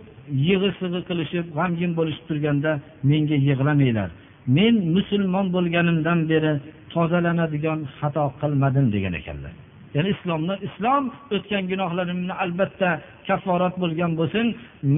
yig'i 0.48 0.70
sig'i 0.80 1.02
qilishib 1.10 1.46
g'amgin 1.58 1.92
bo'lishib 2.00 2.26
turganda 2.30 2.72
menga 3.10 3.38
yig'lamanglar. 3.48 4.10
Men 4.58 4.76
musulmon 4.96 5.48
bo'lganimdan 5.56 6.20
beri 6.32 6.54
tozalanadigan 6.94 7.80
xato 8.00 8.26
qilmadim 8.42 8.86
degan 8.96 9.14
ekanlar. 9.22 9.54
Ya'ni 9.96 10.10
islomni 10.16 10.56
islom 10.68 11.04
o'tgan 11.36 11.64
gunohlarimni 11.72 12.34
albatta 12.44 12.90
kafforat 13.28 13.76
bo'lgan 13.84 14.12
bo'lsin 14.20 14.46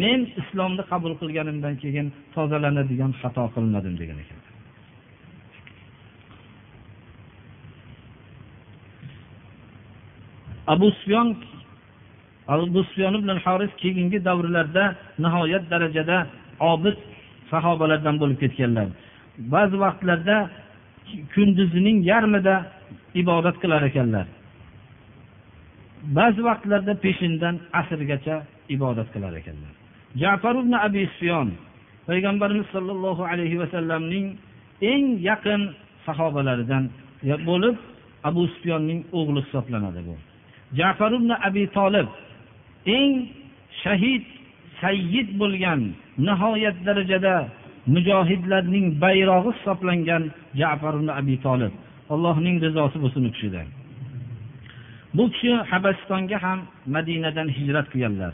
men 0.01 0.19
islomni 0.41 0.83
qabul 0.91 1.13
qilganimdan 1.21 1.75
keyin 1.83 2.07
tozalanadigan 2.35 3.11
xato 3.21 3.43
qilmadim 3.55 3.95
degan 4.01 4.19
ekan 4.23 4.39
abu 10.67 10.91
sufyon 10.91 11.27
abu 12.47 12.83
sufyon 12.83 13.13
ibn 13.19 13.29
haris 13.43 13.71
keyingi 13.81 14.25
davrlarda 14.25 14.95
nihoyat 15.23 15.63
darajada 15.71 16.17
obid 16.59 16.97
sahobalardan 17.51 18.15
bo'lib 18.21 18.37
ketganlar. 18.43 18.87
Ba'zi 19.53 19.75
vaqtlarda 19.85 20.37
kunduzining 21.33 21.97
yarmida 22.11 22.55
ibodat 23.21 23.55
qilar 23.63 23.81
ekanlar. 23.89 24.27
Ba'zi 26.17 26.41
vaqtlarda 26.49 26.93
peshindan 27.05 27.55
asrgacha 27.79 28.35
ibodat 28.75 29.07
qilar 29.13 29.33
ekanlar. 29.41 29.73
Jafar 30.21 30.55
ibn 30.61 30.73
abi 30.87 31.03
sufyon 31.13 31.49
payg'ambarimiz 32.07 32.67
sollallohu 32.75 33.23
alayhi 33.31 33.59
vasallamning 33.61 34.25
eng 34.91 35.05
yaqin 35.29 35.61
sahobalaridan 36.05 36.83
bo'lib 37.49 37.75
abu 38.29 38.43
sufyonning 38.53 38.99
o'g'li 39.19 39.39
hisoblanadi 39.45 40.01
bu. 40.07 40.15
Jafar 40.79 41.11
ibn 41.19 41.29
abi 41.47 41.63
tolib 41.77 42.07
eng 42.97 43.13
shahid 43.83 44.23
sayyid 44.81 45.29
bo'lgan 45.41 45.81
nihoyat 46.27 46.77
darajada 46.87 47.35
mujohidlarning 47.87 48.85
bayrog'i 49.03 49.51
hisoblangan 49.57 50.23
jafar 50.61 50.93
ibn 50.99 51.07
abi 51.19 51.35
tolib 51.45 51.73
allohning 52.13 52.57
rizosi 52.65 52.97
bo'lsin 53.03 53.23
u 53.29 53.31
kishidan. 53.35 53.67
Bu 55.17 55.23
kishi 55.33 55.51
habasistonga 55.71 56.37
ham 56.45 56.59
madinadan 56.95 57.47
hijrat 57.57 57.87
qilganlar. 57.91 58.33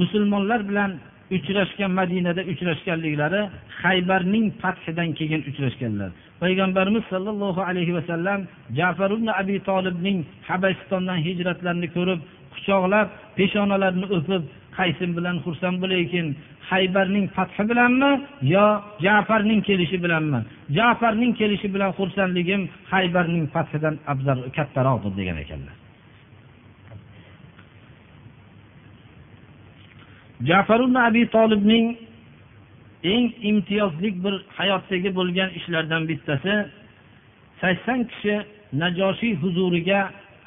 Musulmonlar 0.00 0.60
bilan 0.68 0.90
uchrashgan 1.36 1.90
madinada 2.00 2.42
uchrashganliklari 2.52 3.40
haybarning 3.82 4.46
fathidan 4.62 5.08
keyin 5.18 5.42
uchrashganlar. 5.50 6.10
Payg'ambarimiz 6.42 7.04
sollallohu 7.12 7.60
alayhi 7.68 7.92
vasallam 7.98 8.40
jafar 8.78 9.10
ibn 9.16 9.28
abi 9.40 9.56
tolibning 9.68 10.18
habasistondan 10.48 11.18
hijratlarini 11.26 11.88
ko'rib 11.96 12.20
quchoqlab 12.62 13.08
peshonalarini 13.36 14.06
o'pib 14.16 14.42
qaysim 14.78 15.10
bilan 15.18 15.36
xursand 15.44 15.76
bo'laykin 15.82 16.26
haybarning 16.70 17.26
fathi 17.36 17.62
bilanmi 17.70 18.12
yo 18.54 18.66
jafarning 19.06 19.60
kelishi 19.68 19.98
bilanmi? 20.04 20.40
Jafarning 20.78 21.32
kelishi 21.40 21.68
bilan 21.74 21.90
xursandligim 21.98 22.62
haybarning 22.92 23.46
fathidan 23.54 23.94
afzal 24.12 24.38
kattaroqdir 24.56 25.12
degan 25.20 25.36
ekanlar. 25.44 25.76
Jafar 30.48 30.80
ibn 30.86 30.94
abi 30.94 31.22
tolibning 31.34 31.86
eng 33.12 33.26
imtiyozli 33.50 34.10
bir 34.24 34.34
hayotdagi 34.58 35.10
bo'lgan 35.18 35.50
ishlardan 35.58 36.02
bittasi 36.10 36.54
sakson 37.60 38.00
kishi 38.10 38.34
najoshiy 38.82 39.34
huzuriga 39.42 40.00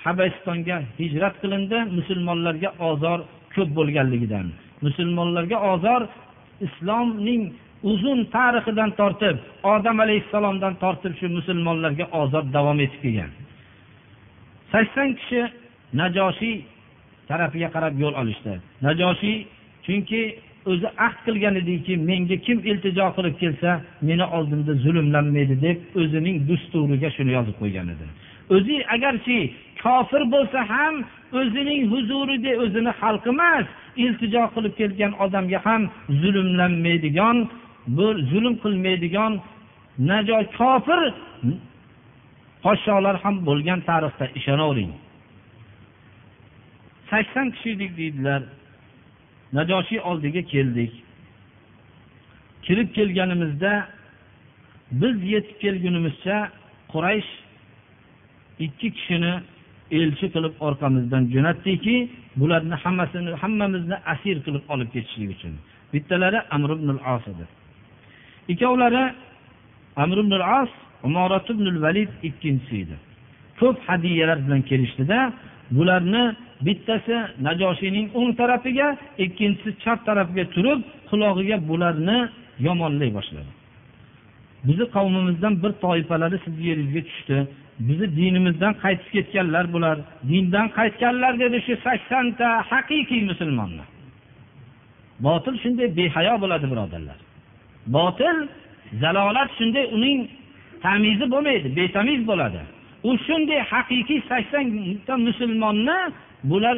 habasistonga 0.06 0.78
hijrat 1.00 1.36
qilindi 1.42 1.80
musulmonlarga 1.98 2.70
ozor 2.90 3.20
ko'p 3.56 3.70
bo'lganligidan. 3.78 4.48
Musulmonlarga 4.86 5.58
ozor 5.74 6.02
islomning 6.68 7.44
uzun 7.92 8.20
tarixidan 8.36 8.92
tortib 9.00 9.38
odam 9.74 9.98
alayhissalomdan 10.06 10.74
tortib 10.84 11.14
shu 11.20 11.28
musulmonlarga 11.38 12.06
ozor 12.22 12.44
davom 12.56 12.80
etib 12.86 13.00
kelgan. 13.06 13.32
Sakson 14.72 15.10
kishi 15.20 15.42
najoshiy 16.02 16.56
tarafiga 17.30 17.70
qarab 17.76 17.94
yo'l 18.04 18.16
olishdi. 18.22 18.54
Najoshiy 18.86 19.38
chunki 19.86 20.22
o'zi 20.72 20.88
ahd 21.06 21.18
qilgan 21.26 21.56
ediki 21.62 21.94
menga 22.10 22.38
kim 22.46 22.60
iltijo 22.72 23.08
qilib 23.18 23.36
kelsa 23.42 23.72
meni 24.10 24.26
oldimda 24.38 24.74
zulmlanmaydi 24.86 25.56
deb 25.66 25.78
o'zining 26.02 26.38
dusturiga 26.50 27.10
shuni 27.18 27.32
yozib 27.38 27.56
qo'ygan 27.62 27.88
edi. 27.94 28.06
O'zi 28.56 28.76
agarchi 28.96 29.38
kofir 29.86 30.24
bo'lsa 30.34 30.60
ham 30.72 30.96
o'zining 31.40 31.82
huzurida 31.92 32.52
o'zini 32.64 32.92
xalqi 33.02 33.30
emas 33.36 33.66
iltijo 34.04 34.44
qilib 34.56 34.74
kelgan 34.80 35.14
odamga 35.24 35.60
ham 35.68 35.82
zulmlanmaydigan 36.22 37.38
bu 37.98 38.08
zulm 38.32 38.56
qilmaydigan 38.64 39.34
najo 40.10 40.38
kofir 40.60 41.02
podsholar 42.64 43.16
ham 43.24 43.36
bo'lgan 43.48 43.80
tarixda 43.90 44.26
ishonavering 44.40 44.92
sakson 47.10 47.48
kishi 47.56 47.70
edik 47.76 47.92
deydilar 48.00 48.42
najoshiy 49.58 50.00
oldiga 50.00 50.42
keldik. 50.42 50.94
Kirib 52.66 52.94
kelganimizda 52.96 53.88
biz 54.92 55.24
yetib 55.34 55.58
kelgunimizcha 55.62 56.38
quraysh 56.94 57.32
ikki 58.60 58.88
kishini 58.92 59.34
elchi 59.92 60.28
qilib 60.34 60.54
orqamizdan 60.68 61.24
jo'natdiki 61.34 61.96
bularni 62.40 62.76
hammasini 62.84 63.32
hammamizni 63.42 63.98
asir 64.14 64.38
qilib 64.46 64.64
olib 64.74 64.90
ketishlik 64.96 65.30
uchun. 65.36 65.54
Bittalari 65.94 66.40
amr 66.56 66.70
ibn 66.78 66.90
as 67.14 67.24
edi. 67.32 67.46
Ikkovlari 68.52 69.04
amr 70.04 70.18
ibn 70.24 70.34
as 70.60 70.70
umorat 71.08 71.50
ibn 71.54 71.66
valid 71.86 72.10
ikkinchisi 72.30 72.76
edi. 72.84 72.96
Ko'p 73.60 73.78
hadiyalar 73.88 74.38
bilan 74.46 74.62
kelishdida 74.70 75.20
bularni 75.78 76.24
bittasi 76.66 77.16
najoshiyning 77.48 78.08
o'ng 78.20 78.32
tarafiga 78.40 78.88
ikkinchisi 79.26 79.70
chap 79.84 80.00
tarafiga 80.08 80.46
turib 80.56 80.80
qulog'iga 81.10 81.58
bularni 81.70 82.18
yomonlay 82.68 83.10
boshladi. 83.18 83.52
Bizni 84.68 84.86
qavmimizdan 84.96 85.54
bir 85.64 85.72
toifalari 85.84 86.38
sizni 86.46 86.64
yeringizga 86.70 87.02
tushdi. 87.10 87.38
Bizni 87.80 88.16
dinimizdan 88.16 88.74
qaytib 88.84 89.10
ketganlar 89.16 89.74
bular. 89.74 89.98
Dindan 90.30 90.68
qaytganlar 90.78 91.40
dedi 91.40 91.58
shu 91.66 91.74
saksonta 91.88 92.48
haqiqiy 92.72 93.22
musulmonlar. 93.32 93.88
Botil 95.20 95.56
shunday 95.64 95.88
behayo 95.98 96.36
bo'ladi 96.44 96.66
birodarlar. 96.72 97.18
Botil 97.96 98.38
zalolat 99.02 99.50
shunday 99.58 99.86
uning 99.96 100.20
tamizi 100.86 101.26
bo'lmaydi 101.34 101.68
betamiz 101.80 102.22
bo'ladi. 102.32 102.62
U 103.10 103.12
shunday 103.28 103.62
haqiqiy 103.74 104.22
saksonta 104.32 105.14
musulmonni 105.28 106.00
bular 106.52 106.78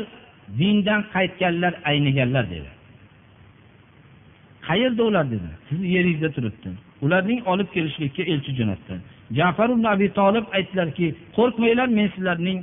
dindan 0.59 1.01
qaytganlar 1.13 1.73
ayniganlar 1.89 2.45
dedi. 2.55 2.69
Qayerda 4.67 5.03
ular 5.09 5.25
dedi? 5.33 5.49
Sizni 5.69 5.87
yeringizda 5.95 6.29
turibdi. 6.35 6.69
Ularning 7.05 7.39
olib 7.51 7.69
kelishlikka 7.75 8.23
elchi 8.33 8.51
jo'natdi. 8.59 8.95
Jafar 9.31 9.69
ibn 9.69 9.83
abi 9.83 10.07
tolib 10.19 10.45
aytdilarki 10.57 11.15
qo'rqmanglar 11.37 11.87
men 11.97 12.07
sizlarning 12.15 12.59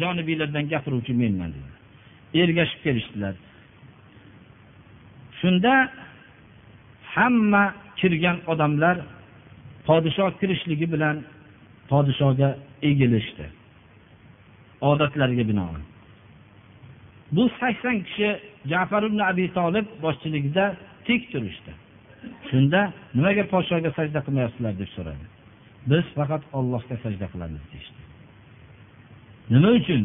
jonibiylardan 0.00 0.68
gapiruvchi 0.68 1.12
menman 1.22 1.50
dedi. 1.56 1.70
Ergashib 2.42 2.80
kelishdilar. 2.86 3.34
Shunda 5.40 5.72
hamma 7.14 7.74
kirgan 7.96 8.36
odamlar 8.46 8.96
podshoh 9.86 10.30
kirishligi 10.40 10.86
bilan 10.92 11.16
podshohga 11.90 12.48
egilishdi. 12.82 13.46
Odatlariga 14.80 15.44
binoan. 15.50 15.82
Bu 17.32 17.50
sakson 17.60 17.96
kishi 18.06 18.28
jafar 18.72 19.02
ibn 19.02 19.18
abi 19.18 19.44
tolib 19.58 19.86
boshchiligida 20.04 20.64
tik 21.06 21.22
turishdi. 21.32 21.72
Shunda 22.50 22.80
nimaga 23.14 23.44
podshohga 23.52 23.90
sajda 23.98 24.20
qilmayapsizlar 24.26 24.74
deb 24.82 24.90
so'radi. 24.96 25.35
Biz 25.90 26.04
faqat 26.18 26.42
ollohga 26.58 26.96
sajda 27.04 27.26
qilamiz 27.32 27.62
deyishdi. 27.72 28.02
Nima 29.52 29.70
uchun? 29.78 30.02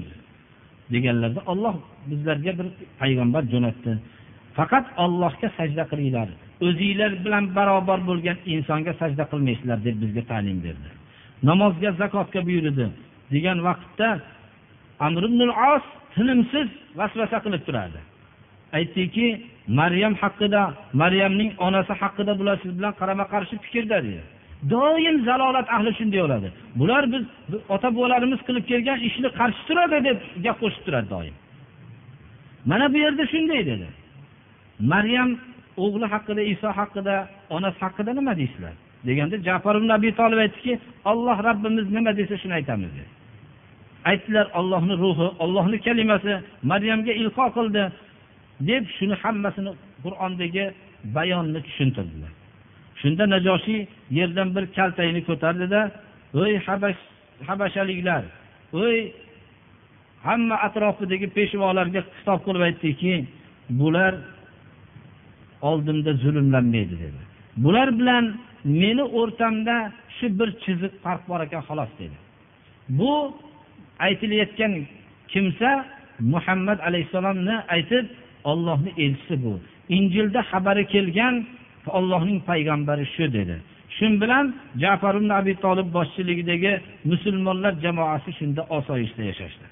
Deganlarda 0.93 1.41
olloh 1.51 1.75
bizlarga 2.09 2.51
bir 2.59 2.67
payg'ambar 3.01 3.43
jo'natdi. 3.53 3.91
Faqat 4.57 4.85
ollohga 5.03 5.47
sajda 5.57 5.83
qilinglar. 5.91 6.29
O'zinglar 6.65 7.11
bilan 7.25 7.45
barobar 7.57 7.99
bo'lgan 8.09 8.37
insonga 8.53 8.93
sajda 9.01 9.23
qilmaysizlar 9.31 9.79
deb 9.87 9.95
bizga 10.03 10.23
ta'lim 10.31 10.57
berdi. 10.65 10.89
Namozga 11.49 11.89
zakotga 12.01 12.41
buyurdi 12.47 12.85
degan 13.33 13.57
vaqtda 13.67 14.09
amr 15.07 15.23
ibn 15.29 15.41
os 15.73 15.85
tinimsiz 16.15 16.67
vasvasa 16.99 17.37
qilib 17.45 17.61
turardi. 17.67 18.01
Aytdiki 18.77 19.27
maryam 19.79 20.13
haqida 20.21 20.61
maryamning 21.01 21.51
onasi 21.67 21.93
haqida 22.01 22.33
bular 22.39 22.55
siz 22.63 22.71
bilan 22.77 22.93
qarama 22.99 23.25
qarshi 23.33 23.55
fikrda 23.65 23.97
dedi. 24.07 24.21
Doim 24.69 25.25
zalolat 25.25 25.67
ahli 25.75 25.91
shunday 25.99 26.19
bo'ladi. 26.25 26.49
Bular 26.79 27.03
biz 27.13 27.23
ota 27.69 27.95
bobolarimiz 27.95 28.39
qilib 28.47 28.65
kelgan 28.71 28.99
ishni 29.07 29.29
qarshi 29.39 29.61
turadi 29.67 29.97
deb 30.07 30.17
gap 30.45 30.57
qo'shib 30.61 30.83
turadi 30.85 31.09
doim. 31.15 31.35
Mana 32.65 32.85
bu 32.93 32.97
yerda 33.05 33.23
shunday 33.33 33.61
dedi. 33.71 33.87
Maryam 34.93 35.29
o'g'li 35.83 36.07
haqida 36.13 36.41
iso 36.53 36.69
haqida 36.79 37.15
onasi 37.55 37.79
haqida 37.85 38.11
nima 38.19 38.33
deysizlar 38.39 38.73
deganda 39.07 39.35
jafar 39.47 39.75
ibn 39.79 39.89
abi 39.97 40.09
tolib 40.19 40.39
aytdiki 40.45 40.73
olloh 41.11 41.37
rabbimiz 41.47 41.85
nima 41.97 42.11
desa 42.19 42.35
shuni 42.41 42.53
aytamiz 42.59 42.91
dedi. 42.97 43.11
Aytdilar 44.09 44.47
ollohni 44.59 44.95
ruhi 45.03 45.27
ollohni 45.43 45.77
kalimasi 45.87 46.33
maryamga 46.71 47.13
ilho 47.21 47.45
qildi 47.57 47.83
deb 48.69 48.83
shuni 48.97 49.15
hammasini 49.23 49.71
qur'ondagi 50.03 50.65
bayonni 51.15 51.59
tushuntirdilar. 51.67 52.31
Shunda 53.01 53.23
najoshiy 53.33 53.81
yerdan 54.17 54.49
bir 54.55 54.65
kaltakni 54.77 55.21
ko'tardida 55.29 55.81
ey 56.45 56.53
habash 56.67 57.01
habashaliklar 57.47 58.23
ey 58.87 58.99
hamma 60.27 60.55
atrofidagi 60.67 61.27
peshvolarga 61.37 62.01
xitob 62.15 62.39
qilib 62.45 62.63
aytdiki 62.67 63.13
bular 63.79 64.13
oldimda 65.69 66.11
zulmlanmaydi 66.23 66.95
dedi. 67.03 67.21
Bular 67.63 67.99
bilan 67.99 68.25
meni 68.63 69.03
o'rtamda 69.19 69.75
shu 70.17 70.25
bir 70.39 70.49
chiziq 70.63 70.93
farq 71.03 71.23
bor 71.29 71.39
ekan 71.47 71.61
xolos 71.67 71.91
dedi. 71.99 72.17
Bu 72.99 73.13
aytilayotgan 74.07 74.73
kimsa 75.33 75.69
muhammad 76.33 76.79
alayhissalomni 76.87 77.55
aytib 77.75 78.05
ollohni 78.51 78.91
elchisi 79.03 79.35
bu. 79.43 79.53
Injilda 79.97 80.41
xabari 80.51 80.85
kelgan 80.93 81.35
ollohning 81.87 82.39
payg'ambari 82.49 83.05
shu 83.15 83.33
dedi. 83.33 83.55
Shu 83.97 84.05
bilan 84.21 84.45
jafar 84.83 85.15
ibn 85.15 85.29
abi 85.29 85.53
tolib 85.65 85.87
boshchiligidagi 85.97 86.73
musulmonlar 87.11 87.73
jamoasi 87.83 88.31
shunda 88.39 88.61
osoyishta 88.77 89.21
yashashdi. 89.29 89.65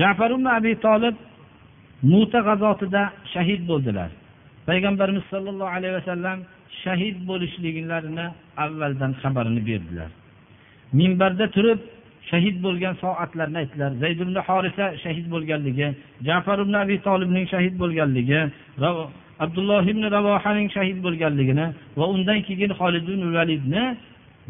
Jafar 0.00 0.30
ibn 0.30 0.46
abi 0.58 0.72
tolib 0.86 1.16
muta 2.02 2.40
g'azotida 2.48 3.02
shahid 3.32 3.60
bo'ldilar. 3.70 4.10
Payg'ambarimiz 4.68 5.24
sollallohu 5.32 5.72
alayhi 5.76 5.94
vasallam 6.00 6.38
shahid 6.82 7.16
bo'lishliklarini 7.28 8.26
avvaldan 8.64 9.12
xabarini 9.22 9.62
berdilar. 9.68 10.10
Minbarda 10.98 11.46
turib 11.56 11.80
shahid 12.30 12.56
bo'lgan 12.66 12.94
soatlarni 13.02 13.58
aytdilar. 13.62 13.90
Zayd 14.02 14.18
ibn 14.24 14.36
horisa 14.46 14.86
shahid 15.02 15.26
bo'lganligi 15.34 15.88
jafar 16.28 16.58
ibn 16.64 16.74
abi 16.82 16.96
tolibning 17.06 17.46
shahid 17.52 17.74
bo'lganligi 17.82 18.40
va 18.82 18.90
abdulloh 19.44 19.84
ibn 19.92 20.02
ravohaning 20.16 20.68
shahid 20.76 20.98
bo'lganligini 21.06 21.66
va 21.98 22.04
undan 22.14 22.38
keyin 22.48 22.70
holid 22.78 23.04
ibn 23.12 23.22
validni 23.36 23.84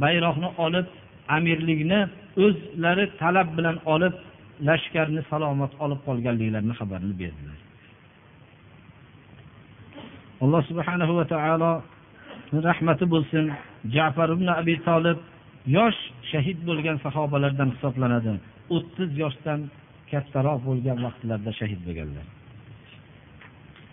bayroqni 0.02 0.48
olib 0.64 0.86
amirlikni 1.36 2.00
o'zlari 2.44 3.04
talab 3.20 3.48
bilan 3.56 3.76
olib 3.94 4.14
lashkarni 4.68 5.22
salomat 5.30 5.72
olib 5.84 6.00
qolganliklarini 6.08 6.74
xabarini 6.80 7.14
berdilar. 7.22 7.58
Alloh 10.44 10.62
subhanahu 10.70 11.12
va 11.18 11.24
taolo 11.34 11.72
rahmati 12.68 13.04
bo'lsin. 13.14 13.44
Jafar 13.94 14.28
ibn 14.36 14.46
abi 14.60 14.74
tolib 14.88 15.18
yosh 15.66 16.00
shahid 16.30 16.58
bo'lgan 16.68 16.96
sahobalardan 17.04 17.68
hisoblanadi. 17.74 18.32
O'ttiz 18.76 19.10
yoshdan 19.22 19.60
kattaroq 20.10 20.60
bo'lgan 20.68 20.98
vaqtlarda 21.06 21.50
shahid 21.60 21.80
bo'lganlar. 21.86 22.26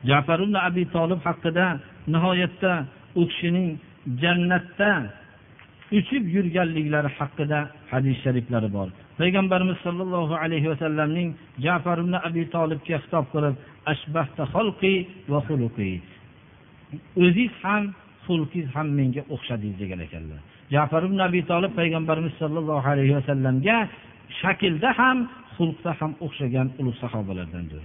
Jafar 0.10 0.40
ibn 0.46 0.56
abi 0.68 0.84
tolib 0.96 1.22
haqida 1.28 1.66
nihoyatda 2.14 2.72
u 3.20 3.22
kishining 3.30 3.70
jannatda 4.22 4.92
uchib 6.00 6.24
yurganliklari 6.36 7.10
haqida 7.20 7.60
hadis 7.92 8.18
shariflari 8.24 8.70
bor. 8.78 8.88
Payg'ambarimiz 9.20 9.78
sollallohu 9.86 10.36
alayhi 10.44 10.68
vasallamning 10.74 11.30
jafar 11.66 11.98
ibn 12.04 12.14
abi 12.28 12.44
tolibga 12.56 12.98
xitob 13.04 13.26
qilib 13.34 13.56
ashbahta 13.94 14.44
xalqi 14.54 14.94
va 15.32 15.40
xuluqi. 15.48 15.92
O'ziz 17.24 17.54
ham 17.64 17.84
xulqiz 18.26 18.66
ham 18.76 18.88
menga 19.00 19.22
o'xshadingiz 19.34 19.78
degan 19.84 20.00
ekanlar. 20.08 20.42
Jafar 20.72 21.04
ibn 21.10 21.20
abi 21.28 21.42
tolib 21.52 21.72
payg'ambarimiz 21.80 22.34
sollallohu 22.42 22.88
alayhi 22.94 23.16
vasallamga 23.20 23.78
shaklda 24.42 24.90
ham 25.00 25.18
xulqda 25.56 25.92
ham 26.00 26.12
o'xshagan 26.26 26.68
ulug' 26.80 26.98
sahobalardandir 27.04 27.82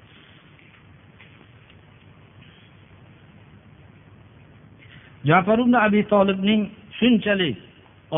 jafar 5.30 5.58
ibn 5.64 5.74
abi 5.86 6.00
tolibning 6.12 6.62
shunchalik 6.98 7.56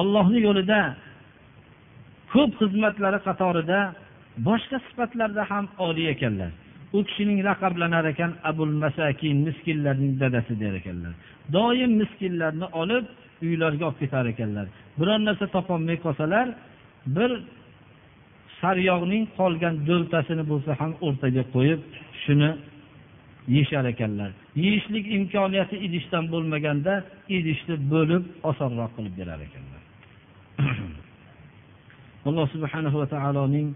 ollohni 0.01 0.39
yo'lida 0.47 0.81
ko'p 2.33 2.51
xizmatlari 2.61 3.19
qatorida 3.29 3.81
boshqa 4.49 4.79
sifatlarda 4.87 5.43
ham 5.51 5.65
oliy 5.87 6.09
ekanlar. 6.15 6.51
U 6.97 6.99
kishining 7.07 7.39
laqablanar 7.49 8.05
ekan 8.13 8.33
abul 8.51 8.73
masakin 8.85 9.37
miskinlarning 9.47 10.13
dadasi 10.23 10.55
der 10.63 10.73
ekanlar. 10.81 11.13
Doim 11.57 11.93
miskinlarni 12.03 12.67
olib 12.83 13.05
uylariga 13.43 13.85
olib 13.89 13.99
ketar 14.03 14.27
ekanlar. 14.33 14.67
Biror 14.99 15.19
narsa 15.29 15.47
topolmay 15.57 15.97
qolsalar 16.05 16.47
bir 17.17 17.31
saryog'ning 18.61 19.25
qolgan 19.39 19.75
do'ltasini 19.89 20.45
bo'lsa 20.51 20.71
ham 20.81 20.93
o'rtaga 21.07 21.43
qo'yib 21.55 21.81
shuni 22.23 22.51
yeyishar 23.55 23.85
ekanlar. 23.93 24.31
Yeyishlik 24.65 25.05
imkoniyati 25.19 25.77
idishdan 25.87 26.25
bo'lmaganda 26.33 26.95
idishni 27.37 27.77
bo'lib 27.93 28.25
osonroq 28.51 28.91
qilib 28.97 29.15
berar 29.21 29.41
ekanlar. 29.47 29.83
Alloh 32.29 32.47
subhanahu 32.55 32.97
va 33.03 33.07
taoloning 33.15 33.69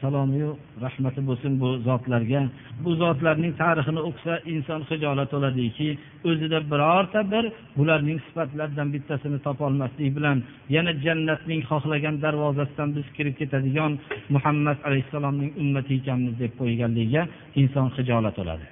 salomiyu 0.00 0.50
rahmati 0.84 1.20
bo'lsin 1.28 1.52
bu 1.62 1.68
zotlarga. 1.88 2.42
Bu 2.84 2.90
zotlarning 3.02 3.52
tarixini 3.62 4.00
o'qisa 4.08 4.34
inson 4.54 4.80
hijolat 4.90 5.30
bo'ladiki 5.34 5.88
o'zida 6.28 6.58
birorta 6.72 7.20
bir 7.32 7.44
bularning 7.78 8.18
sifatlaridan 8.26 8.88
bittasini 8.94 9.38
topolmaslik 9.46 10.10
bilan 10.16 10.38
yana 10.76 10.92
jannatning 11.04 11.60
xohlagan 11.70 12.16
darvozasidan 12.24 12.88
biz 12.96 13.06
kirib 13.16 13.34
ketadigan 13.40 13.92
muhammad 14.34 14.78
alayhissalomning 14.88 15.50
ummati 15.62 15.92
ekanmiz 16.00 16.34
deb 16.42 16.52
qo'yganligiga 16.60 17.22
inson 17.62 17.86
hijolat 17.98 18.34
bo'ladi 18.40 18.66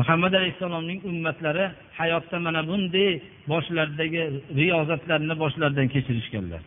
muhammad 0.00 0.32
alayhissalomning 0.40 1.00
ummatlari 1.10 1.64
hayotda 1.98 2.38
mana 2.46 2.60
bunday 2.70 3.10
boshlaridagi 3.52 4.22
riyozatlarni 4.58 5.34
boshlaridan 5.42 5.88
kechirishganlar. 5.94 6.62